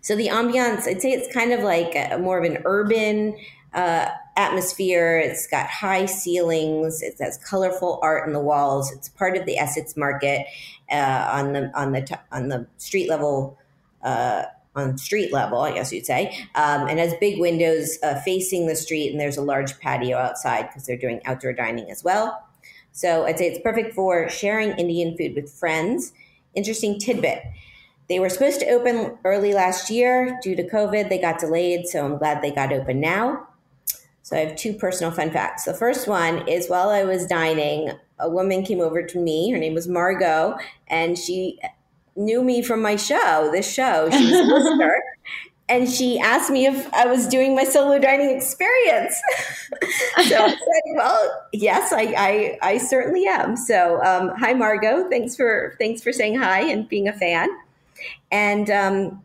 So 0.01 0.15
the 0.15 0.27
ambiance, 0.27 0.87
I'd 0.87 1.01
say 1.01 1.11
it's 1.11 1.31
kind 1.33 1.51
of 1.51 1.61
like 1.61 1.95
a, 1.95 2.17
more 2.17 2.37
of 2.37 2.43
an 2.43 2.61
urban 2.65 3.37
uh, 3.73 4.09
atmosphere. 4.35 5.19
It's 5.19 5.47
got 5.47 5.67
high 5.67 6.05
ceilings. 6.07 7.01
It 7.01 7.15
has 7.19 7.37
colorful 7.37 7.99
art 8.01 8.27
in 8.27 8.33
the 8.33 8.39
walls. 8.39 8.91
It's 8.91 9.09
part 9.09 9.37
of 9.37 9.45
the 9.45 9.57
Essex 9.57 9.95
Market 9.95 10.45
uh, 10.91 11.29
on 11.31 11.53
the 11.53 11.71
on 11.75 11.91
the 11.91 12.19
on 12.31 12.49
the 12.49 12.67
street 12.77 13.09
level. 13.09 13.57
Uh, 14.03 14.43
on 14.73 14.97
street 14.97 15.33
level, 15.33 15.59
I 15.59 15.73
guess 15.73 15.91
you'd 15.91 16.05
say, 16.05 16.33
um, 16.55 16.87
and 16.87 16.97
has 16.97 17.13
big 17.19 17.41
windows 17.41 17.97
uh, 18.03 18.21
facing 18.21 18.67
the 18.67 18.75
street, 18.75 19.11
and 19.11 19.19
there's 19.19 19.35
a 19.35 19.41
large 19.41 19.77
patio 19.79 20.17
outside 20.17 20.69
because 20.69 20.85
they're 20.85 20.95
doing 20.95 21.19
outdoor 21.25 21.51
dining 21.51 21.91
as 21.91 22.05
well. 22.05 22.41
So 22.93 23.25
I'd 23.25 23.37
say 23.37 23.47
it's 23.47 23.59
perfect 23.59 23.93
for 23.93 24.29
sharing 24.29 24.69
Indian 24.71 25.17
food 25.17 25.35
with 25.35 25.51
friends. 25.51 26.13
Interesting 26.55 26.99
tidbit 26.99 27.43
they 28.11 28.19
were 28.19 28.27
supposed 28.27 28.59
to 28.59 28.67
open 28.67 29.17
early 29.23 29.53
last 29.53 29.89
year. 29.89 30.37
Due 30.43 30.53
to 30.57 30.67
COVID, 30.67 31.07
they 31.07 31.17
got 31.17 31.39
delayed. 31.39 31.87
So 31.87 32.05
I'm 32.05 32.17
glad 32.17 32.41
they 32.41 32.51
got 32.51 32.73
open 32.73 32.99
now. 32.99 33.47
So 34.21 34.35
I 34.35 34.41
have 34.41 34.57
two 34.57 34.73
personal 34.73 35.13
fun 35.13 35.31
facts. 35.31 35.63
The 35.63 35.73
first 35.73 36.09
one 36.09 36.45
is 36.45 36.67
while 36.67 36.89
I 36.89 37.05
was 37.05 37.25
dining, 37.25 37.91
a 38.19 38.29
woman 38.29 38.65
came 38.65 38.81
over 38.81 39.01
to 39.01 39.17
me. 39.17 39.49
Her 39.51 39.57
name 39.57 39.73
was 39.73 39.87
Margot, 39.87 40.57
and 40.87 41.17
she 41.17 41.57
knew 42.17 42.43
me 42.43 42.61
from 42.61 42.81
my 42.81 42.97
show, 42.97 43.49
this 43.53 43.73
show. 43.73 44.09
She 44.09 44.25
was 44.25 44.33
a 44.33 44.43
listener. 44.55 44.95
and 45.69 45.89
she 45.89 46.19
asked 46.19 46.51
me 46.51 46.65
if 46.65 46.93
I 46.93 47.05
was 47.05 47.27
doing 47.27 47.55
my 47.55 47.63
solo 47.63 47.97
dining 47.97 48.35
experience. 48.35 49.15
so 50.27 50.35
I 50.35 50.49
said, 50.49 50.95
"Well, 50.97 51.47
yes, 51.53 51.93
I, 51.93 52.13
I, 52.17 52.57
I 52.61 52.77
certainly 52.77 53.25
am." 53.25 53.55
So, 53.55 54.03
um, 54.03 54.33
hi, 54.37 54.51
Margot. 54.51 55.09
Thanks 55.09 55.37
for 55.37 55.75
thanks 55.79 56.03
for 56.03 56.11
saying 56.11 56.37
hi 56.37 56.59
and 56.69 56.89
being 56.89 57.07
a 57.07 57.13
fan. 57.13 57.49
And 58.31 58.69
um, 58.69 59.23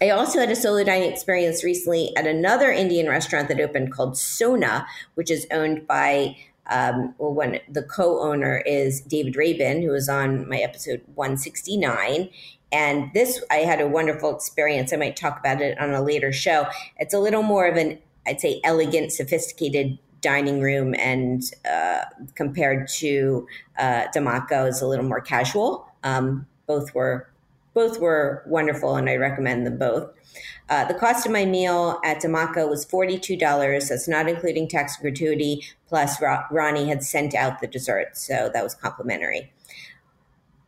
I 0.00 0.10
also 0.10 0.38
had 0.38 0.50
a 0.50 0.56
solo 0.56 0.84
dining 0.84 1.10
experience 1.10 1.64
recently 1.64 2.16
at 2.16 2.26
another 2.26 2.70
Indian 2.70 3.08
restaurant 3.08 3.48
that 3.48 3.60
opened 3.60 3.92
called 3.92 4.16
Sona, 4.16 4.86
which 5.14 5.30
is 5.30 5.46
owned 5.50 5.86
by 5.86 6.36
um, 6.70 7.14
well, 7.18 7.32
when 7.32 7.60
the 7.68 7.82
co-owner 7.82 8.62
is 8.66 9.00
David 9.00 9.36
Rabin, 9.36 9.82
who 9.82 9.90
was 9.90 10.08
on 10.08 10.48
my 10.48 10.58
episode 10.58 11.02
169. 11.14 12.28
And 12.70 13.10
this, 13.14 13.42
I 13.50 13.58
had 13.58 13.80
a 13.80 13.88
wonderful 13.88 14.34
experience. 14.34 14.92
I 14.92 14.96
might 14.96 15.16
talk 15.16 15.38
about 15.38 15.62
it 15.62 15.78
on 15.78 15.94
a 15.94 16.02
later 16.02 16.32
show. 16.32 16.66
It's 16.98 17.14
a 17.14 17.18
little 17.18 17.42
more 17.42 17.66
of 17.66 17.76
an, 17.76 17.98
I'd 18.26 18.40
say, 18.40 18.60
elegant, 18.64 19.12
sophisticated 19.12 19.98
dining 20.20 20.60
room, 20.60 20.94
and 20.98 21.42
uh, 21.70 22.04
compared 22.34 22.88
to 22.88 23.46
uh, 23.78 24.04
Dhamaka, 24.14 24.68
is 24.68 24.82
a 24.82 24.86
little 24.86 25.04
more 25.04 25.20
casual. 25.20 25.88
Um, 26.04 26.46
both 26.66 26.94
were 26.94 27.28
both 27.78 28.00
were 28.00 28.42
wonderful, 28.44 28.96
and 28.96 29.08
I 29.08 29.14
recommend 29.14 29.64
them 29.64 29.78
both. 29.78 30.10
Uh, 30.68 30.84
the 30.84 30.94
cost 30.94 31.24
of 31.24 31.30
my 31.30 31.44
meal 31.44 32.00
at 32.04 32.20
Dhamaka 32.20 32.68
was 32.68 32.84
$42. 32.84 33.38
That's 33.88 34.08
not 34.08 34.28
including 34.28 34.66
tax 34.66 34.96
and 34.96 35.02
gratuity. 35.02 35.64
Plus, 35.88 36.20
Ronnie 36.50 36.88
had 36.88 37.04
sent 37.04 37.36
out 37.36 37.60
the 37.60 37.68
dessert, 37.68 38.16
so 38.16 38.50
that 38.52 38.64
was 38.64 38.74
complimentary. 38.74 39.52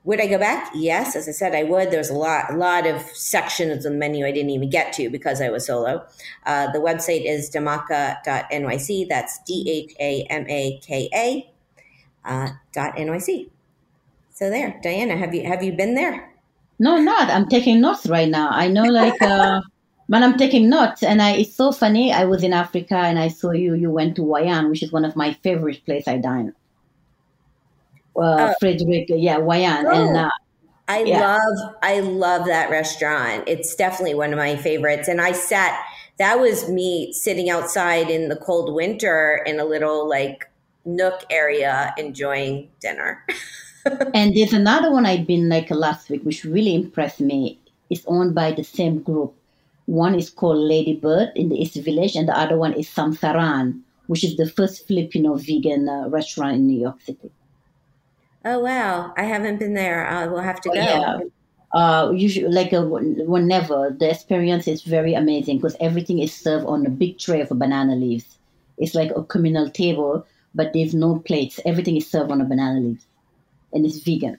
Would 0.04 0.20
I 0.20 0.28
go 0.28 0.38
back? 0.38 0.70
Yes, 0.72 1.16
as 1.16 1.28
I 1.28 1.32
said, 1.32 1.52
I 1.52 1.64
would. 1.64 1.90
There's 1.90 2.10
a 2.10 2.14
lot, 2.14 2.54
a 2.54 2.56
lot 2.56 2.86
of 2.86 3.02
sections 3.02 3.84
of 3.84 3.92
the 3.92 3.98
menu 3.98 4.24
I 4.24 4.30
didn't 4.30 4.50
even 4.50 4.70
get 4.70 4.92
to 4.94 5.10
because 5.10 5.40
I 5.40 5.50
was 5.50 5.66
solo. 5.66 6.06
Uh, 6.46 6.70
the 6.70 6.78
website 6.78 7.26
is 7.26 7.50
dhamaka.nyc. 7.50 9.08
That's 9.08 9.40
D 9.40 9.68
H 9.68 9.94
A 9.98 10.22
M 10.30 10.46
A 10.48 10.78
K 10.78 11.10
A 11.12 11.52
uh, 12.24 12.50
dot 12.72 12.96
NYC. 12.96 13.50
So 14.30 14.48
there, 14.48 14.80
Diana, 14.82 15.16
have 15.16 15.34
you 15.34 15.44
have 15.44 15.62
you 15.62 15.72
been 15.72 15.94
there? 15.94 16.29
No, 16.80 16.98
not. 16.98 17.30
I'm 17.30 17.48
taking 17.48 17.80
notes 17.80 18.08
right 18.08 18.28
now. 18.28 18.48
I 18.50 18.66
know, 18.66 18.82
like, 18.82 19.22
uh, 19.22 19.60
but 20.08 20.24
I'm 20.24 20.36
taking 20.36 20.68
notes, 20.68 21.04
and 21.04 21.22
I. 21.22 21.32
It's 21.32 21.54
so 21.54 21.70
funny. 21.70 22.12
I 22.12 22.24
was 22.24 22.42
in 22.42 22.52
Africa, 22.52 22.96
and 22.96 23.20
I 23.20 23.28
saw 23.28 23.52
you. 23.52 23.74
You 23.74 23.92
went 23.92 24.16
to 24.16 24.22
Wayan, 24.22 24.68
which 24.70 24.82
is 24.82 24.90
one 24.90 25.04
of 25.04 25.14
my 25.14 25.34
favorite 25.44 25.84
places 25.84 26.08
I 26.08 26.16
dine 26.16 26.54
uh, 28.16 28.20
uh, 28.20 28.54
Frederick, 28.60 29.06
yeah, 29.08 29.38
Wayan, 29.38 29.84
oh, 29.86 30.08
and 30.08 30.16
uh, 30.16 30.30
I 30.88 31.04
yeah. 31.04 31.20
love 31.20 31.74
I 31.82 32.00
love 32.00 32.46
that 32.46 32.70
restaurant. 32.70 33.44
It's 33.46 33.74
definitely 33.74 34.14
one 34.14 34.32
of 34.32 34.38
my 34.38 34.56
favorites. 34.56 35.08
And 35.08 35.20
I 35.20 35.32
sat 35.32 35.80
that 36.18 36.38
was 36.38 36.68
me 36.68 37.12
sitting 37.12 37.48
outside 37.48 38.10
in 38.10 38.28
the 38.28 38.36
cold 38.36 38.74
winter 38.74 39.42
in 39.46 39.58
a 39.58 39.64
little 39.64 40.08
like 40.08 40.50
nook 40.84 41.24
area 41.30 41.94
enjoying 41.96 42.70
dinner. 42.80 43.24
and 44.14 44.34
there's 44.34 44.52
another 44.52 44.90
one 44.90 45.06
I've 45.06 45.26
been 45.26 45.48
like 45.48 45.70
last 45.70 46.10
week, 46.10 46.22
which 46.22 46.44
really 46.44 46.74
impressed 46.74 47.20
me. 47.20 47.58
It's 47.88 48.04
owned 48.06 48.34
by 48.34 48.52
the 48.52 48.64
same 48.64 49.02
group. 49.02 49.34
One 49.86 50.14
is 50.14 50.30
called 50.30 50.58
Ladybird 50.58 51.32
in 51.34 51.48
the 51.48 51.56
East 51.56 51.76
Village, 51.76 52.14
and 52.14 52.28
the 52.28 52.38
other 52.38 52.56
one 52.56 52.74
is 52.74 52.88
Samsaran, 52.88 53.80
which 54.06 54.22
is 54.22 54.36
the 54.36 54.48
first 54.48 54.86
Filipino 54.86 55.34
vegan 55.34 55.88
uh, 55.88 56.08
restaurant 56.08 56.56
in 56.56 56.66
New 56.66 56.78
York 56.78 57.00
City. 57.00 57.30
Oh 58.44 58.60
wow, 58.60 59.12
I 59.16 59.24
haven't 59.24 59.58
been 59.58 59.74
there. 59.74 60.06
I 60.06 60.26
will 60.26 60.40
have 60.40 60.60
to 60.62 60.70
oh, 60.70 60.74
go. 60.74 60.80
Yeah. 60.80 61.18
Uh, 61.72 62.10
usually, 62.10 62.48
like 62.48 62.72
uh, 62.72 62.82
whenever 62.82 63.94
the 63.98 64.10
experience 64.10 64.66
is 64.66 64.82
very 64.82 65.14
amazing 65.14 65.58
because 65.58 65.76
everything 65.80 66.18
is 66.18 66.32
served 66.32 66.66
on 66.66 66.86
a 66.86 66.90
big 66.90 67.18
tray 67.18 67.40
of 67.40 67.48
banana 67.50 67.94
leaves. 67.94 68.38
It's 68.78 68.94
like 68.94 69.12
a 69.14 69.22
communal 69.22 69.70
table, 69.70 70.26
but 70.54 70.72
there's 70.72 70.94
no 70.94 71.18
plates. 71.20 71.60
Everything 71.64 71.96
is 71.96 72.10
served 72.10 72.32
on 72.32 72.40
a 72.40 72.44
banana 72.44 72.80
leaves, 72.80 73.06
and 73.72 73.86
it's 73.86 73.98
vegan. 73.98 74.38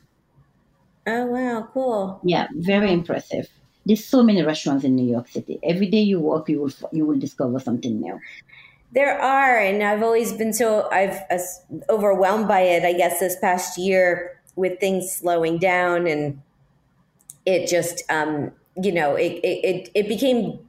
Oh 1.07 1.25
wow, 1.25 1.67
cool. 1.73 2.19
Yeah, 2.23 2.47
very 2.53 2.91
impressive. 2.91 3.49
There's 3.85 4.05
so 4.05 4.21
many 4.21 4.43
restaurants 4.43 4.83
in 4.83 4.95
New 4.95 5.09
York 5.09 5.27
City. 5.27 5.59
Every 5.63 5.87
day 5.87 6.01
you 6.01 6.19
walk, 6.19 6.49
you 6.49 6.61
will 6.61 6.71
you 6.91 7.05
will 7.05 7.17
discover 7.17 7.59
something 7.59 7.99
new. 7.99 8.19
There 8.93 9.19
are, 9.19 9.57
and 9.57 9.81
I've 9.81 10.03
always 10.03 10.33
been 10.33 10.53
so 10.53 10.89
I've 10.91 11.21
uh, 11.31 11.39
overwhelmed 11.89 12.47
by 12.47 12.61
it. 12.61 12.83
I 12.83 12.93
guess 12.93 13.19
this 13.19 13.35
past 13.39 13.77
year 13.77 14.39
with 14.55 14.79
things 14.79 15.11
slowing 15.11 15.57
down, 15.57 16.05
and 16.05 16.41
it 17.45 17.67
just 17.67 18.03
um, 18.11 18.51
you 18.81 18.91
know 18.91 19.15
it 19.15 19.39
it 19.43 19.89
it 19.95 20.07
became 20.07 20.59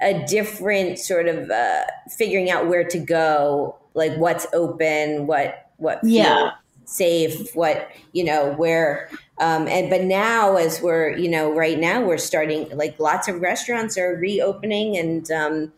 a 0.00 0.24
different 0.26 0.98
sort 0.98 1.26
of 1.28 1.50
uh, 1.50 1.84
figuring 2.16 2.50
out 2.50 2.68
where 2.68 2.84
to 2.84 2.98
go, 2.98 3.76
like 3.94 4.16
what's 4.16 4.46
open, 4.52 5.26
what 5.26 5.70
what 5.78 5.98
yeah 6.04 6.52
safe, 6.84 7.54
what 7.54 7.90
you 8.12 8.24
know 8.24 8.52
where. 8.52 9.10
Um, 9.38 9.66
and 9.68 9.90
but 9.90 10.02
now, 10.02 10.56
as 10.56 10.80
we're 10.80 11.16
you 11.16 11.28
know 11.28 11.52
right 11.52 11.78
now, 11.78 12.02
we're 12.02 12.18
starting 12.18 12.68
like 12.76 12.98
lots 12.98 13.28
of 13.28 13.40
restaurants 13.40 13.98
are 13.98 14.14
reopening 14.16 14.96
and. 14.96 15.30
Um, 15.30 15.72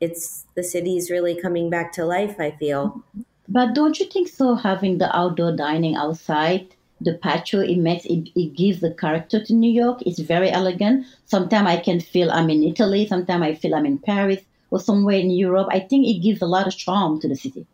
it's 0.00 0.44
the 0.54 0.62
city's 0.62 1.10
really 1.10 1.40
coming 1.40 1.70
back 1.70 1.92
to 1.92 2.04
life, 2.04 2.38
I 2.38 2.50
feel. 2.52 3.02
But 3.48 3.74
don't 3.74 3.98
you 3.98 4.06
think 4.06 4.28
so? 4.28 4.54
Having 4.54 4.98
the 4.98 5.14
outdoor 5.16 5.54
dining 5.56 5.94
outside, 5.96 6.74
the 7.00 7.14
patio, 7.14 7.60
it 7.60 7.78
makes 7.78 8.04
it, 8.04 8.28
it 8.34 8.54
gives 8.54 8.80
the 8.80 8.92
character 8.92 9.42
to 9.44 9.54
New 9.54 9.70
York. 9.70 10.02
It's 10.04 10.18
very 10.18 10.50
elegant. 10.50 11.06
Sometimes 11.24 11.68
I 11.68 11.76
can 11.78 12.00
feel 12.00 12.30
I'm 12.30 12.50
in 12.50 12.64
Italy. 12.64 13.06
Sometimes 13.06 13.42
I 13.42 13.54
feel 13.54 13.74
I'm 13.74 13.86
in 13.86 13.98
Paris 13.98 14.40
or 14.70 14.80
somewhere 14.80 15.16
in 15.16 15.30
Europe. 15.30 15.68
I 15.70 15.80
think 15.80 16.06
it 16.06 16.22
gives 16.22 16.42
a 16.42 16.46
lot 16.46 16.66
of 16.66 16.76
charm 16.76 17.20
to 17.20 17.28
the 17.28 17.36
city. 17.36 17.66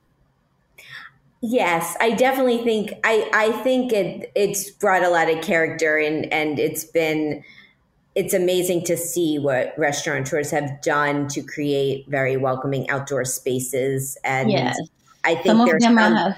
Yes, 1.45 1.97
I 2.01 2.13
definitely 2.13 2.63
think 2.63 2.93
I, 3.03 3.29
I 3.35 3.51
think 3.63 3.93
it 3.93 4.31
it's 4.37 4.71
brought 4.71 5.03
a 5.03 5.11
lot 5.11 5.29
of 5.29 5.43
character 5.43 5.99
and 5.99 6.33
and 6.33 6.61
it's 6.61 6.85
been 6.85 7.43
it's 8.15 8.33
amazing 8.33 8.85
to 8.85 8.97
see 8.97 9.39
what 9.39 9.75
restaurateurs 9.77 10.51
have 10.53 10.81
done 10.83 11.27
to 11.29 11.43
create 11.43 12.07
very 12.09 12.37
welcoming 12.37 12.89
outdoor 12.91 13.25
spaces. 13.25 14.17
And 14.23 14.51
yes. 14.51 14.79
I 15.25 15.35
think 15.35 15.47
some 15.47 15.67
there's 15.67 15.83
some, 15.83 16.35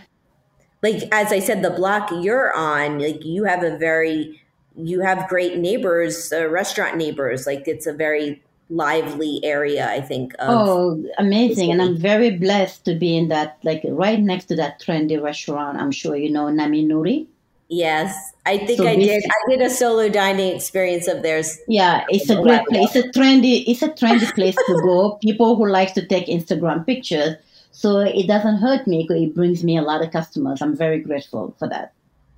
like 0.83 1.03
as 1.13 1.33
I 1.33 1.39
said, 1.39 1.63
the 1.63 1.71
block 1.71 2.11
you're 2.11 2.55
on, 2.55 2.99
like 2.99 3.25
you 3.25 3.45
have 3.45 3.63
a 3.63 3.77
very 3.77 4.41
you 4.77 5.01
have 5.01 5.29
great 5.29 5.59
neighbors, 5.59 6.33
uh, 6.33 6.49
restaurant 6.49 6.97
neighbors. 6.97 7.47
Like 7.47 7.69
it's 7.69 7.87
a 7.87 7.93
very 7.93 8.43
lively 8.69 9.41
area. 9.45 9.89
I 9.89 10.01
think. 10.01 10.35
oh, 10.39 11.05
amazing! 11.19 11.73
And 11.73 11.83
I'm 11.83 11.97
very 11.97 12.31
blessed 12.31 12.85
to 12.87 12.95
be 12.95 13.17
in 13.17 13.29
that, 13.29 13.59
like 13.63 13.83
right 13.85 14.21
next 14.21 14.47
to 14.47 14.57
that 14.57 14.81
trendy 14.81 15.21
restaurant. 15.21 15.79
I'm 15.79 15.93
sure 15.93 16.17
you 16.17 16.31
know 16.31 16.49
Nami 16.49 16.85
Nuri. 16.85 17.27
Yes, 17.69 18.33
I 18.45 18.59
think 18.59 18.79
so 18.79 18.87
I 18.87 18.97
did. 18.97 19.25
I 19.25 19.51
did 19.51 19.63
a 19.63 19.71
solo 19.71 20.09
dining 20.09 20.55
experience 20.55 21.09
of 21.09 21.23
theirs. 21.23 21.59
Yeah, 21.67 22.05
it's 22.09 22.29
a 22.29 22.41
great 22.41 22.65
place. 22.67 22.95
It's 22.95 23.07
a 23.07 23.19
trendy. 23.19 23.65
It's 23.67 23.83
a 23.83 23.89
trendy 23.89 24.33
place 24.35 24.55
to 24.55 24.81
go. 24.85 25.19
People 25.23 25.57
who 25.57 25.67
like 25.67 25.95
to 25.95 26.07
take 26.07 26.27
Instagram 26.27 26.85
pictures. 26.85 27.37
So 27.73 27.99
it 27.99 28.29
doesn't 28.29 28.59
hurt 28.59 28.87
me. 28.87 29.03
because 29.03 29.23
It 29.23 29.35
brings 29.35 29.65
me 29.65 29.77
a 29.77 29.83
lot 29.83 30.05
of 30.05 30.13
customers. 30.13 30.63
I'm 30.63 30.77
very 30.77 31.01
grateful 31.01 31.57
for 31.59 31.69
that. 31.69 31.93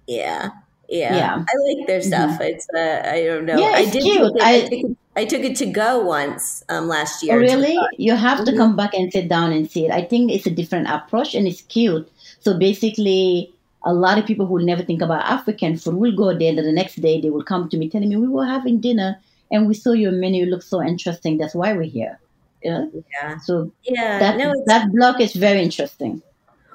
Yeah, 0.07 0.51
yeah. 0.89 1.17
yeah. 1.17 1.35
I 1.37 1.75
like 1.75 1.87
their 1.87 2.03
stuff. 2.03 2.33
Mm-hmm. 2.33 2.43
It's 2.43 2.67
uh, 2.75 3.03
I 3.05 3.25
don't 3.25 3.45
know. 3.45 3.59
Yeah, 3.59 3.79
it's 3.79 3.89
I 3.89 3.93
did 3.93 4.03
cute. 4.03 4.37
It, 4.37 4.43
I, 4.43 4.55
I, 4.55 4.61
took 4.61 4.73
it, 4.73 4.97
I, 5.17 5.25
took 5.25 5.43
it, 5.43 5.57
to 5.57 5.67
go 5.67 6.01
once 6.01 6.65
um, 6.69 6.89
last 6.89 7.23
year. 7.23 7.37
Oh, 7.37 7.39
really? 7.39 7.79
You 7.99 8.15
have 8.15 8.45
to 8.45 8.51
mm-hmm. 8.51 8.59
come 8.59 8.77
back 8.77 8.95
and 8.95 9.13
sit 9.13 9.29
down 9.29 9.53
and 9.53 9.71
see 9.71 9.87
it. 9.87 9.93
I 9.93 10.03
think 10.03 10.31
it's 10.33 10.47
a 10.47 10.51
different 10.51 10.89
approach 10.89 11.35
and 11.35 11.47
it's 11.47 11.63
cute. 11.63 12.11
So 12.41 12.59
basically 12.59 13.53
a 13.85 13.93
lot 13.95 14.19
of 14.19 14.27
people 14.27 14.47
who 14.47 14.55
will 14.55 14.65
never 14.65 14.83
think 14.83 15.01
about 15.03 15.25
African 15.25 15.77
food 15.77 15.95
will 15.95 16.15
go 16.15 16.37
there. 16.37 16.51
And 16.51 16.59
the 16.59 16.73
next 16.73 16.97
day 16.97 17.21
they 17.21 17.31
will 17.31 17.45
come 17.45 17.69
to 17.69 17.77
me 17.77 17.89
telling 17.89 18.09
me 18.09 18.17
we 18.17 18.29
were 18.29 18.47
having 18.47 18.81
dinner 18.81 19.19
and 19.51 19.67
we 19.67 19.75
saw 19.75 19.93
your 19.93 20.13
menu 20.13 20.45
It 20.45 20.49
look 20.49 20.63
so 20.63 20.83
interesting. 20.83 21.39
That's 21.39 21.55
why 21.55 21.73
we're 21.73 21.83
here. 21.83 22.19
Yeah. 22.63 22.87
yeah. 23.13 23.39
So 23.39 23.71
yeah, 23.85 24.19
that 24.19 24.39
no, 24.39 24.53
that 24.67 24.91
block 24.93 25.21
is 25.21 25.35
very 25.35 25.63
interesting. 25.63 26.23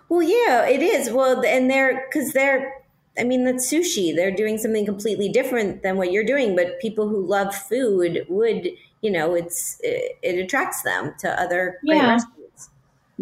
Well, 0.08 0.22
yeah, 0.22 0.68
it 0.68 0.82
is. 0.82 1.10
Well, 1.10 1.44
and 1.46 1.70
they're 1.70 2.06
because 2.08 2.34
they're. 2.34 2.81
I 3.18 3.24
mean, 3.24 3.44
that's 3.44 3.72
sushi. 3.72 4.16
They're 4.16 4.36
doing 4.36 4.58
something 4.58 4.86
completely 4.86 5.30
different 5.30 5.84
than 5.84 5.98
what 5.98 6.12
you're 6.12 6.24
doing. 6.24 6.56
But 6.56 6.80
people 6.80 7.10
who 7.10 7.26
love 7.26 7.54
food 7.54 8.26
would, 8.30 8.70
you 9.02 9.12
know, 9.12 9.34
it's 9.36 9.78
it, 9.82 10.18
it 10.22 10.40
attracts 10.40 10.82
them 10.84 11.14
to 11.20 11.42
other 11.42 11.80
yeah, 11.84 12.14
restaurants. 12.14 12.70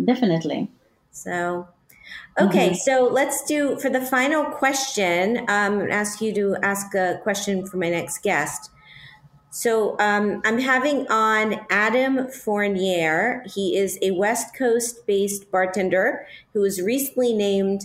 Definitely. 0.06 0.70
So 1.12 1.68
Okay, 2.40 2.70
mm-hmm. 2.70 2.76
so 2.76 3.10
let's 3.12 3.44
do 3.44 3.78
for 3.80 3.90
the 3.90 4.00
final 4.00 4.46
question. 4.46 5.40
Um, 5.50 5.92
ask 5.92 6.22
you 6.22 6.34
to 6.36 6.56
ask 6.64 6.96
a 6.96 7.20
question 7.22 7.66
for 7.66 7.78
my 7.78 7.90
next 7.90 8.24
guest. 8.24 8.72
So 9.52 9.98
um, 10.00 10.42
I'm 10.46 10.60
having 10.60 11.08
on 11.08 11.60
Adam 11.70 12.30
Fournier. 12.32 13.44
He 13.54 13.76
is 13.76 13.98
a 14.02 14.12
West 14.12 14.56
Coast 14.56 15.06
based 15.06 15.52
bartender 15.52 16.26
who 16.54 16.62
was 16.62 16.82
recently 16.82 17.34
named 17.34 17.82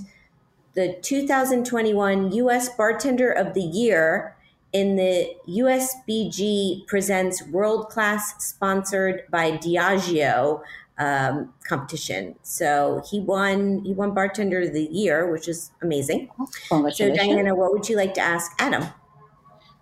the 0.74 0.98
2021 1.02 2.32
U.S. 2.32 2.68
Bartender 2.68 3.30
of 3.30 3.54
the 3.54 3.62
Year 3.62 4.36
in 4.72 4.96
the 4.96 5.34
USBG 5.48 6.86
Presents 6.86 7.46
World 7.46 7.88
Class, 7.88 8.34
sponsored 8.44 9.22
by 9.30 9.52
Diageo 9.52 10.62
um, 10.98 11.52
competition. 11.66 12.34
So 12.42 13.02
he 13.08 13.20
won. 13.20 13.84
He 13.84 13.92
won 13.92 14.14
Bartender 14.14 14.62
of 14.62 14.72
the 14.72 14.84
Year, 14.84 15.30
which 15.30 15.48
is 15.48 15.70
amazing. 15.80 16.30
So 16.68 17.14
Diana, 17.14 17.54
what 17.54 17.72
would 17.72 17.88
you 17.88 17.96
like 17.96 18.14
to 18.14 18.20
ask 18.20 18.52
Adam? 18.58 18.84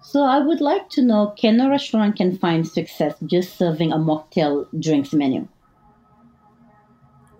So 0.03 0.25
I 0.25 0.39
would 0.39 0.61
like 0.61 0.91
to 0.91 1.03
know: 1.03 1.35
Can 1.39 1.61
a 1.61 1.71
restaurant 1.71 2.17
can 2.17 2.37
find 2.37 2.69
success 2.69 3.15
just 3.25 3.57
serving 3.57 3.93
a 3.93 3.97
mocktail 3.97 4.67
drinks 4.79 5.13
menu? 5.13 5.49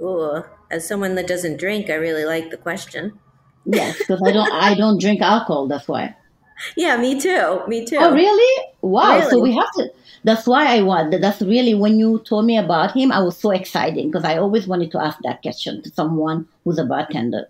Ooh, 0.01 0.43
as 0.71 0.89
someone 0.89 1.15
that 1.17 1.29
doesn't 1.29 1.59
drink, 1.59 1.91
I 1.91 1.95
really 1.95 2.25
like 2.25 2.51
the 2.51 2.57
question. 2.57 3.19
Yes, 3.65 3.99
because 3.99 4.21
I 4.25 4.33
don't. 4.33 4.53
I 4.53 4.75
don't 4.75 5.01
drink 5.01 5.21
alcohol. 5.21 5.69
That's 5.69 5.87
why. 5.89 6.17
Yeah, 6.77 6.97
me 6.97 7.21
too. 7.21 7.63
Me 7.69 7.85
too. 7.85 7.97
Oh, 7.99 8.13
really? 8.13 8.69
Wow. 8.83 9.19
Really? 9.19 9.31
So 9.31 9.41
we 9.41 9.55
have 9.55 9.73
to 9.77 9.91
that's 10.25 10.47
why 10.47 10.77
I 10.77 10.83
want. 10.83 11.21
That's 11.21 11.43
really 11.43 11.75
when 11.75 11.99
you 11.99 12.21
told 12.21 12.45
me 12.45 12.57
about 12.57 12.93
him, 12.93 13.11
I 13.11 13.21
was 13.21 13.37
so 13.37 13.51
excited 13.51 14.11
because 14.11 14.25
I 14.25 14.37
always 14.39 14.67
wanted 14.67 14.91
to 14.93 15.03
ask 15.03 15.19
that 15.25 15.43
question 15.43 15.83
to 15.83 15.91
someone 15.91 16.47
who's 16.65 16.79
a 16.79 16.85
bartender. 16.85 17.49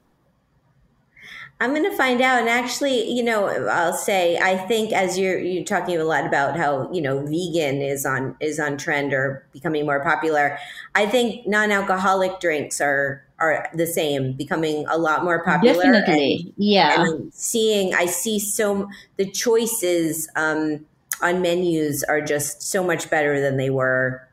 I'm 1.61 1.71
going 1.71 1.89
to 1.89 1.97
find 1.97 2.21
out. 2.21 2.41
And 2.41 2.49
actually, 2.49 3.09
you 3.09 3.23
know, 3.23 3.47
I'll 3.47 3.93
say 3.93 4.37
I 4.39 4.57
think 4.57 4.93
as 4.93 5.19
you're 5.19 5.39
you're 5.39 5.65
talking 5.65 5.99
a 5.99 6.05
lot 6.05 6.27
about 6.27 6.57
how 6.57 6.91
you 6.93 7.03
know 7.03 7.21
vegan 7.21 7.83
is 7.83 8.07
on 8.07 8.37
is 8.41 8.59
on 8.59 8.79
trend 8.79 9.13
or 9.13 9.47
becoming 9.53 9.85
more 9.85 10.03
popular. 10.03 10.59
I 10.95 11.07
think 11.07 11.47
non-alcoholic 11.47 12.41
drinks 12.41 12.81
are 12.81 13.23
are 13.43 13.69
the 13.75 13.87
same, 13.87 14.33
becoming 14.35 14.87
a 14.89 14.97
lot 14.97 15.25
more 15.25 15.43
popular. 15.45 15.83
Definitely, 15.83 16.45
and, 16.45 16.55
yeah. 16.57 17.03
And 17.03 17.35
seeing, 17.35 17.93
I 17.95 18.07
see 18.07 18.39
so 18.39 18.89
the 19.17 19.29
choices 19.29 20.29
um, 20.37 20.87
on 21.21 21.43
menus 21.43 22.05
are 22.05 22.21
just 22.21 22.63
so 22.63 22.85
much 22.85 23.11
better 23.11 23.41
than 23.41 23.57
they 23.57 23.71
were 23.71 24.29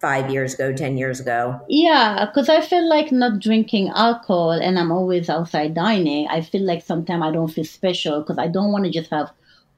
five 0.00 0.30
years 0.30 0.54
ago, 0.54 0.72
10 0.72 0.96
years 0.96 1.20
ago? 1.20 1.60
Yeah, 1.68 2.26
because 2.26 2.48
I 2.48 2.60
feel 2.62 2.88
like 2.88 3.12
not 3.12 3.40
drinking 3.40 3.90
alcohol 3.94 4.52
and 4.52 4.78
I'm 4.78 4.90
always 4.90 5.28
outside 5.28 5.74
dining. 5.74 6.26
I 6.28 6.40
feel 6.40 6.62
like 6.62 6.82
sometimes 6.84 7.22
I 7.22 7.30
don't 7.30 7.48
feel 7.48 7.64
special 7.64 8.20
because 8.20 8.38
I 8.38 8.48
don't 8.48 8.72
want 8.72 8.86
to 8.86 8.90
just 8.90 9.10
have 9.10 9.30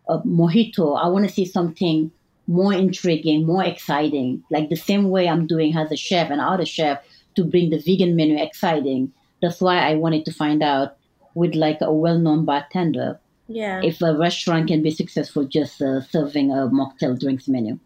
a 0.09 0.19
mojito. 0.19 0.97
I 0.97 1.09
want 1.09 1.27
to 1.27 1.33
see 1.33 1.45
something 1.45 2.11
more 2.47 2.73
intriguing, 2.73 3.47
more 3.47 3.65
exciting, 3.65 4.43
like 4.51 4.69
the 4.69 4.77
same 4.77 5.11
way 5.11 5.29
I'm 5.29 5.47
doing 5.47 5.77
as 5.77 5.91
a 5.91 5.97
chef 5.97 6.31
and 6.31 6.41
other 6.41 6.67
chef 6.67 6.99
to 7.37 7.45
bring 7.45 7.71
the 7.71 7.79
vegan 7.79 8.17
menu 8.17 8.43
exciting. 8.43 9.13
That's 9.41 9.61
why 9.61 9.79
I 9.79 9.95
wanted 9.95 10.25
to 10.27 10.33
find 10.33 10.63
out 10.63 10.97
with 11.35 11.55
like 11.55 11.81
a 11.81 11.93
well-known 11.93 12.45
bartender. 12.45 13.19
Yeah. 13.49 13.81
If 13.83 14.01
a 14.01 14.17
restaurant 14.17 14.69
can 14.69 14.83
be 14.83 14.91
successful 14.91 15.45
just 15.45 15.83
uh, 15.83 16.01
serving 16.01 16.51
a 16.51 16.69
mocktail 16.69 17.19
drinks 17.19 17.49
menu. 17.49 17.79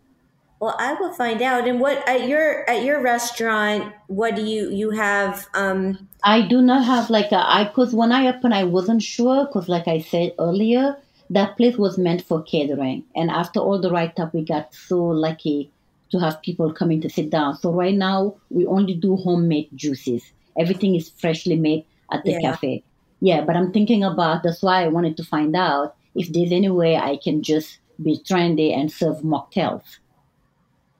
Well, 0.61 0.74
I 0.78 0.94
will 0.94 1.12
find 1.12 1.42
out. 1.42 1.68
And 1.68 1.80
what 1.80 2.09
at 2.09 2.28
your 2.28 2.68
at 2.68 2.82
your 2.82 3.03
restaurant, 3.03 3.92
what 4.07 4.36
do 4.36 4.42
you 4.42 4.70
you 4.70 4.90
have? 4.90 5.47
Um, 5.55 6.09
I 6.22 6.42
do 6.42 6.62
not 6.62 6.84
have 6.84 7.11
like 7.11 7.30
a 7.32 7.38
I 7.38 7.64
because 7.64 7.94
when 7.94 8.11
I 8.11 8.28
opened, 8.28 8.55
I 8.55 8.64
wasn't 8.64 9.03
sure 9.03 9.47
because, 9.47 9.68
like 9.68 9.86
I 9.86 10.01
said 10.01 10.32
earlier, 10.38 10.97
that 11.28 11.57
place 11.59 11.76
was 11.76 11.99
meant 11.99 12.22
for 12.22 12.42
catering. 12.42 13.05
And 13.14 13.30
after 13.30 13.61
all 13.61 13.80
the 13.80 13.90
write 13.90 14.18
up, 14.18 14.32
we 14.32 14.42
got 14.42 14.72
so 14.72 14.97
lucky 15.05 15.72
to 16.11 16.18
have 16.18 16.42
people 16.42 16.72
coming 16.72 17.00
to 17.00 17.11
sit 17.11 17.30
down. 17.30 17.57
So 17.57 17.72
right 17.72 17.94
now, 17.94 18.36
we 18.50 18.66
only 18.66 18.94
do 18.94 19.16
homemade 19.16 19.68
juices. 19.74 20.32
Everything 20.59 20.94
is 20.94 21.11
freshly 21.11 21.57
made 21.57 21.84
at 22.12 22.24
the 22.24 22.32
yeah. 22.32 22.40
cafe. 22.40 22.82
Yeah, 23.20 23.44
but 23.44 23.57
I'm 23.57 23.72
thinking 23.72 24.04
about 24.04 24.42
that's 24.42 24.62
why 24.62 24.84
I 24.84 24.88
wanted 24.88 25.16
to 25.16 25.24
find 25.24 25.57
out 25.57 25.96
if 26.14 26.32
there's 26.32 26.52
any 26.52 26.70
way 26.70 26.96
I 26.96 27.18
can 27.22 27.42
just 27.42 27.78
be 28.02 28.18
trendy 28.18 28.76
and 28.76 28.92
serve 28.92 29.18
mocktails 29.22 29.98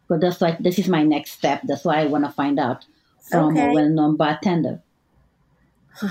but 0.09 0.21
that's 0.21 0.41
why 0.41 0.57
this 0.61 0.79
is 0.79 0.89
my 0.89 1.03
next 1.03 1.33
step. 1.33 1.63
That's 1.65 1.85
why 1.85 2.01
I 2.01 2.07
want 2.07 2.25
to 2.25 2.33
find 2.33 2.59
out 2.59 2.85
from 3.31 3.57
okay. 3.57 3.69
a 3.69 3.73
well-known 3.73 4.17
bartender. 4.17 4.81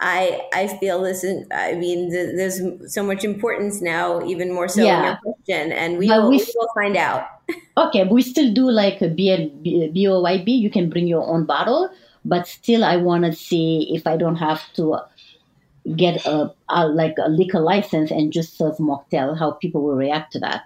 I 0.00 0.40
I 0.54 0.78
feel 0.80 1.02
this. 1.02 1.24
Is, 1.24 1.46
I 1.52 1.74
mean, 1.74 2.10
there's 2.10 2.60
so 2.86 3.02
much 3.02 3.24
importance 3.24 3.80
now, 3.80 4.22
even 4.24 4.54
more 4.54 4.68
so 4.68 4.82
yeah. 4.82 4.98
in 4.98 5.04
your 5.04 5.16
question, 5.16 5.72
and 5.72 5.98
we 5.98 6.08
will, 6.08 6.30
we, 6.30 6.36
we 6.38 6.52
will 6.54 6.68
find 6.74 6.96
out. 6.96 7.26
Okay, 7.76 8.04
we 8.04 8.22
still 8.22 8.52
do 8.52 8.70
like 8.70 9.00
a 9.00 9.08
beer 9.08 9.38
BYOB. 9.38 10.46
You 10.46 10.70
can 10.70 10.90
bring 10.90 11.06
your 11.06 11.26
own 11.26 11.44
bottle, 11.44 11.90
but 12.24 12.46
still, 12.46 12.84
I 12.84 12.96
want 12.96 13.24
to 13.24 13.32
see 13.32 13.94
if 13.94 14.06
I 14.06 14.16
don't 14.16 14.36
have 14.36 14.62
to 14.74 14.98
get 15.96 16.24
a, 16.26 16.52
a 16.68 16.86
like 16.86 17.16
a 17.18 17.28
liquor 17.28 17.60
license 17.60 18.10
and 18.10 18.32
just 18.32 18.56
serve 18.56 18.76
mocktail. 18.76 19.38
How 19.38 19.52
people 19.52 19.82
will 19.82 19.96
react 19.96 20.32
to 20.32 20.40
that. 20.40 20.62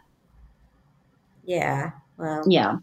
Yeah. 1.45 1.93
Well, 2.19 2.45
yeah. 2.47 2.79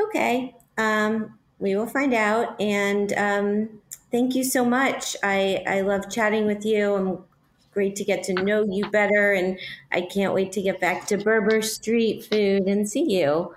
Okay. 0.00 0.54
Um, 0.78 1.38
we 1.58 1.76
will 1.76 1.86
find 1.86 2.12
out. 2.12 2.60
And 2.60 3.12
um, 3.14 3.68
thank 4.10 4.34
you 4.34 4.44
so 4.44 4.64
much. 4.64 5.16
I, 5.22 5.62
I 5.66 5.80
love 5.82 6.10
chatting 6.10 6.46
with 6.46 6.64
you. 6.64 6.94
I'm 6.94 7.24
great 7.72 7.96
to 7.96 8.04
get 8.04 8.22
to 8.24 8.34
know 8.34 8.64
you 8.64 8.88
better. 8.90 9.32
And 9.32 9.58
I 9.90 10.02
can't 10.02 10.34
wait 10.34 10.52
to 10.52 10.62
get 10.62 10.80
back 10.80 11.06
to 11.06 11.18
Berber 11.18 11.62
Street 11.62 12.24
Food 12.24 12.62
and 12.64 12.88
see 12.88 13.20
you. 13.20 13.54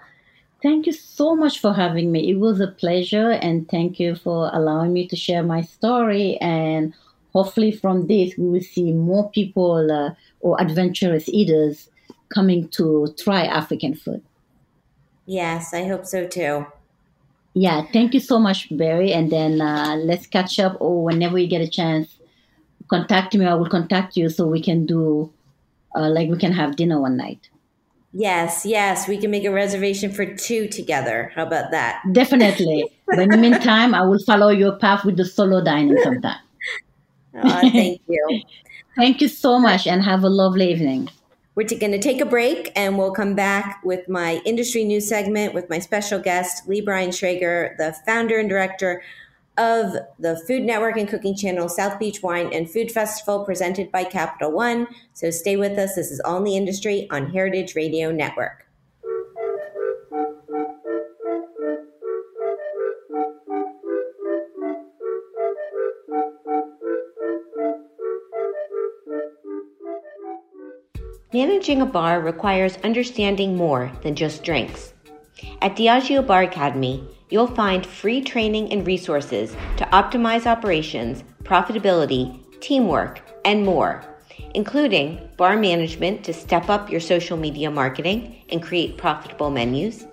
Thank 0.61 0.87
you 0.87 0.93
so 0.93 1.35
much 1.35 1.59
for 1.59 1.73
having 1.73 2.11
me. 2.11 2.29
It 2.31 2.39
was 2.39 2.59
a 2.59 2.67
pleasure. 2.67 3.31
And 3.31 3.69
thank 3.69 3.99
you 3.99 4.15
for 4.15 4.49
allowing 4.53 4.93
me 4.93 5.07
to 5.07 5.15
share 5.15 5.43
my 5.43 5.61
story. 5.61 6.37
And 6.37 6.93
hopefully, 7.33 7.71
from 7.71 8.07
this, 8.07 8.35
we 8.37 8.47
will 8.47 8.61
see 8.61 8.91
more 8.91 9.29
people 9.29 9.91
uh, 9.91 10.15
or 10.39 10.59
adventurous 10.59 11.29
eaters 11.29 11.89
coming 12.33 12.67
to 12.69 13.13
try 13.17 13.45
African 13.45 13.93
food. 13.93 14.23
Yes, 15.25 15.73
I 15.73 15.85
hope 15.85 16.05
so 16.05 16.27
too. 16.27 16.65
Yeah, 17.53 17.85
thank 17.93 18.13
you 18.13 18.19
so 18.19 18.37
much, 18.37 18.67
Barry. 18.75 19.13
And 19.13 19.31
then 19.31 19.61
uh, 19.61 19.95
let's 19.95 20.27
catch 20.27 20.59
up 20.59 20.75
or 20.79 21.03
whenever 21.03 21.37
you 21.39 21.47
get 21.47 21.61
a 21.61 21.69
chance, 21.69 22.14
contact 22.89 23.35
me. 23.35 23.45
I 23.45 23.53
will 23.55 23.69
contact 23.69 24.17
you 24.17 24.29
so 24.29 24.47
we 24.47 24.61
can 24.61 24.85
do, 24.85 25.31
uh, 25.95 26.09
like, 26.09 26.29
we 26.29 26.37
can 26.37 26.51
have 26.51 26.75
dinner 26.75 26.99
one 26.99 27.17
night. 27.17 27.49
Yes, 28.17 28.65
yes, 28.65 29.09
we 29.09 29.17
can 29.17 29.29
make 29.29 29.43
a 29.43 29.51
reservation 29.51 30.09
for 30.09 30.25
two 30.25 30.69
together. 30.69 31.33
How 31.35 31.45
about 31.45 31.71
that? 31.71 32.01
Definitely. 32.13 32.89
but 33.05 33.19
in 33.19 33.29
the 33.29 33.37
meantime, 33.37 33.93
I 33.93 34.05
will 34.05 34.19
follow 34.19 34.47
your 34.49 34.77
path 34.77 35.03
with 35.03 35.17
the 35.17 35.25
solo 35.25 35.61
dining 35.61 35.97
sometime. 36.01 36.39
oh, 37.43 37.59
thank 37.59 38.01
you. 38.07 38.41
thank 38.95 39.19
you 39.19 39.27
so 39.27 39.59
much 39.59 39.85
and 39.85 40.01
have 40.01 40.23
a 40.23 40.29
lovely 40.29 40.71
evening. 40.71 41.09
We're 41.55 41.67
going 41.67 41.91
to 41.91 41.99
take 41.99 42.21
a 42.21 42.25
break 42.25 42.71
and 42.77 42.97
we'll 42.97 43.11
come 43.11 43.35
back 43.35 43.81
with 43.83 44.07
my 44.07 44.41
industry 44.45 44.85
news 44.85 45.09
segment 45.09 45.53
with 45.53 45.69
my 45.69 45.79
special 45.79 46.19
guest, 46.19 46.67
Lee 46.69 46.79
Brian 46.79 47.09
Schrager, 47.09 47.75
the 47.75 47.95
founder 48.05 48.37
and 48.37 48.47
director 48.47 49.01
of 49.57 49.95
the 50.19 50.37
Food 50.47 50.63
Network 50.63 50.97
and 50.97 51.07
Cooking 51.07 51.35
Channel 51.35 51.69
South 51.69 51.99
Beach 51.99 52.21
Wine 52.21 52.49
and 52.53 52.69
Food 52.69 52.91
Festival 52.91 53.45
presented 53.45 53.91
by 53.91 54.03
Capital 54.03 54.51
One. 54.51 54.87
So 55.13 55.31
stay 55.31 55.55
with 55.55 55.77
us. 55.77 55.95
This 55.95 56.11
is 56.11 56.21
All 56.25 56.37
in 56.37 56.43
the 56.43 56.57
Industry 56.57 57.07
on 57.11 57.31
Heritage 57.31 57.75
Radio 57.75 58.11
Network. 58.11 58.65
Managing 71.33 71.81
a 71.81 71.85
bar 71.85 72.21
requires 72.21 72.77
understanding 72.85 73.57
more 73.57 73.91
than 74.03 74.15
just 74.15 74.41
drinks. 74.43 74.93
At 75.61 75.75
Diageo 75.75 76.25
Bar 76.25 76.43
Academy, 76.43 77.03
you'll 77.35 77.47
find 77.47 77.85
free 77.85 78.21
training 78.21 78.71
and 78.71 78.87
resources 78.87 79.57
to 79.75 79.83
optimize 79.87 80.45
operations, 80.45 81.21
profitability, 81.43 82.39
teamwork, 82.61 83.19
and 83.43 83.65
more, 83.65 84.01
including 84.53 85.19
bar 85.35 85.57
management 85.57 86.23
to 86.23 86.31
step 86.31 86.69
up 86.69 86.89
your 86.89 87.01
social 87.01 87.35
media 87.35 87.69
marketing 87.69 88.41
and 88.53 88.63
create 88.63 88.97
profitable 88.97 89.49
menus, 89.49 90.05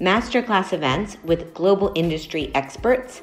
masterclass 0.00 0.72
events 0.72 1.16
with 1.24 1.52
global 1.52 1.90
industry 1.96 2.52
experts, 2.54 3.22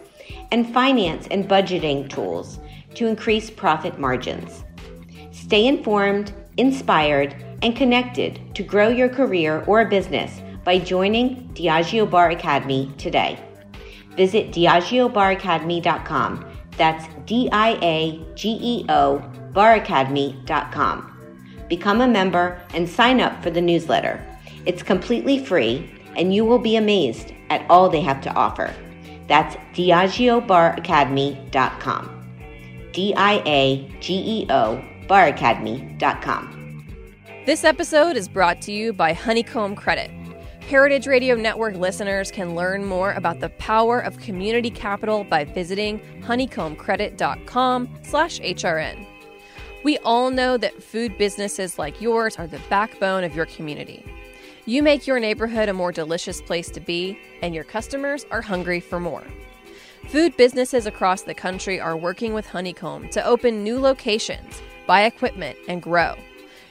and 0.52 0.74
finance 0.74 1.26
and 1.32 1.48
budgeting 1.48 2.10
tools 2.10 2.60
to 2.94 3.08
increase 3.08 3.50
profit 3.50 3.98
margins. 3.98 4.66
Stay 5.32 5.66
informed, 5.66 6.34
inspired, 6.58 7.34
and 7.62 7.74
connected 7.74 8.38
to 8.54 8.64
grow 8.64 8.90
your 8.90 9.08
career 9.08 9.64
or 9.66 9.86
business 9.86 10.42
by 10.66 10.80
joining 10.80 11.48
Diageo 11.54 12.10
Bar 12.10 12.32
Academy 12.32 12.92
today. 12.98 13.40
Visit 14.18 14.52
DiageoBarAcademy.com. 14.52 16.52
That's 16.78 17.08
D 17.26 17.48
I 17.52 17.78
A 17.82 18.26
G 18.36 18.60
E 18.62 18.86
O 18.90 19.24
baracademy.com. 19.54 21.12
Become 21.70 22.02
a 22.02 22.08
member 22.08 22.62
and 22.74 22.90
sign 22.90 23.22
up 23.22 23.42
for 23.42 23.50
the 23.50 23.62
newsletter. 23.62 24.22
It's 24.66 24.84
completely 24.84 25.44
free 25.44 25.90
and 26.16 26.32
you 26.34 26.46
will 26.46 26.60
be 26.60 26.76
amazed 26.76 27.34
at 27.50 27.66
all 27.70 27.90
they 27.90 28.02
have 28.02 28.22
to 28.22 28.34
offer. 28.34 28.74
That's 29.28 29.56
DiageoBarAcademy.com. 29.74 32.12
D 32.92 33.16
I 33.16 33.42
A 33.46 33.88
G 34.00 34.14
E 34.14 34.46
O 34.50 34.84
baracademy.com. 35.08 36.52
This 37.46 37.64
episode 37.64 38.18
is 38.18 38.28
brought 38.28 38.60
to 38.64 38.72
you 38.72 38.92
by 38.92 39.14
Honeycomb 39.14 39.76
Credit. 39.76 40.25
Heritage 40.70 41.06
Radio 41.06 41.36
Network 41.36 41.76
listeners 41.76 42.32
can 42.32 42.56
learn 42.56 42.86
more 42.86 43.14
about 43.14 43.40
the 43.40 43.50
power 43.50 44.00
of 44.00 44.18
community 44.18 44.72
capital 44.72 45.24
by 45.24 45.44
visiting 45.44 46.00
honeycombcredit.com/hrn. 46.22 49.06
We 49.84 49.98
all 50.00 50.32
know 50.32 50.58
that 50.58 50.82
food 50.82 51.16
businesses 51.20 51.78
like 51.78 52.02
yours 52.02 52.38
are 52.38 52.48
the 52.48 52.60
backbone 52.68 53.24
of 53.24 53.36
your 53.36 53.46
community. 53.46 54.04
You 54.66 54.82
make 54.82 55.06
your 55.06 55.20
neighborhood 55.20 55.70
a 55.70 55.74
more 55.74 55.92
delicious 55.92 56.42
place 56.42 56.72
to 56.72 56.80
be, 56.80 57.16
and 57.44 57.54
your 57.54 57.64
customers 57.64 58.26
are 58.32 58.42
hungry 58.42 58.80
for 58.80 59.00
more. 59.00 59.22
Food 60.08 60.36
businesses 60.36 60.88
across 60.88 61.22
the 61.22 61.36
country 61.36 61.80
are 61.80 61.96
working 61.96 62.34
with 62.34 62.48
Honeycomb 62.48 63.10
to 63.10 63.24
open 63.24 63.64
new 63.64 63.80
locations, 63.80 64.64
buy 64.88 65.04
equipment, 65.04 65.60
and 65.68 65.84
grow. 65.84 66.16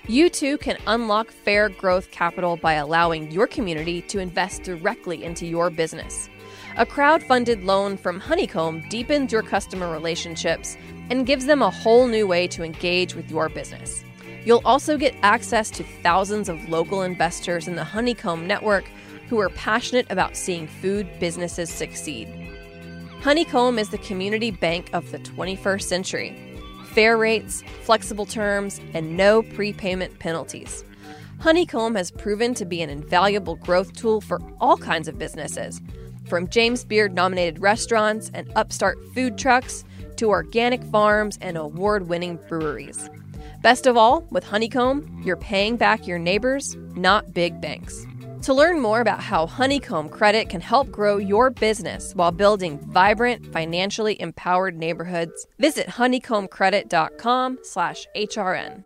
You 0.06 0.28
too 0.28 0.58
can 0.58 0.76
unlock 0.86 1.30
fair 1.30 1.70
growth 1.70 2.10
capital 2.10 2.58
by 2.58 2.74
allowing 2.74 3.30
your 3.30 3.46
community 3.46 4.02
to 4.02 4.18
invest 4.18 4.62
directly 4.62 5.24
into 5.24 5.46
your 5.46 5.70
business. 5.70 6.28
A 6.76 6.84
crowd 6.84 7.22
funded 7.22 7.64
loan 7.64 7.96
from 7.96 8.20
Honeycomb 8.20 8.86
deepens 8.90 9.32
your 9.32 9.40
customer 9.40 9.90
relationships 9.90 10.76
and 11.08 11.24
gives 11.24 11.46
them 11.46 11.62
a 11.62 11.70
whole 11.70 12.06
new 12.06 12.26
way 12.26 12.46
to 12.48 12.62
engage 12.62 13.14
with 13.14 13.30
your 13.30 13.48
business. 13.48 14.04
You'll 14.44 14.60
also 14.66 14.98
get 14.98 15.14
access 15.22 15.70
to 15.70 15.82
thousands 16.02 16.50
of 16.50 16.68
local 16.68 17.00
investors 17.00 17.66
in 17.66 17.74
the 17.74 17.84
Honeycomb 17.84 18.46
network 18.46 18.84
who 19.30 19.40
are 19.40 19.48
passionate 19.48 20.06
about 20.10 20.36
seeing 20.36 20.66
food 20.66 21.08
businesses 21.18 21.70
succeed. 21.70 22.28
Honeycomb 23.22 23.78
is 23.78 23.88
the 23.88 23.96
community 23.96 24.50
bank 24.50 24.90
of 24.92 25.10
the 25.12 25.18
21st 25.20 25.82
century. 25.82 26.53
Fair 26.94 27.18
rates, 27.18 27.64
flexible 27.82 28.24
terms, 28.24 28.80
and 28.92 29.16
no 29.16 29.42
prepayment 29.42 30.20
penalties. 30.20 30.84
Honeycomb 31.40 31.96
has 31.96 32.12
proven 32.12 32.54
to 32.54 32.64
be 32.64 32.82
an 32.82 32.88
invaluable 32.88 33.56
growth 33.56 33.92
tool 33.94 34.20
for 34.20 34.40
all 34.60 34.76
kinds 34.76 35.08
of 35.08 35.18
businesses, 35.18 35.82
from 36.28 36.48
James 36.48 36.84
Beard 36.84 37.12
nominated 37.12 37.60
restaurants 37.60 38.30
and 38.32 38.48
upstart 38.54 38.96
food 39.12 39.36
trucks 39.36 39.84
to 40.18 40.30
organic 40.30 40.84
farms 40.84 41.36
and 41.42 41.56
award 41.56 42.08
winning 42.08 42.38
breweries. 42.48 43.10
Best 43.60 43.88
of 43.88 43.96
all, 43.96 44.20
with 44.30 44.44
Honeycomb, 44.44 45.20
you're 45.24 45.36
paying 45.36 45.76
back 45.76 46.06
your 46.06 46.20
neighbors, 46.20 46.76
not 46.94 47.34
big 47.34 47.60
banks. 47.60 48.06
To 48.44 48.52
learn 48.52 48.78
more 48.78 49.00
about 49.00 49.20
how 49.20 49.46
Honeycomb 49.46 50.10
Credit 50.10 50.50
can 50.50 50.60
help 50.60 50.90
grow 50.90 51.16
your 51.16 51.48
business 51.48 52.14
while 52.14 52.30
building 52.30 52.78
vibrant, 52.78 53.50
financially 53.54 54.20
empowered 54.20 54.76
neighborhoods, 54.76 55.46
visit 55.58 55.86
honeycombcredit.com/hrn. 55.86 58.84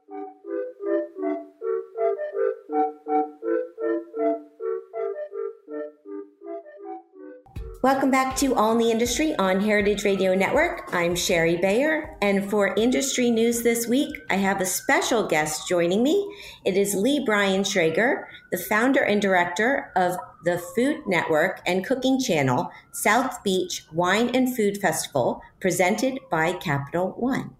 Welcome 7.81 8.11
back 8.11 8.35
to 8.39 8.57
All 8.57 8.72
in 8.72 8.79
the 8.79 8.91
Industry 8.91 9.37
on 9.37 9.61
Heritage 9.61 10.05
Radio 10.05 10.35
Network. 10.35 10.93
I'm 10.93 11.14
Shari 11.14 11.59
Bayer, 11.59 12.16
and 12.20 12.51
for 12.51 12.74
industry 12.74 13.31
news 13.31 13.62
this 13.62 13.87
week, 13.87 14.16
I 14.29 14.35
have 14.35 14.61
a 14.61 14.66
special 14.66 15.29
guest 15.29 15.68
joining 15.68 16.03
me. 16.03 16.29
It 16.64 16.76
is 16.76 16.97
Lee 16.97 17.22
Brian 17.24 17.62
Schrager, 17.62 18.24
the 18.51 18.59
founder 18.59 19.05
and 19.05 19.22
director 19.22 19.93
of 19.95 20.16
the 20.45 20.59
Food 20.59 21.07
Network 21.07 21.61
and 21.66 21.87
cooking 21.87 22.18
channel 22.18 22.68
South 22.91 23.45
Beach 23.45 23.85
Wine 23.93 24.35
and 24.35 24.57
Food 24.57 24.79
Festival, 24.79 25.41
presented 25.61 26.18
by 26.33 26.55
Capital 26.55 27.14
One. 27.16 27.55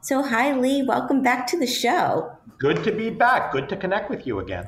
So, 0.00 0.22
hi, 0.22 0.58
Lee. 0.58 0.82
Welcome 0.82 1.22
back 1.22 1.46
to 1.48 1.58
the 1.58 1.66
show. 1.66 2.32
Good 2.58 2.82
to 2.84 2.90
be 2.90 3.10
back. 3.10 3.52
Good 3.52 3.68
to 3.68 3.76
connect 3.76 4.08
with 4.08 4.26
you 4.26 4.38
again. 4.38 4.66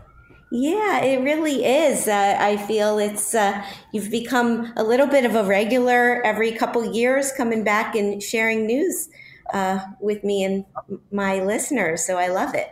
Yeah, 0.53 1.03
it 1.03 1.23
really 1.23 1.65
is. 1.65 2.09
Uh, 2.09 2.37
I 2.39 2.57
feel 2.57 2.99
it's 2.99 3.35
uh, 3.35 3.65
you've 3.93 4.11
become 4.11 4.73
a 4.77 4.83
little 4.83 5.07
bit 5.07 5.25
of 5.25 5.37
a 5.37 5.45
regular 5.45 6.21
every 6.25 6.51
couple 6.53 6.93
years, 6.93 7.31
coming 7.33 7.63
back 7.63 7.95
and 7.95 8.21
sharing 8.21 8.67
news 8.67 9.09
uh, 9.55 9.79
with 10.01 10.25
me 10.25 10.43
and 10.43 10.65
my 11.13 11.41
listeners. 11.41 12.05
So 12.05 12.19
I 12.19 12.29
love 12.29 12.55
it. 12.55 12.69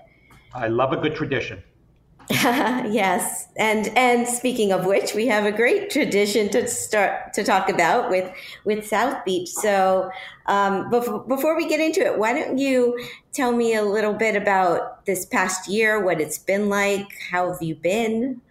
I 0.55 0.67
love 0.67 0.93
a 0.93 0.97
good 0.97 1.15
tradition. 1.15 1.63
yes, 2.31 3.49
and 3.57 3.89
and 3.97 4.29
speaking 4.29 4.71
of 4.71 4.85
which, 4.85 5.15
we 5.15 5.27
have 5.29 5.47
a 5.47 5.53
great 5.53 5.89
tradition 5.89 6.51
to 6.51 6.69
start 6.69 7.33
to 7.33 7.43
talk 7.43 7.71
about 7.71 8.11
with 8.11 8.31
with 8.67 8.87
South 8.87 9.25
Beach. 9.25 9.49
So, 9.49 10.11
um, 10.45 10.91
before 10.91 11.21
before 11.21 11.57
we 11.57 11.67
get 11.67 11.81
into 11.81 12.01
it, 12.01 12.19
why 12.19 12.35
don't 12.35 12.59
you 12.59 13.03
tell 13.33 13.53
me 13.53 13.75
a 13.75 13.83
little 13.83 14.13
bit 14.13 14.37
about 14.37 15.07
this 15.07 15.25
past 15.25 15.69
year, 15.69 16.05
what 16.05 16.21
it's 16.21 16.37
been 16.37 16.69
like, 16.69 17.07
how 17.31 17.51
have 17.51 17.63
you 17.63 17.75
been? 17.75 18.43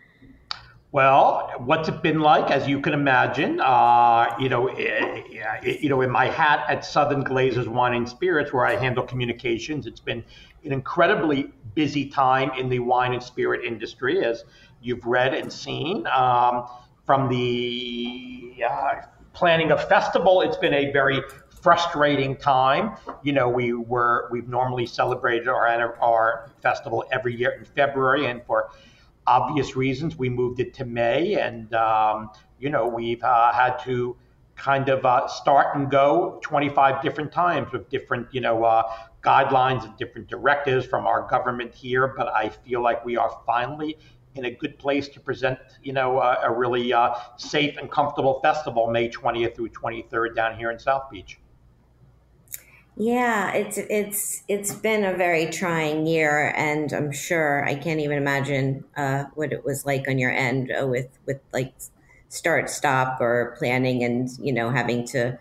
Well, 0.91 1.51
what's 1.59 1.87
it 1.87 2.01
been 2.01 2.21
like? 2.21 2.49
As 2.49 2.67
you 2.67 2.79
can 2.79 2.93
imagine, 2.93 3.59
uh, 3.59 4.33
you 4.39 4.49
know, 4.49 4.69
it, 4.69 5.25
it, 5.61 5.81
you 5.81 5.89
know, 5.89 6.01
in 6.01 6.09
my 6.09 6.25
hat 6.25 6.65
at 6.69 6.83
Southern 6.83 7.23
Glazers 7.23 7.67
Wine 7.67 7.93
and 7.93 8.09
Spirits, 8.09 8.51
where 8.51 8.65
I 8.65 8.75
handle 8.75 9.03
communications, 9.03 9.85
it's 9.85 9.99
been 9.99 10.23
an 10.67 10.73
incredibly 10.73 11.51
busy 11.73 12.05
time 12.05 12.51
in 12.57 12.69
the 12.69 12.79
wine 12.79 13.13
and 13.13 13.23
spirit 13.23 13.63
industry, 13.63 14.23
as 14.23 14.43
you've 14.81 15.05
read 15.05 15.33
and 15.33 15.51
seen. 15.51 16.05
Um, 16.07 16.67
from 17.05 17.29
the 17.29 18.55
uh, 18.69 19.01
planning 19.33 19.71
of 19.71 19.87
festival, 19.87 20.41
it's 20.41 20.57
been 20.57 20.73
a 20.73 20.91
very 20.91 21.21
frustrating 21.61 22.35
time. 22.35 22.97
You 23.23 23.31
know, 23.31 23.47
we 23.47 23.73
were 23.73 24.27
we've 24.29 24.49
normally 24.49 24.85
celebrated 24.85 25.47
our 25.47 25.95
our 26.01 26.51
festival 26.61 27.05
every 27.11 27.35
year 27.35 27.51
in 27.51 27.63
February, 27.63 28.25
and 28.25 28.43
for 28.45 28.69
obvious 29.25 29.75
reasons, 29.75 30.17
we 30.17 30.29
moved 30.29 30.59
it 30.59 30.73
to 30.75 30.85
May, 30.85 31.35
and 31.35 31.73
um, 31.73 32.29
you 32.59 32.69
know, 32.69 32.87
we've 32.87 33.23
uh, 33.23 33.53
had 33.53 33.77
to 33.85 34.17
kind 34.57 34.89
of 34.89 35.05
uh, 35.05 35.27
start 35.27 35.75
and 35.75 35.89
go 35.89 36.39
25 36.41 37.01
different 37.01 37.31
times 37.31 37.71
with 37.71 37.87
different, 37.89 38.27
you 38.31 38.41
know, 38.41 38.63
uh, 38.63 38.83
guidelines 39.27 39.83
and 39.83 39.97
different 39.97 40.27
directives 40.29 40.85
from 40.85 41.05
our 41.05 41.27
government 41.27 41.73
here. 41.73 42.13
But 42.15 42.29
I 42.29 42.49
feel 42.49 42.81
like 42.81 43.03
we 43.03 43.17
are 43.17 43.41
finally 43.45 43.97
in 44.35 44.45
a 44.45 44.51
good 44.51 44.79
place 44.79 45.09
to 45.09 45.19
present, 45.19 45.59
you 45.83 45.91
know, 45.91 46.19
uh, 46.19 46.39
a 46.43 46.51
really 46.51 46.93
uh, 46.93 47.15
safe 47.35 47.77
and 47.77 47.91
comfortable 47.91 48.39
festival 48.41 48.89
May 48.89 49.09
20th 49.09 49.55
through 49.55 49.69
23rd 49.69 50.35
down 50.35 50.57
here 50.57 50.71
in 50.71 50.79
South 50.79 51.09
Beach. 51.11 51.39
Yeah, 52.99 53.51
it's 53.51 53.77
it's 53.77 54.43
it's 54.47 54.73
been 54.73 55.03
a 55.05 55.15
very 55.15 55.51
trying 55.51 56.07
year, 56.07 56.51
and 56.57 56.91
I'm 56.91 57.11
sure 57.11 57.63
I 57.63 57.75
can't 57.75 57.99
even 57.99 58.17
imagine 58.17 58.85
uh, 58.95 59.25
what 59.35 59.53
it 59.53 59.63
was 59.63 59.85
like 59.85 60.07
on 60.07 60.17
your 60.17 60.31
end 60.31 60.71
uh, 60.71 60.87
with 60.87 61.07
with 61.27 61.39
like 61.53 61.75
start 62.29 62.71
stop 62.71 63.21
or 63.21 63.55
planning 63.59 64.03
and 64.03 64.29
you 64.41 64.51
know 64.51 64.71
having 64.71 65.05
to 65.07 65.37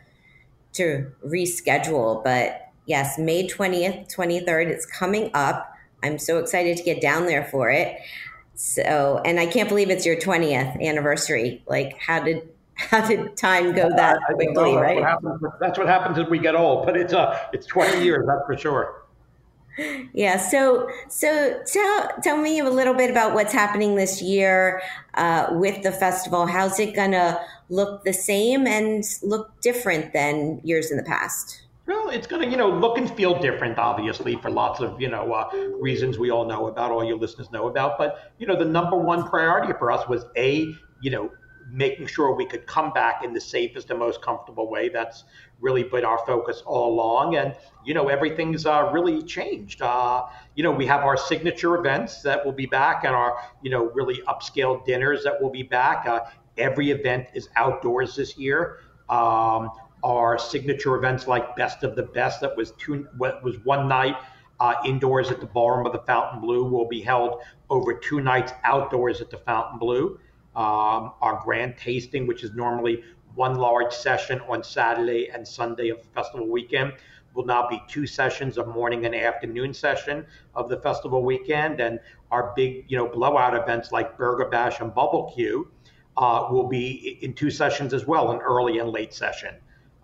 to 0.74 1.10
reschedule 1.24 2.22
but 2.22 2.65
yes 2.86 3.18
may 3.18 3.46
20th 3.46 4.12
23rd 4.14 4.68
it's 4.68 4.86
coming 4.86 5.30
up 5.34 5.72
i'm 6.02 6.18
so 6.18 6.38
excited 6.38 6.76
to 6.76 6.82
get 6.82 7.00
down 7.00 7.26
there 7.26 7.44
for 7.44 7.70
it 7.70 7.98
so 8.54 9.20
and 9.24 9.38
i 9.38 9.46
can't 9.46 9.68
believe 9.68 9.90
it's 9.90 10.06
your 10.06 10.16
20th 10.16 10.80
anniversary 10.82 11.62
like 11.66 11.96
how 11.98 12.22
did 12.22 12.48
how 12.74 13.06
did 13.06 13.36
time 13.36 13.72
go 13.72 13.88
that 13.88 14.18
quickly 14.34 14.76
right 14.76 15.02
that's 15.02 15.22
what, 15.22 15.32
happens, 15.32 15.52
that's 15.60 15.78
what 15.78 15.86
happens 15.86 16.18
as 16.18 16.28
we 16.28 16.38
get 16.38 16.54
old 16.54 16.84
but 16.84 16.96
it's 16.96 17.12
uh 17.12 17.38
it's 17.52 17.66
20 17.66 18.04
years 18.04 18.26
that's 18.26 18.44
for 18.46 18.56
sure 18.56 19.02
yeah. 20.12 20.38
So, 20.38 20.88
so 21.08 21.60
tell 21.66 22.08
tell 22.22 22.36
me 22.38 22.60
a 22.60 22.70
little 22.70 22.94
bit 22.94 23.10
about 23.10 23.34
what's 23.34 23.52
happening 23.52 23.94
this 23.94 24.22
year 24.22 24.82
uh, 25.14 25.48
with 25.50 25.82
the 25.82 25.92
festival. 25.92 26.46
How's 26.46 26.80
it 26.80 26.94
gonna 26.94 27.38
look 27.68 28.04
the 28.04 28.12
same 28.12 28.66
and 28.66 29.04
look 29.22 29.60
different 29.60 30.12
than 30.12 30.60
years 30.64 30.90
in 30.90 30.96
the 30.96 31.02
past? 31.02 31.65
Well, 31.86 32.10
it's 32.10 32.26
going 32.26 32.42
to, 32.42 32.48
you 32.48 32.56
know, 32.56 32.68
look 32.68 32.98
and 32.98 33.08
feel 33.08 33.40
different, 33.40 33.78
obviously, 33.78 34.36
for 34.36 34.50
lots 34.50 34.80
of, 34.80 35.00
you 35.00 35.08
know, 35.08 35.32
uh, 35.32 35.48
reasons 35.78 36.18
we 36.18 36.30
all 36.30 36.44
know 36.44 36.66
about, 36.66 36.90
all 36.90 37.04
your 37.04 37.16
listeners 37.16 37.52
know 37.52 37.68
about. 37.68 37.96
But, 37.96 38.32
you 38.38 38.46
know, 38.46 38.56
the 38.56 38.64
number 38.64 38.96
one 38.96 39.28
priority 39.28 39.72
for 39.78 39.92
us 39.92 40.08
was 40.08 40.24
A, 40.36 40.74
you 41.00 41.10
know, 41.10 41.30
making 41.70 42.06
sure 42.06 42.34
we 42.34 42.46
could 42.46 42.66
come 42.66 42.92
back 42.92 43.24
in 43.24 43.32
the 43.32 43.40
safest 43.40 43.90
and 43.90 43.98
most 43.98 44.20
comfortable 44.20 44.68
way. 44.68 44.88
That's 44.88 45.24
really 45.60 45.84
been 45.84 46.04
our 46.04 46.18
focus 46.26 46.62
all 46.66 46.92
along. 46.92 47.36
And, 47.36 47.54
you 47.84 47.94
know, 47.94 48.08
everything's 48.08 48.66
uh, 48.66 48.90
really 48.92 49.22
changed. 49.22 49.80
Uh, 49.80 50.24
you 50.56 50.64
know, 50.64 50.72
we 50.72 50.86
have 50.86 51.02
our 51.02 51.16
signature 51.16 51.76
events 51.76 52.20
that 52.22 52.44
will 52.44 52.52
be 52.52 52.66
back 52.66 53.04
and 53.04 53.14
our, 53.14 53.36
you 53.62 53.70
know, 53.70 53.90
really 53.94 54.22
upscale 54.28 54.84
dinners 54.84 55.22
that 55.24 55.40
will 55.40 55.50
be 55.50 55.62
back. 55.62 56.06
Uh, 56.06 56.20
every 56.58 56.90
event 56.90 57.28
is 57.34 57.48
outdoors 57.56 58.16
this 58.16 58.36
year. 58.36 58.78
Um, 59.08 59.70
our 60.02 60.38
signature 60.38 60.94
events 60.96 61.26
like 61.26 61.56
Best 61.56 61.82
of 61.82 61.96
the 61.96 62.02
Best, 62.02 62.40
that 62.40 62.56
was 62.56 62.72
two, 62.72 63.08
what 63.16 63.42
was 63.42 63.58
one 63.64 63.88
night 63.88 64.16
uh, 64.60 64.74
indoors 64.84 65.30
at 65.30 65.40
the 65.40 65.46
ballroom 65.46 65.86
of 65.86 65.92
the 65.92 65.98
Fontainebleau, 66.00 66.64
will 66.64 66.88
be 66.88 67.00
held 67.00 67.40
over 67.70 67.94
two 67.94 68.20
nights 68.20 68.52
outdoors 68.64 69.20
at 69.20 69.30
the 69.30 69.38
Fontainebleau. 69.38 70.18
Um, 70.54 71.12
our 71.20 71.40
grand 71.44 71.76
tasting, 71.76 72.26
which 72.26 72.42
is 72.42 72.54
normally 72.54 73.02
one 73.34 73.56
large 73.56 73.92
session 73.92 74.40
on 74.48 74.62
Saturday 74.64 75.28
and 75.28 75.46
Sunday 75.46 75.90
of 75.90 76.02
festival 76.14 76.48
weekend, 76.48 76.94
will 77.34 77.44
now 77.44 77.68
be 77.68 77.82
two 77.86 78.06
sessions, 78.06 78.56
a 78.56 78.64
morning 78.64 79.04
and 79.04 79.14
afternoon 79.14 79.74
session 79.74 80.24
of 80.54 80.70
the 80.70 80.78
festival 80.78 81.22
weekend. 81.22 81.80
And 81.80 82.00
our 82.30 82.54
big, 82.56 82.86
you 82.88 82.96
know, 82.96 83.06
blowout 83.06 83.54
events 83.54 83.92
like 83.92 84.16
Burger 84.16 84.46
Bash 84.46 84.80
and 84.80 84.94
Bubble 84.94 85.30
Q 85.34 85.70
uh, 86.16 86.48
will 86.50 86.66
be 86.66 87.18
in 87.20 87.34
two 87.34 87.50
sessions 87.50 87.92
as 87.92 88.06
well, 88.06 88.30
an 88.30 88.38
early 88.38 88.78
and 88.78 88.88
late 88.88 89.12
session. 89.12 89.54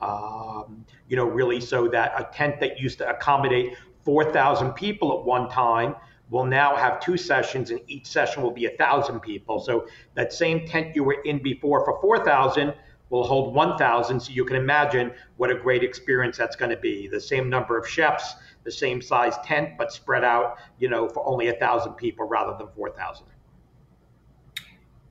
Um, 0.02 0.84
you 1.08 1.16
know, 1.16 1.26
really 1.26 1.60
so 1.60 1.88
that 1.88 2.12
a 2.18 2.24
tent 2.34 2.58
that 2.60 2.78
used 2.78 2.98
to 2.98 3.08
accommodate 3.08 3.76
4,000 4.04 4.72
people 4.72 5.18
at 5.18 5.24
one 5.24 5.48
time 5.48 5.94
will 6.30 6.44
now 6.44 6.74
have 6.74 6.98
two 6.98 7.16
sessions 7.16 7.70
and 7.70 7.80
each 7.86 8.06
session 8.06 8.42
will 8.42 8.50
be 8.50 8.66
a 8.66 8.76
thousand 8.76 9.20
people. 9.20 9.60
So 9.60 9.86
that 10.14 10.32
same 10.32 10.66
tent 10.66 10.96
you 10.96 11.04
were 11.04 11.18
in 11.24 11.42
before 11.42 11.84
for 11.84 12.00
4,000 12.00 12.74
will 13.10 13.24
hold 13.24 13.54
1,000. 13.54 14.18
So 14.18 14.32
you 14.32 14.44
can 14.44 14.56
imagine 14.56 15.12
what 15.36 15.50
a 15.50 15.54
great 15.54 15.84
experience 15.84 16.38
that's 16.38 16.56
going 16.56 16.70
to 16.70 16.78
be. 16.78 17.06
The 17.06 17.20
same 17.20 17.50
number 17.50 17.78
of 17.78 17.86
chefs, 17.86 18.34
the 18.64 18.72
same 18.72 19.02
size 19.02 19.34
tent, 19.44 19.76
but 19.76 19.92
spread 19.92 20.24
out, 20.24 20.56
you 20.78 20.88
know, 20.88 21.08
for 21.08 21.24
only 21.26 21.48
a 21.48 21.54
thousand 21.54 21.92
people 21.92 22.26
rather 22.26 22.56
than 22.56 22.68
4,000. 22.74 23.26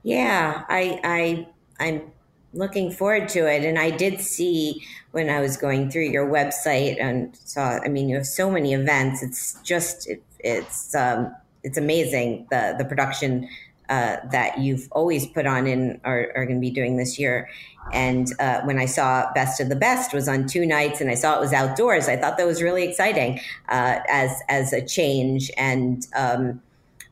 Yeah, 0.02 0.64
I, 0.68 1.00
I, 1.04 1.48
I'm 1.78 2.10
looking 2.52 2.90
forward 2.90 3.28
to 3.30 3.50
it. 3.50 3.64
And 3.64 3.78
I 3.78 3.90
did 3.90 4.20
see 4.20 4.84
when 5.12 5.30
I 5.30 5.40
was 5.40 5.56
going 5.56 5.90
through 5.90 6.08
your 6.10 6.26
website 6.26 7.00
and 7.00 7.36
saw, 7.44 7.78
I 7.84 7.88
mean, 7.88 8.08
you 8.08 8.16
have 8.16 8.26
so 8.26 8.50
many 8.50 8.74
events. 8.74 9.22
It's 9.22 9.58
just, 9.62 10.08
it, 10.08 10.22
it's, 10.40 10.94
um, 10.94 11.34
it's 11.62 11.78
amazing 11.78 12.46
the, 12.50 12.74
the 12.78 12.84
production 12.84 13.48
uh, 13.88 14.16
that 14.30 14.58
you've 14.58 14.88
always 14.92 15.26
put 15.26 15.46
on 15.46 15.66
and 15.66 16.00
are, 16.04 16.32
are 16.34 16.46
going 16.46 16.56
to 16.56 16.60
be 16.60 16.70
doing 16.70 16.96
this 16.96 17.18
year. 17.18 17.48
And 17.92 18.28
uh, 18.38 18.62
when 18.62 18.78
I 18.78 18.86
saw 18.86 19.30
Best 19.34 19.60
of 19.60 19.68
the 19.68 19.76
Best 19.76 20.14
was 20.14 20.28
on 20.28 20.46
two 20.46 20.64
nights, 20.64 21.00
and 21.00 21.10
I 21.10 21.14
saw 21.14 21.36
it 21.36 21.40
was 21.40 21.52
outdoors, 21.52 22.08
I 22.08 22.16
thought 22.16 22.38
that 22.38 22.46
was 22.46 22.62
really 22.62 22.84
exciting 22.84 23.40
uh, 23.68 23.98
as 24.08 24.40
as 24.48 24.72
a 24.72 24.80
change. 24.80 25.50
And 25.56 26.06
um, 26.14 26.62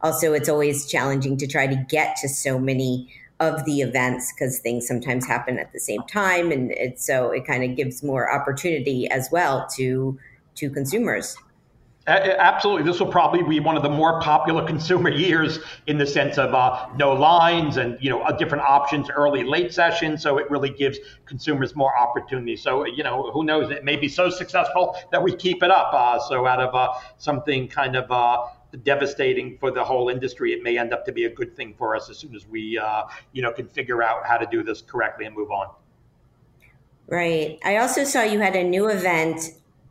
also, 0.00 0.32
it's 0.32 0.48
always 0.48 0.86
challenging 0.86 1.36
to 1.38 1.46
try 1.46 1.66
to 1.66 1.74
get 1.74 2.16
to 2.22 2.28
so 2.28 2.58
many 2.58 3.12
of 3.40 3.64
the 3.64 3.80
events 3.80 4.32
because 4.32 4.60
things 4.60 4.86
sometimes 4.86 5.26
happen 5.26 5.58
at 5.58 5.72
the 5.72 5.80
same 5.80 6.02
time, 6.04 6.52
and 6.52 6.70
it, 6.72 7.00
so 7.00 7.30
it 7.30 7.46
kind 7.46 7.64
of 7.64 7.76
gives 7.76 8.02
more 8.02 8.32
opportunity 8.32 9.08
as 9.08 9.28
well 9.32 9.66
to 9.76 10.18
to 10.56 10.70
consumers. 10.70 11.36
Absolutely. 12.06 12.90
This 12.90 12.98
will 12.98 13.12
probably 13.12 13.42
be 13.42 13.60
one 13.60 13.76
of 13.76 13.82
the 13.82 13.90
more 13.90 14.20
popular 14.20 14.66
consumer 14.72 15.10
years 15.10 15.58
in 15.86 15.98
the 15.98 16.06
sense 16.06 16.38
of 16.38 16.54
uh, 16.54 16.88
no 16.96 17.12
lines 17.12 17.76
and, 17.76 17.98
you 18.00 18.10
know, 18.10 18.26
different 18.38 18.64
options, 18.64 19.10
early, 19.10 19.44
late 19.44 19.72
session. 19.72 20.18
So 20.18 20.38
it 20.38 20.50
really 20.50 20.70
gives 20.70 20.98
consumers 21.26 21.76
more 21.76 21.96
opportunity. 21.96 22.56
So, 22.56 22.86
you 22.86 23.04
know, 23.04 23.30
who 23.32 23.44
knows, 23.44 23.70
it 23.70 23.84
may 23.84 23.96
be 23.96 24.08
so 24.08 24.30
successful 24.30 24.96
that 25.12 25.22
we 25.22 25.36
keep 25.36 25.62
it 25.62 25.70
up. 25.70 25.92
Uh, 25.92 26.18
so 26.18 26.46
out 26.46 26.60
of 26.60 26.74
uh, 26.74 26.94
something 27.18 27.68
kind 27.68 27.94
of 27.94 28.10
uh, 28.10 28.44
devastating 28.78 29.58
for 29.58 29.70
the 29.70 29.82
whole 29.82 30.08
industry, 30.08 30.52
it 30.52 30.62
may 30.62 30.78
end 30.78 30.92
up 30.92 31.04
to 31.06 31.12
be 31.12 31.24
a 31.24 31.30
good 31.30 31.56
thing 31.56 31.74
for 31.76 31.96
us 31.96 32.10
as 32.10 32.18
soon 32.18 32.34
as 32.34 32.46
we, 32.46 32.78
uh, 32.78 33.04
you 33.32 33.42
know, 33.42 33.52
can 33.52 33.68
figure 33.68 34.02
out 34.02 34.26
how 34.26 34.36
to 34.36 34.46
do 34.46 34.62
this 34.62 34.82
correctly 34.82 35.26
and 35.26 35.34
move 35.34 35.50
on. 35.50 35.68
Right. 37.06 37.58
I 37.64 37.78
also 37.78 38.04
saw 38.04 38.22
you 38.22 38.38
had 38.38 38.54
a 38.54 38.62
new 38.62 38.88
event 38.88 39.42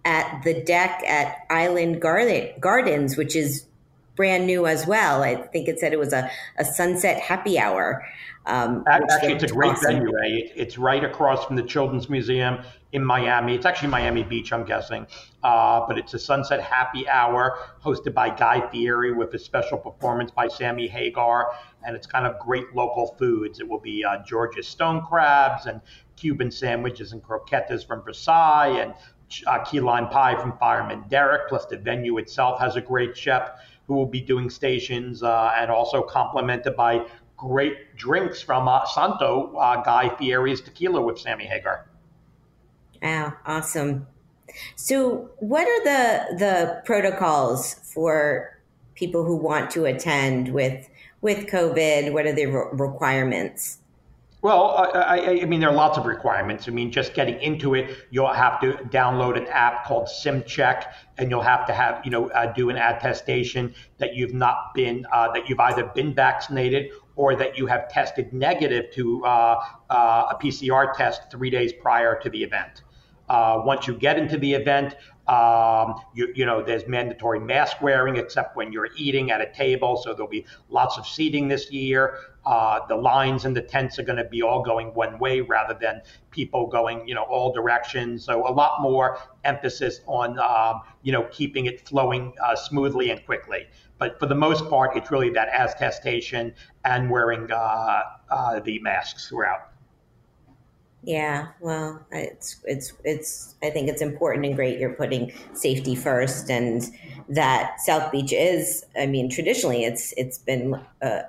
at 0.05 0.41
the 0.43 0.63
deck 0.63 1.03
at 1.05 1.39
Island 1.49 2.01
Gardens, 2.01 3.17
which 3.17 3.35
is 3.35 3.65
brand 4.19 4.45
new 4.45 4.67
as 4.67 4.85
well. 4.85 5.23
I 5.23 5.35
think 5.35 5.69
it 5.69 5.79
said 5.79 5.93
it 5.93 5.97
was 5.97 6.11
a, 6.11 6.29
a 6.57 6.65
sunset 6.65 7.21
happy 7.21 7.57
hour. 7.57 8.05
Um, 8.47 8.83
actually, 8.85 9.31
it's 9.31 9.45
a 9.45 9.47
great 9.47 9.71
awesome. 9.71 9.93
venue. 9.93 10.09
Eh? 10.09 10.49
It's 10.57 10.77
right 10.77 11.05
across 11.05 11.45
from 11.45 11.55
the 11.55 11.63
Children's 11.63 12.09
Museum 12.09 12.57
in 12.91 13.01
Miami. 13.01 13.55
It's 13.55 13.65
actually 13.65 13.87
Miami 13.87 14.23
Beach, 14.23 14.51
I'm 14.51 14.65
guessing. 14.65 15.07
Uh, 15.41 15.87
but 15.87 15.97
it's 15.97 16.13
a 16.15 16.19
sunset 16.19 16.59
happy 16.59 17.07
hour 17.07 17.59
hosted 17.81 18.13
by 18.13 18.29
Guy 18.29 18.69
Fieri 18.69 19.13
with 19.13 19.33
a 19.35 19.39
special 19.39 19.77
performance 19.77 20.31
by 20.31 20.49
Sammy 20.49 20.89
Hagar. 20.89 21.53
And 21.85 21.95
it's 21.95 22.05
kind 22.05 22.27
of 22.27 22.37
great 22.39 22.75
local 22.75 23.15
foods. 23.17 23.61
It 23.61 23.69
will 23.69 23.79
be 23.79 24.03
uh, 24.03 24.21
Georgia 24.25 24.63
stone 24.63 25.01
crabs 25.05 25.65
and 25.65 25.79
Cuban 26.17 26.51
sandwiches 26.51 27.13
and 27.13 27.23
croquettes 27.23 27.85
from 27.85 28.03
Versailles 28.03 28.81
and 28.81 28.93
uh, 29.47 29.59
key 29.59 29.79
lime 29.79 30.09
pie 30.09 30.35
from 30.35 30.57
Fireman 30.57 31.05
Derek. 31.07 31.47
Plus, 31.47 31.65
the 31.67 31.77
venue 31.77 32.17
itself 32.17 32.59
has 32.59 32.75
a 32.75 32.81
great 32.81 33.15
chef 33.15 33.51
who 33.89 33.95
will 33.95 34.05
be 34.05 34.21
doing 34.21 34.51
stations 34.51 35.23
uh, 35.23 35.51
and 35.57 35.71
also 35.71 36.03
complemented 36.03 36.75
by 36.75 37.03
great 37.35 37.95
drinks 37.97 38.39
from 38.39 38.67
uh, 38.67 38.85
Santo 38.85 39.55
uh, 39.55 39.81
Guy 39.81 40.15
Fieri's 40.15 40.61
tequila 40.61 41.01
with 41.01 41.17
Sammy 41.17 41.45
Hagar. 41.45 41.89
Wow, 43.01 43.33
awesome. 43.47 44.05
So, 44.75 45.31
what 45.37 45.67
are 45.67 45.83
the 45.83 46.37
the 46.37 46.81
protocols 46.85 47.73
for 47.93 48.59
people 48.93 49.25
who 49.25 49.35
want 49.35 49.71
to 49.71 49.85
attend 49.85 50.53
with 50.53 50.87
with 51.21 51.47
COVID? 51.47 52.13
What 52.13 52.27
are 52.27 52.33
the 52.33 52.45
re- 52.45 52.65
requirements? 52.73 53.79
Well, 54.41 54.89
I, 54.95 55.41
I, 55.41 55.45
mean, 55.45 55.59
there 55.59 55.69
are 55.69 55.75
lots 55.75 55.97
of 55.97 56.05
requirements. 56.05 56.69
I 56.69 56.71
mean, 56.71 56.93
just 56.93 57.13
getting 57.13 57.41
into 57.41 57.75
it, 57.75 58.07
you'll 58.09 58.31
have 58.31 58.61
to 58.61 58.73
download 58.85 59.35
an 59.35 59.47
app 59.47 59.85
called 59.85 60.07
SimCheck, 60.07 60.85
and 61.17 61.29
you'll 61.29 61.41
have 61.41 61.67
to 61.67 61.73
have, 61.73 62.01
you 62.05 62.11
know, 62.11 62.29
uh, 62.29 62.53
do 62.53 62.69
an 62.69 62.77
attestation 62.77 63.75
that 63.97 64.15
you've 64.15 64.33
not 64.33 64.73
been, 64.73 65.05
uh, 65.11 65.29
that 65.33 65.49
you've 65.49 65.59
either 65.59 65.83
been 65.93 66.13
vaccinated 66.13 66.91
or 67.17 67.35
that 67.35 67.57
you 67.57 67.65
have 67.65 67.89
tested 67.89 68.31
negative 68.31 68.85
to 68.93 69.25
uh, 69.25 69.61
uh 69.89 70.27
a 70.31 70.37
PCR 70.41 70.93
test 70.95 71.29
three 71.29 71.49
days 71.49 71.73
prior 71.73 72.17
to 72.21 72.29
the 72.29 72.41
event. 72.41 72.83
Uh, 73.27 73.61
once 73.63 73.87
you 73.87 73.93
get 73.93 74.17
into 74.17 74.37
the 74.37 74.53
event, 74.53 74.95
um, 75.27 76.01
you, 76.15 76.33
you, 76.33 76.45
know, 76.45 76.63
there's 76.63 76.87
mandatory 76.87 77.39
mask 77.39 77.81
wearing 77.81 78.15
except 78.15 78.55
when 78.55 78.73
you're 78.73 78.89
eating 78.97 79.29
at 79.29 79.41
a 79.41 79.51
table. 79.53 79.95
So 79.97 80.13
there'll 80.13 80.27
be 80.27 80.45
lots 80.69 80.97
of 80.97 81.05
seating 81.05 81.47
this 81.47 81.71
year. 81.71 82.17
Uh, 82.49 82.79
the 82.87 82.95
lines 82.95 83.45
and 83.45 83.55
the 83.55 83.61
tents 83.61 83.99
are 83.99 84.03
going 84.03 84.17
to 84.17 84.23
be 84.23 84.41
all 84.41 84.63
going 84.63 84.87
one 84.95 85.19
way 85.19 85.39
rather 85.39 85.77
than 85.79 86.01
people 86.31 86.65
going, 86.65 87.07
you 87.07 87.13
know, 87.13 87.21
all 87.21 87.53
directions. 87.53 88.25
So 88.25 88.47
a 88.47 88.49
lot 88.49 88.81
more 88.81 89.19
emphasis 89.43 90.01
on, 90.07 90.39
um, 90.39 90.81
you 91.03 91.11
know, 91.11 91.27
keeping 91.31 91.67
it 91.67 91.87
flowing 91.87 92.33
uh, 92.43 92.55
smoothly 92.55 93.11
and 93.11 93.23
quickly. 93.23 93.67
But 93.99 94.17
for 94.17 94.25
the 94.25 94.33
most 94.33 94.67
part, 94.67 94.97
it's 94.97 95.11
really 95.11 95.29
that 95.29 95.49
attestation 95.53 96.55
and 96.85 97.11
wearing 97.11 97.51
uh, 97.51 98.01
uh 98.31 98.59
the 98.61 98.79
masks 98.79 99.29
throughout. 99.29 99.69
Yeah, 101.03 101.49
well, 101.59 102.03
it's 102.11 102.57
it's 102.65 102.93
it's. 103.03 103.55
I 103.61 103.69
think 103.69 103.89
it's 103.89 104.01
important 104.01 104.47
and 104.47 104.55
great. 104.55 104.79
You're 104.79 104.95
putting 104.95 105.31
safety 105.53 105.95
first, 105.95 106.49
and 106.49 106.83
that 107.29 107.79
South 107.79 108.11
Beach 108.11 108.33
is. 108.33 108.83
I 108.99 109.05
mean, 109.05 109.29
traditionally, 109.29 109.85
it's 109.85 110.15
it's 110.17 110.39
been 110.39 110.81
uh, 111.01 111.21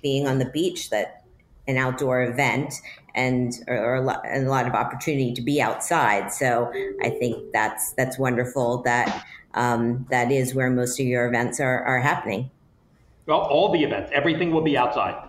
being 0.00 0.26
on 0.26 0.38
the 0.38 0.46
beach 0.46 0.90
that 0.90 1.22
an 1.68 1.76
outdoor 1.76 2.22
event 2.22 2.74
and 3.14 3.52
or, 3.68 3.76
or 3.76 3.94
a, 3.96 4.00
lot, 4.00 4.22
and 4.26 4.46
a 4.46 4.50
lot 4.50 4.66
of 4.66 4.74
opportunity 4.74 5.32
to 5.32 5.42
be 5.42 5.60
outside. 5.60 6.32
So 6.32 6.72
I 7.02 7.10
think 7.10 7.52
that's 7.52 7.92
that's 7.92 8.18
wonderful. 8.18 8.82
That 8.82 9.24
um, 9.54 10.06
that 10.10 10.32
is 10.32 10.54
where 10.54 10.70
most 10.70 10.98
of 10.98 11.06
your 11.06 11.26
events 11.26 11.60
are 11.60 11.84
are 11.84 12.00
happening. 12.00 12.50
Well, 13.26 13.40
all 13.40 13.70
the 13.70 13.82
events, 13.84 14.10
everything 14.12 14.50
will 14.50 14.62
be 14.62 14.76
outside. 14.76 15.28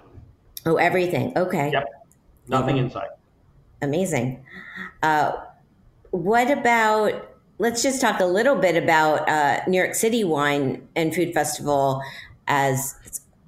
Oh, 0.66 0.78
everything. 0.78 1.38
Okay. 1.38 1.72
Yep. 1.72 1.88
Nothing 2.48 2.76
mm-hmm. 2.78 2.86
inside. 2.86 3.10
Amazing. 3.82 4.44
Uh, 5.02 5.34
what 6.12 6.50
about? 6.50 7.30
Let's 7.60 7.84
just 7.84 8.02
talk 8.02 8.20
a 8.20 8.26
little 8.26 8.56
bit 8.56 8.82
about 8.82 9.30
uh, 9.30 9.62
New 9.68 9.78
York 9.78 9.94
City 9.94 10.24
Wine 10.24 10.88
and 10.96 11.14
Food 11.14 11.34
Festival 11.34 12.02
as 12.48 12.96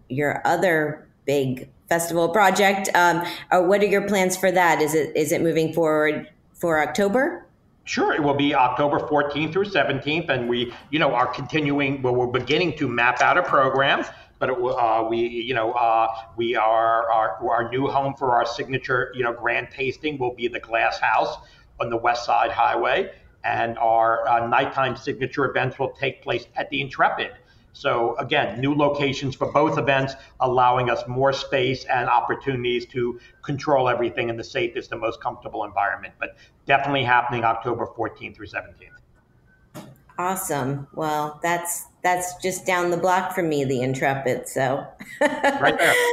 your 0.10 0.42
other 0.46 1.05
big 1.26 1.70
festival 1.90 2.30
project. 2.30 2.90
Um, 2.96 3.24
uh, 3.52 3.62
what 3.62 3.82
are 3.82 3.88
your 3.88 4.08
plans 4.08 4.36
for 4.36 4.52
that? 4.52 4.82
Is 4.82 4.94
it 4.94 5.16
is 5.16 5.32
it 5.32 5.42
moving 5.42 5.74
forward 5.74 6.30
for 6.54 6.82
October? 6.82 7.46
Sure, 7.88 8.14
it 8.14 8.24
will 8.24 8.34
be 8.34 8.56
October 8.56 8.98
14th 8.98 9.54
through 9.54 9.66
17th, 9.66 10.30
and 10.30 10.50
we, 10.50 10.74
you 10.90 10.98
know, 10.98 11.14
are 11.14 11.28
continuing. 11.28 12.02
Well, 12.02 12.16
we're 12.16 12.26
beginning 12.26 12.76
to 12.80 12.88
map 12.88 13.22
out 13.22 13.38
a 13.38 13.44
program 13.44 14.04
but 14.40 14.50
it, 14.50 14.58
uh, 14.58 15.08
we, 15.10 15.28
you 15.28 15.54
know, 15.54 15.72
uh, 15.74 16.08
we 16.36 16.56
are 16.56 17.10
our, 17.12 17.50
our 17.50 17.70
new 17.70 17.88
home 17.88 18.14
for 18.16 18.36
our 18.36 18.46
signature, 18.46 19.12
you 19.16 19.24
know, 19.24 19.34
grand 19.34 19.70
tasting 19.72 20.18
will 20.18 20.36
be 20.36 20.48
the 20.48 20.60
Glass 20.60 21.00
House 21.00 21.38
on 21.80 21.90
the 21.90 21.98
West 21.98 22.26
Side 22.26 22.52
Highway, 22.52 23.12
and 23.44 23.78
our 23.78 24.28
uh, 24.28 24.48
nighttime 24.48 24.96
signature 24.96 25.46
events 25.46 25.80
will 25.80 25.92
take 25.92 26.22
place 26.22 26.48
at 26.56 26.70
the 26.70 26.82
Intrepid. 26.82 27.32
So 27.76 28.16
again, 28.18 28.62
new 28.62 28.74
locations 28.74 29.36
for 29.36 29.52
both 29.52 29.78
events, 29.78 30.14
allowing 30.40 30.90
us 30.90 31.04
more 31.10 31.34
space 31.34 31.84
and 31.86 32.08
opportunities 32.10 32.86
to 32.88 33.20
control 33.42 33.90
everything 33.90 34.30
in 34.30 34.38
the 34.38 34.46
safest 34.46 34.94
and 34.94 35.02
most 35.02 35.22
comfortable 35.22 35.66
environment. 35.66 36.14
But 36.18 36.38
definitely 36.66 37.04
happening 37.04 37.44
October 37.44 37.86
14th 37.86 38.38
through 38.38 38.48
17th. 38.48 39.86
Awesome. 40.18 40.88
Well, 40.94 41.42
that's 41.44 41.88
that's 42.02 42.42
just 42.42 42.66
down 42.66 42.92
the 42.92 42.98
block 42.98 43.36
from 43.36 43.50
me, 43.50 43.66
the 43.66 43.82
Intrepid. 43.82 44.48
So 44.48 44.88
right 45.22 45.78
there. 45.78 45.94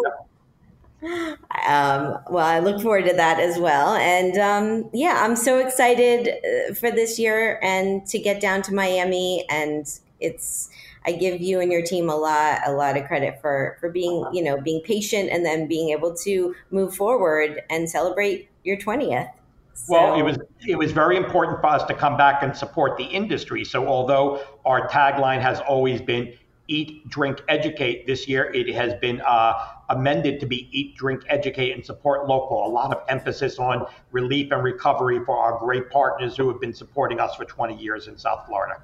Um, 1.66 2.18
well, 2.30 2.46
I 2.46 2.60
look 2.60 2.80
forward 2.80 3.06
to 3.06 3.14
that 3.14 3.40
as 3.40 3.58
well. 3.58 3.94
And 3.96 4.38
um, 4.38 4.90
yeah, 4.92 5.18
I'm 5.24 5.34
so 5.34 5.58
excited 5.58 6.28
uh, 6.28 6.74
for 6.74 6.92
this 6.92 7.18
year 7.18 7.58
and 7.60 8.06
to 8.06 8.20
get 8.20 8.40
down 8.40 8.62
to 8.62 8.74
Miami. 8.74 9.44
And 9.50 9.84
it's, 10.20 10.70
I 11.04 11.12
give 11.12 11.40
you 11.40 11.60
and 11.60 11.72
your 11.72 11.82
team 11.82 12.08
a 12.08 12.16
lot, 12.16 12.60
a 12.66 12.72
lot 12.72 12.96
of 12.96 13.06
credit 13.06 13.40
for, 13.40 13.76
for 13.80 13.90
being, 13.90 14.26
you 14.32 14.42
know, 14.42 14.60
being 14.60 14.80
patient 14.82 15.30
and 15.30 15.44
then 15.44 15.66
being 15.66 15.90
able 15.90 16.14
to 16.18 16.54
move 16.70 16.94
forward 16.94 17.62
and 17.70 17.88
celebrate 17.88 18.48
your 18.64 18.76
20th. 18.76 19.30
So, 19.74 19.92
well, 19.92 20.18
it 20.18 20.22
was 20.22 20.38
it 20.60 20.76
was 20.76 20.92
very 20.92 21.16
important 21.16 21.60
for 21.60 21.66
us 21.66 21.82
to 21.84 21.94
come 21.94 22.16
back 22.16 22.42
and 22.42 22.56
support 22.56 22.98
the 22.98 23.04
industry. 23.04 23.64
So 23.64 23.88
although 23.88 24.40
our 24.64 24.86
tagline 24.88 25.40
has 25.40 25.60
always 25.60 26.00
been 26.00 26.34
"Eat, 26.68 27.08
Drink, 27.08 27.42
Educate," 27.48 28.06
this 28.06 28.28
year 28.28 28.52
it 28.52 28.72
has 28.74 28.92
been 29.00 29.22
uh, 29.22 29.54
amended 29.88 30.40
to 30.40 30.46
be 30.46 30.68
"Eat, 30.72 30.94
Drink, 30.94 31.22
Educate, 31.26 31.72
and 31.72 31.84
Support 31.84 32.28
Local." 32.28 32.66
A 32.66 32.68
lot 32.68 32.94
of 32.94 33.02
emphasis 33.08 33.58
on 33.58 33.86
relief 34.12 34.52
and 34.52 34.62
recovery 34.62 35.20
for 35.24 35.38
our 35.38 35.58
great 35.58 35.88
partners 35.90 36.36
who 36.36 36.48
have 36.48 36.60
been 36.60 36.74
supporting 36.74 37.18
us 37.18 37.34
for 37.34 37.46
20 37.46 37.74
years 37.74 38.08
in 38.08 38.18
South 38.18 38.46
Florida. 38.46 38.82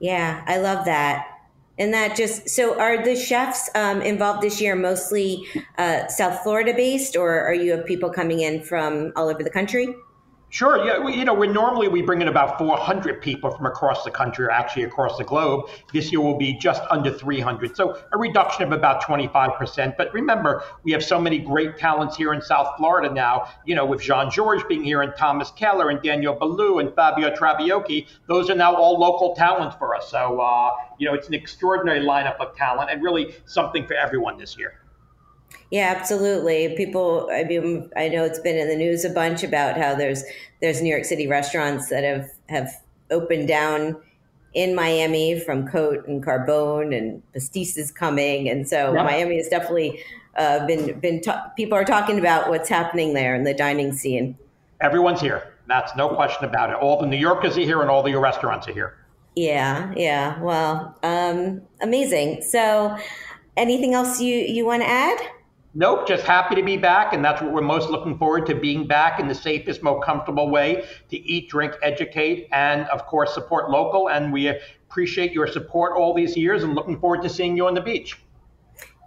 Yeah, 0.00 0.42
I 0.46 0.58
love 0.58 0.84
that. 0.84 1.26
And 1.78 1.92
that 1.92 2.16
just 2.16 2.48
so 2.48 2.78
are 2.80 3.04
the 3.04 3.14
chefs 3.14 3.68
um, 3.74 4.00
involved 4.00 4.42
this 4.42 4.60
year 4.60 4.74
mostly 4.74 5.44
uh, 5.76 6.06
South 6.08 6.42
Florida 6.42 6.72
based, 6.74 7.16
or 7.16 7.40
are 7.40 7.52
you 7.54 7.72
have 7.72 7.84
people 7.84 8.10
coming 8.10 8.40
in 8.40 8.62
from 8.62 9.12
all 9.14 9.28
over 9.28 9.42
the 9.42 9.50
country? 9.50 9.94
Sure. 10.48 10.84
Yeah. 10.84 11.00
We, 11.00 11.14
you 11.14 11.24
know, 11.24 11.34
we 11.34 11.48
normally 11.48 11.88
we 11.88 12.02
bring 12.02 12.22
in 12.22 12.28
about 12.28 12.56
400 12.56 13.20
people 13.20 13.50
from 13.50 13.66
across 13.66 14.04
the 14.04 14.12
country, 14.12 14.44
or 14.44 14.50
actually 14.50 14.84
across 14.84 15.18
the 15.18 15.24
globe. 15.24 15.68
This 15.92 16.12
year 16.12 16.20
will 16.20 16.38
be 16.38 16.54
just 16.54 16.82
under 16.88 17.12
300, 17.12 17.76
so 17.76 17.98
a 18.12 18.16
reduction 18.18 18.62
of 18.62 18.72
about 18.72 19.02
25%. 19.02 19.96
But 19.96 20.14
remember, 20.14 20.62
we 20.84 20.92
have 20.92 21.04
so 21.04 21.20
many 21.20 21.38
great 21.38 21.76
talents 21.76 22.16
here 22.16 22.32
in 22.32 22.40
South 22.40 22.76
Florida 22.76 23.12
now. 23.12 23.48
You 23.66 23.74
know, 23.74 23.84
with 23.84 24.00
Jean-Georges 24.00 24.64
being 24.68 24.84
here, 24.84 25.02
and 25.02 25.12
Thomas 25.16 25.50
Keller, 25.50 25.90
and 25.90 26.00
Daniel 26.00 26.36
Boulud, 26.36 26.80
and 26.80 26.94
Fabio 26.94 27.34
Trabocchi, 27.34 28.06
those 28.28 28.48
are 28.48 28.54
now 28.54 28.74
all 28.74 28.98
local 28.98 29.34
talents 29.34 29.76
for 29.76 29.96
us. 29.96 30.08
So, 30.10 30.40
uh, 30.40 30.70
you 30.98 31.08
know, 31.08 31.14
it's 31.14 31.26
an 31.26 31.34
extraordinary 31.34 32.00
lineup 32.00 32.36
of 32.38 32.56
talent, 32.56 32.90
and 32.90 33.02
really 33.02 33.34
something 33.46 33.84
for 33.84 33.94
everyone 33.94 34.38
this 34.38 34.56
year. 34.56 34.74
Yeah, 35.70 35.94
absolutely. 35.96 36.74
People, 36.76 37.28
I 37.32 37.44
mean, 37.44 37.90
I 37.96 38.08
know 38.08 38.24
it's 38.24 38.38
been 38.38 38.56
in 38.56 38.68
the 38.68 38.76
news 38.76 39.04
a 39.04 39.10
bunch 39.10 39.42
about 39.42 39.76
how 39.76 39.94
there's 39.94 40.22
there's 40.60 40.80
New 40.80 40.90
York 40.90 41.04
City 41.04 41.26
restaurants 41.26 41.88
that 41.88 42.04
have 42.04 42.30
have 42.48 42.70
opened 43.10 43.48
down 43.48 43.96
in 44.54 44.74
Miami 44.74 45.38
from 45.38 45.68
Cote 45.68 46.06
and 46.08 46.24
Carbone 46.24 46.96
and 46.96 47.22
Pastis 47.34 47.76
is 47.76 47.90
coming, 47.90 48.48
and 48.48 48.68
so 48.68 48.94
yeah. 48.94 49.02
Miami 49.02 49.36
has 49.36 49.48
definitely 49.48 50.02
uh, 50.36 50.66
been 50.66 50.98
been 51.00 51.20
ta- 51.20 51.52
people 51.56 51.76
are 51.76 51.84
talking 51.84 52.18
about 52.18 52.48
what's 52.48 52.68
happening 52.68 53.14
there 53.14 53.34
in 53.34 53.44
the 53.44 53.54
dining 53.54 53.92
scene. 53.92 54.36
Everyone's 54.80 55.20
here. 55.20 55.52
That's 55.66 55.96
no 55.96 56.08
question 56.08 56.44
about 56.44 56.70
it. 56.70 56.76
All 56.76 57.00
the 57.00 57.06
New 57.06 57.16
Yorkers 57.16 57.58
are 57.58 57.62
here, 57.62 57.80
and 57.82 57.90
all 57.90 58.02
the 58.02 58.14
restaurants 58.14 58.68
are 58.68 58.72
here. 58.72 58.96
Yeah, 59.34 59.92
yeah. 59.96 60.40
Well, 60.40 60.96
um, 61.02 61.60
amazing. 61.80 62.42
So, 62.42 62.96
anything 63.56 63.94
else 63.94 64.20
you 64.20 64.36
you 64.36 64.64
want 64.64 64.82
to 64.82 64.88
add? 64.88 65.18
Nope, 65.78 66.08
just 66.08 66.24
happy 66.24 66.54
to 66.54 66.62
be 66.62 66.78
back, 66.78 67.12
and 67.12 67.22
that's 67.22 67.42
what 67.42 67.52
we're 67.52 67.60
most 67.60 67.90
looking 67.90 68.16
forward 68.16 68.46
to 68.46 68.54
being 68.54 68.86
back 68.86 69.20
in 69.20 69.28
the 69.28 69.34
safest, 69.34 69.82
most 69.82 70.02
comfortable 70.02 70.48
way 70.48 70.86
to 71.10 71.18
eat, 71.18 71.50
drink, 71.50 71.74
educate, 71.82 72.48
and 72.50 72.86
of 72.88 73.04
course 73.04 73.34
support 73.34 73.68
local. 73.68 74.08
And 74.08 74.32
we 74.32 74.48
appreciate 74.48 75.32
your 75.32 75.46
support 75.46 75.92
all 75.94 76.14
these 76.14 76.34
years, 76.34 76.64
and 76.64 76.74
looking 76.74 76.98
forward 76.98 77.20
to 77.24 77.28
seeing 77.28 77.58
you 77.58 77.66
on 77.66 77.74
the 77.74 77.82
beach. 77.82 78.18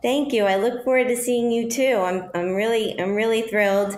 Thank 0.04 0.32
you. 0.32 0.44
I 0.44 0.58
look 0.58 0.84
forward 0.84 1.08
to 1.08 1.18
seeing 1.18 1.52
you 1.52 1.72
too. 1.72 2.04
I'm 2.06 2.30
I'm 2.36 2.54
really 2.54 3.02
I'm 3.02 3.16
really 3.16 3.42
thrilled 3.42 3.98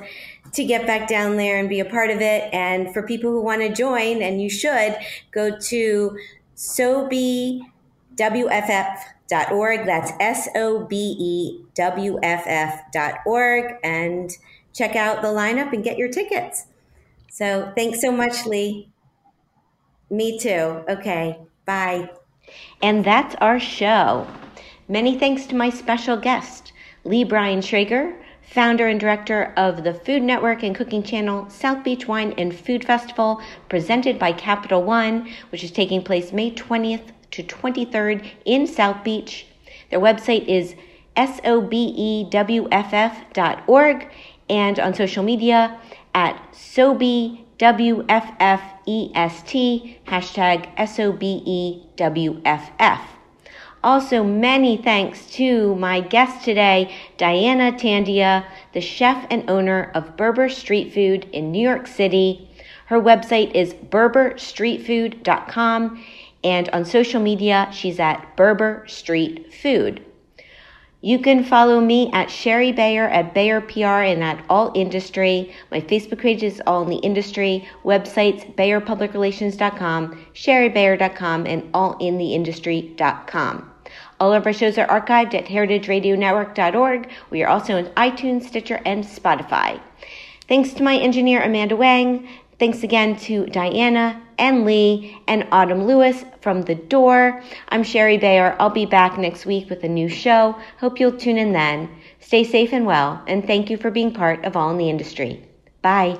to 0.53 0.63
get 0.63 0.87
back 0.87 1.09
down 1.09 1.35
there 1.35 1.59
and 1.59 1.67
be 1.67 1.81
a 1.81 1.85
part 1.85 2.09
of 2.09 2.21
it. 2.21 2.53
And 2.53 2.93
for 2.93 3.03
people 3.03 3.31
who 3.31 3.41
want 3.41 3.59
to 3.63 3.73
join, 3.73 4.21
and 4.21 4.41
you 4.41 4.49
should 4.49 4.95
go 5.31 5.57
to 5.59 6.17
SobeWFF 9.31 9.51
org. 9.51 9.85
That's 9.85 10.11
S 10.19 10.49
O 10.55 10.85
B 10.85 11.15
E 11.19 11.65
W 11.75 12.19
F 12.21 12.43
F 12.45 12.81
dot 12.91 13.19
org. 13.25 13.75
And 13.83 14.29
check 14.73 14.95
out 14.95 15.21
the 15.21 15.29
lineup 15.29 15.73
and 15.73 15.83
get 15.83 15.97
your 15.97 16.09
tickets. 16.09 16.65
So 17.29 17.71
thanks 17.75 18.01
so 18.01 18.11
much, 18.11 18.45
Lee. 18.45 18.89
Me 20.09 20.37
too. 20.37 20.83
Okay. 20.89 21.39
Bye. 21.65 22.09
And 22.81 23.05
that's 23.05 23.35
our 23.35 23.59
show. 23.59 24.27
Many 24.89 25.17
thanks 25.17 25.45
to 25.45 25.55
my 25.55 25.69
special 25.69 26.17
guest, 26.17 26.73
Lee 27.05 27.23
Brian 27.23 27.61
Schrager, 27.61 28.13
founder 28.41 28.87
and 28.87 28.99
director 28.99 29.53
of 29.55 29.85
the 29.85 29.93
Food 29.93 30.21
Network 30.21 30.63
and 30.63 30.75
cooking 30.75 31.01
channel 31.01 31.49
South 31.49 31.81
Beach 31.85 32.09
Wine 32.09 32.33
and 32.37 32.53
Food 32.53 32.83
Festival, 32.83 33.41
presented 33.69 34.19
by 34.19 34.33
Capital 34.33 34.83
One, 34.83 35.29
which 35.49 35.63
is 35.63 35.71
taking 35.71 36.03
place 36.03 36.33
May 36.33 36.51
20th 36.51 37.11
to 37.31 37.43
23rd 37.43 38.25
in 38.45 38.67
South 38.67 39.03
Beach. 39.03 39.47
Their 39.89 39.99
website 39.99 40.47
is 40.47 40.75
sobewff.org 41.15 42.29
and 44.49 44.79
on 44.79 44.93
social 44.93 45.23
media 45.23 45.77
at 46.13 46.53
sobewffest, 46.53 47.39
hashtag 50.05 50.77
SOBEWFF. 50.77 53.01
Also, 53.83 54.23
many 54.23 54.77
thanks 54.77 55.25
to 55.31 55.73
my 55.75 56.01
guest 56.01 56.45
today, 56.45 56.93
Diana 57.17 57.71
Tandia, 57.71 58.45
the 58.73 58.81
chef 58.81 59.25
and 59.31 59.49
owner 59.49 59.89
of 59.95 60.15
Berber 60.15 60.49
Street 60.49 60.93
Food 60.93 61.27
in 61.33 61.51
New 61.51 61.67
York 61.67 61.87
City. 61.87 62.47
Her 62.85 63.01
website 63.01 63.55
is 63.55 63.73
berberstreetfood.com 63.73 66.03
and 66.43 66.69
on 66.69 66.85
social 66.85 67.21
media, 67.21 67.69
she's 67.71 67.99
at 67.99 68.35
Berber 68.35 68.85
Street 68.87 69.53
Food. 69.53 70.05
You 71.03 71.17
can 71.17 71.43
follow 71.43 71.79
me 71.79 72.11
at 72.13 72.29
Shari 72.29 72.71
Bayer 72.71 73.07
at 73.07 73.33
Bayer 73.33 73.59
PR 73.59 74.05
and 74.05 74.23
at 74.23 74.45
All 74.47 74.71
Industry. 74.75 75.51
My 75.71 75.81
Facebook 75.81 76.19
page 76.19 76.43
is 76.43 76.61
All 76.67 76.83
in 76.83 76.89
the 76.89 76.97
Industry. 76.97 77.67
Websites 77.83 78.55
BayerPublicRelations.com, 78.55 80.25
ShariBayer.com, 80.35 81.47
and 81.47 81.73
AllInTheIndustry.com. 81.73 83.71
All 84.19 84.33
of 84.33 84.45
our 84.45 84.53
shows 84.53 84.77
are 84.77 84.85
archived 84.87 85.33
at 85.33 85.45
heritageradionetwork.org. 85.45 87.09
We 87.31 87.41
are 87.41 87.49
also 87.49 87.77
on 87.79 87.85
iTunes, 87.95 88.43
Stitcher, 88.43 88.79
and 88.85 89.03
Spotify. 89.03 89.81
Thanks 90.47 90.73
to 90.73 90.83
my 90.83 90.97
engineer, 90.97 91.41
Amanda 91.41 91.75
Wang. 91.75 92.27
Thanks 92.61 92.83
again 92.83 93.15
to 93.21 93.47
Diana 93.47 94.21
and 94.37 94.65
Lee 94.65 95.17
and 95.27 95.47
Autumn 95.51 95.87
Lewis 95.87 96.23
from 96.41 96.61
The 96.61 96.75
Door. 96.75 97.41
I'm 97.69 97.81
Shari 97.81 98.19
Bayer. 98.19 98.55
I'll 98.59 98.69
be 98.69 98.85
back 98.85 99.17
next 99.17 99.47
week 99.47 99.67
with 99.67 99.83
a 99.83 99.87
new 99.87 100.07
show. 100.07 100.55
Hope 100.77 100.99
you'll 100.99 101.17
tune 101.17 101.39
in 101.39 101.53
then. 101.53 101.89
Stay 102.19 102.43
safe 102.43 102.71
and 102.71 102.85
well, 102.85 103.23
and 103.25 103.47
thank 103.47 103.71
you 103.71 103.77
for 103.77 103.89
being 103.89 104.13
part 104.13 104.45
of 104.45 104.55
All 104.55 104.69
in 104.69 104.77
the 104.77 104.91
Industry. 104.91 105.43
Bye. 105.81 106.19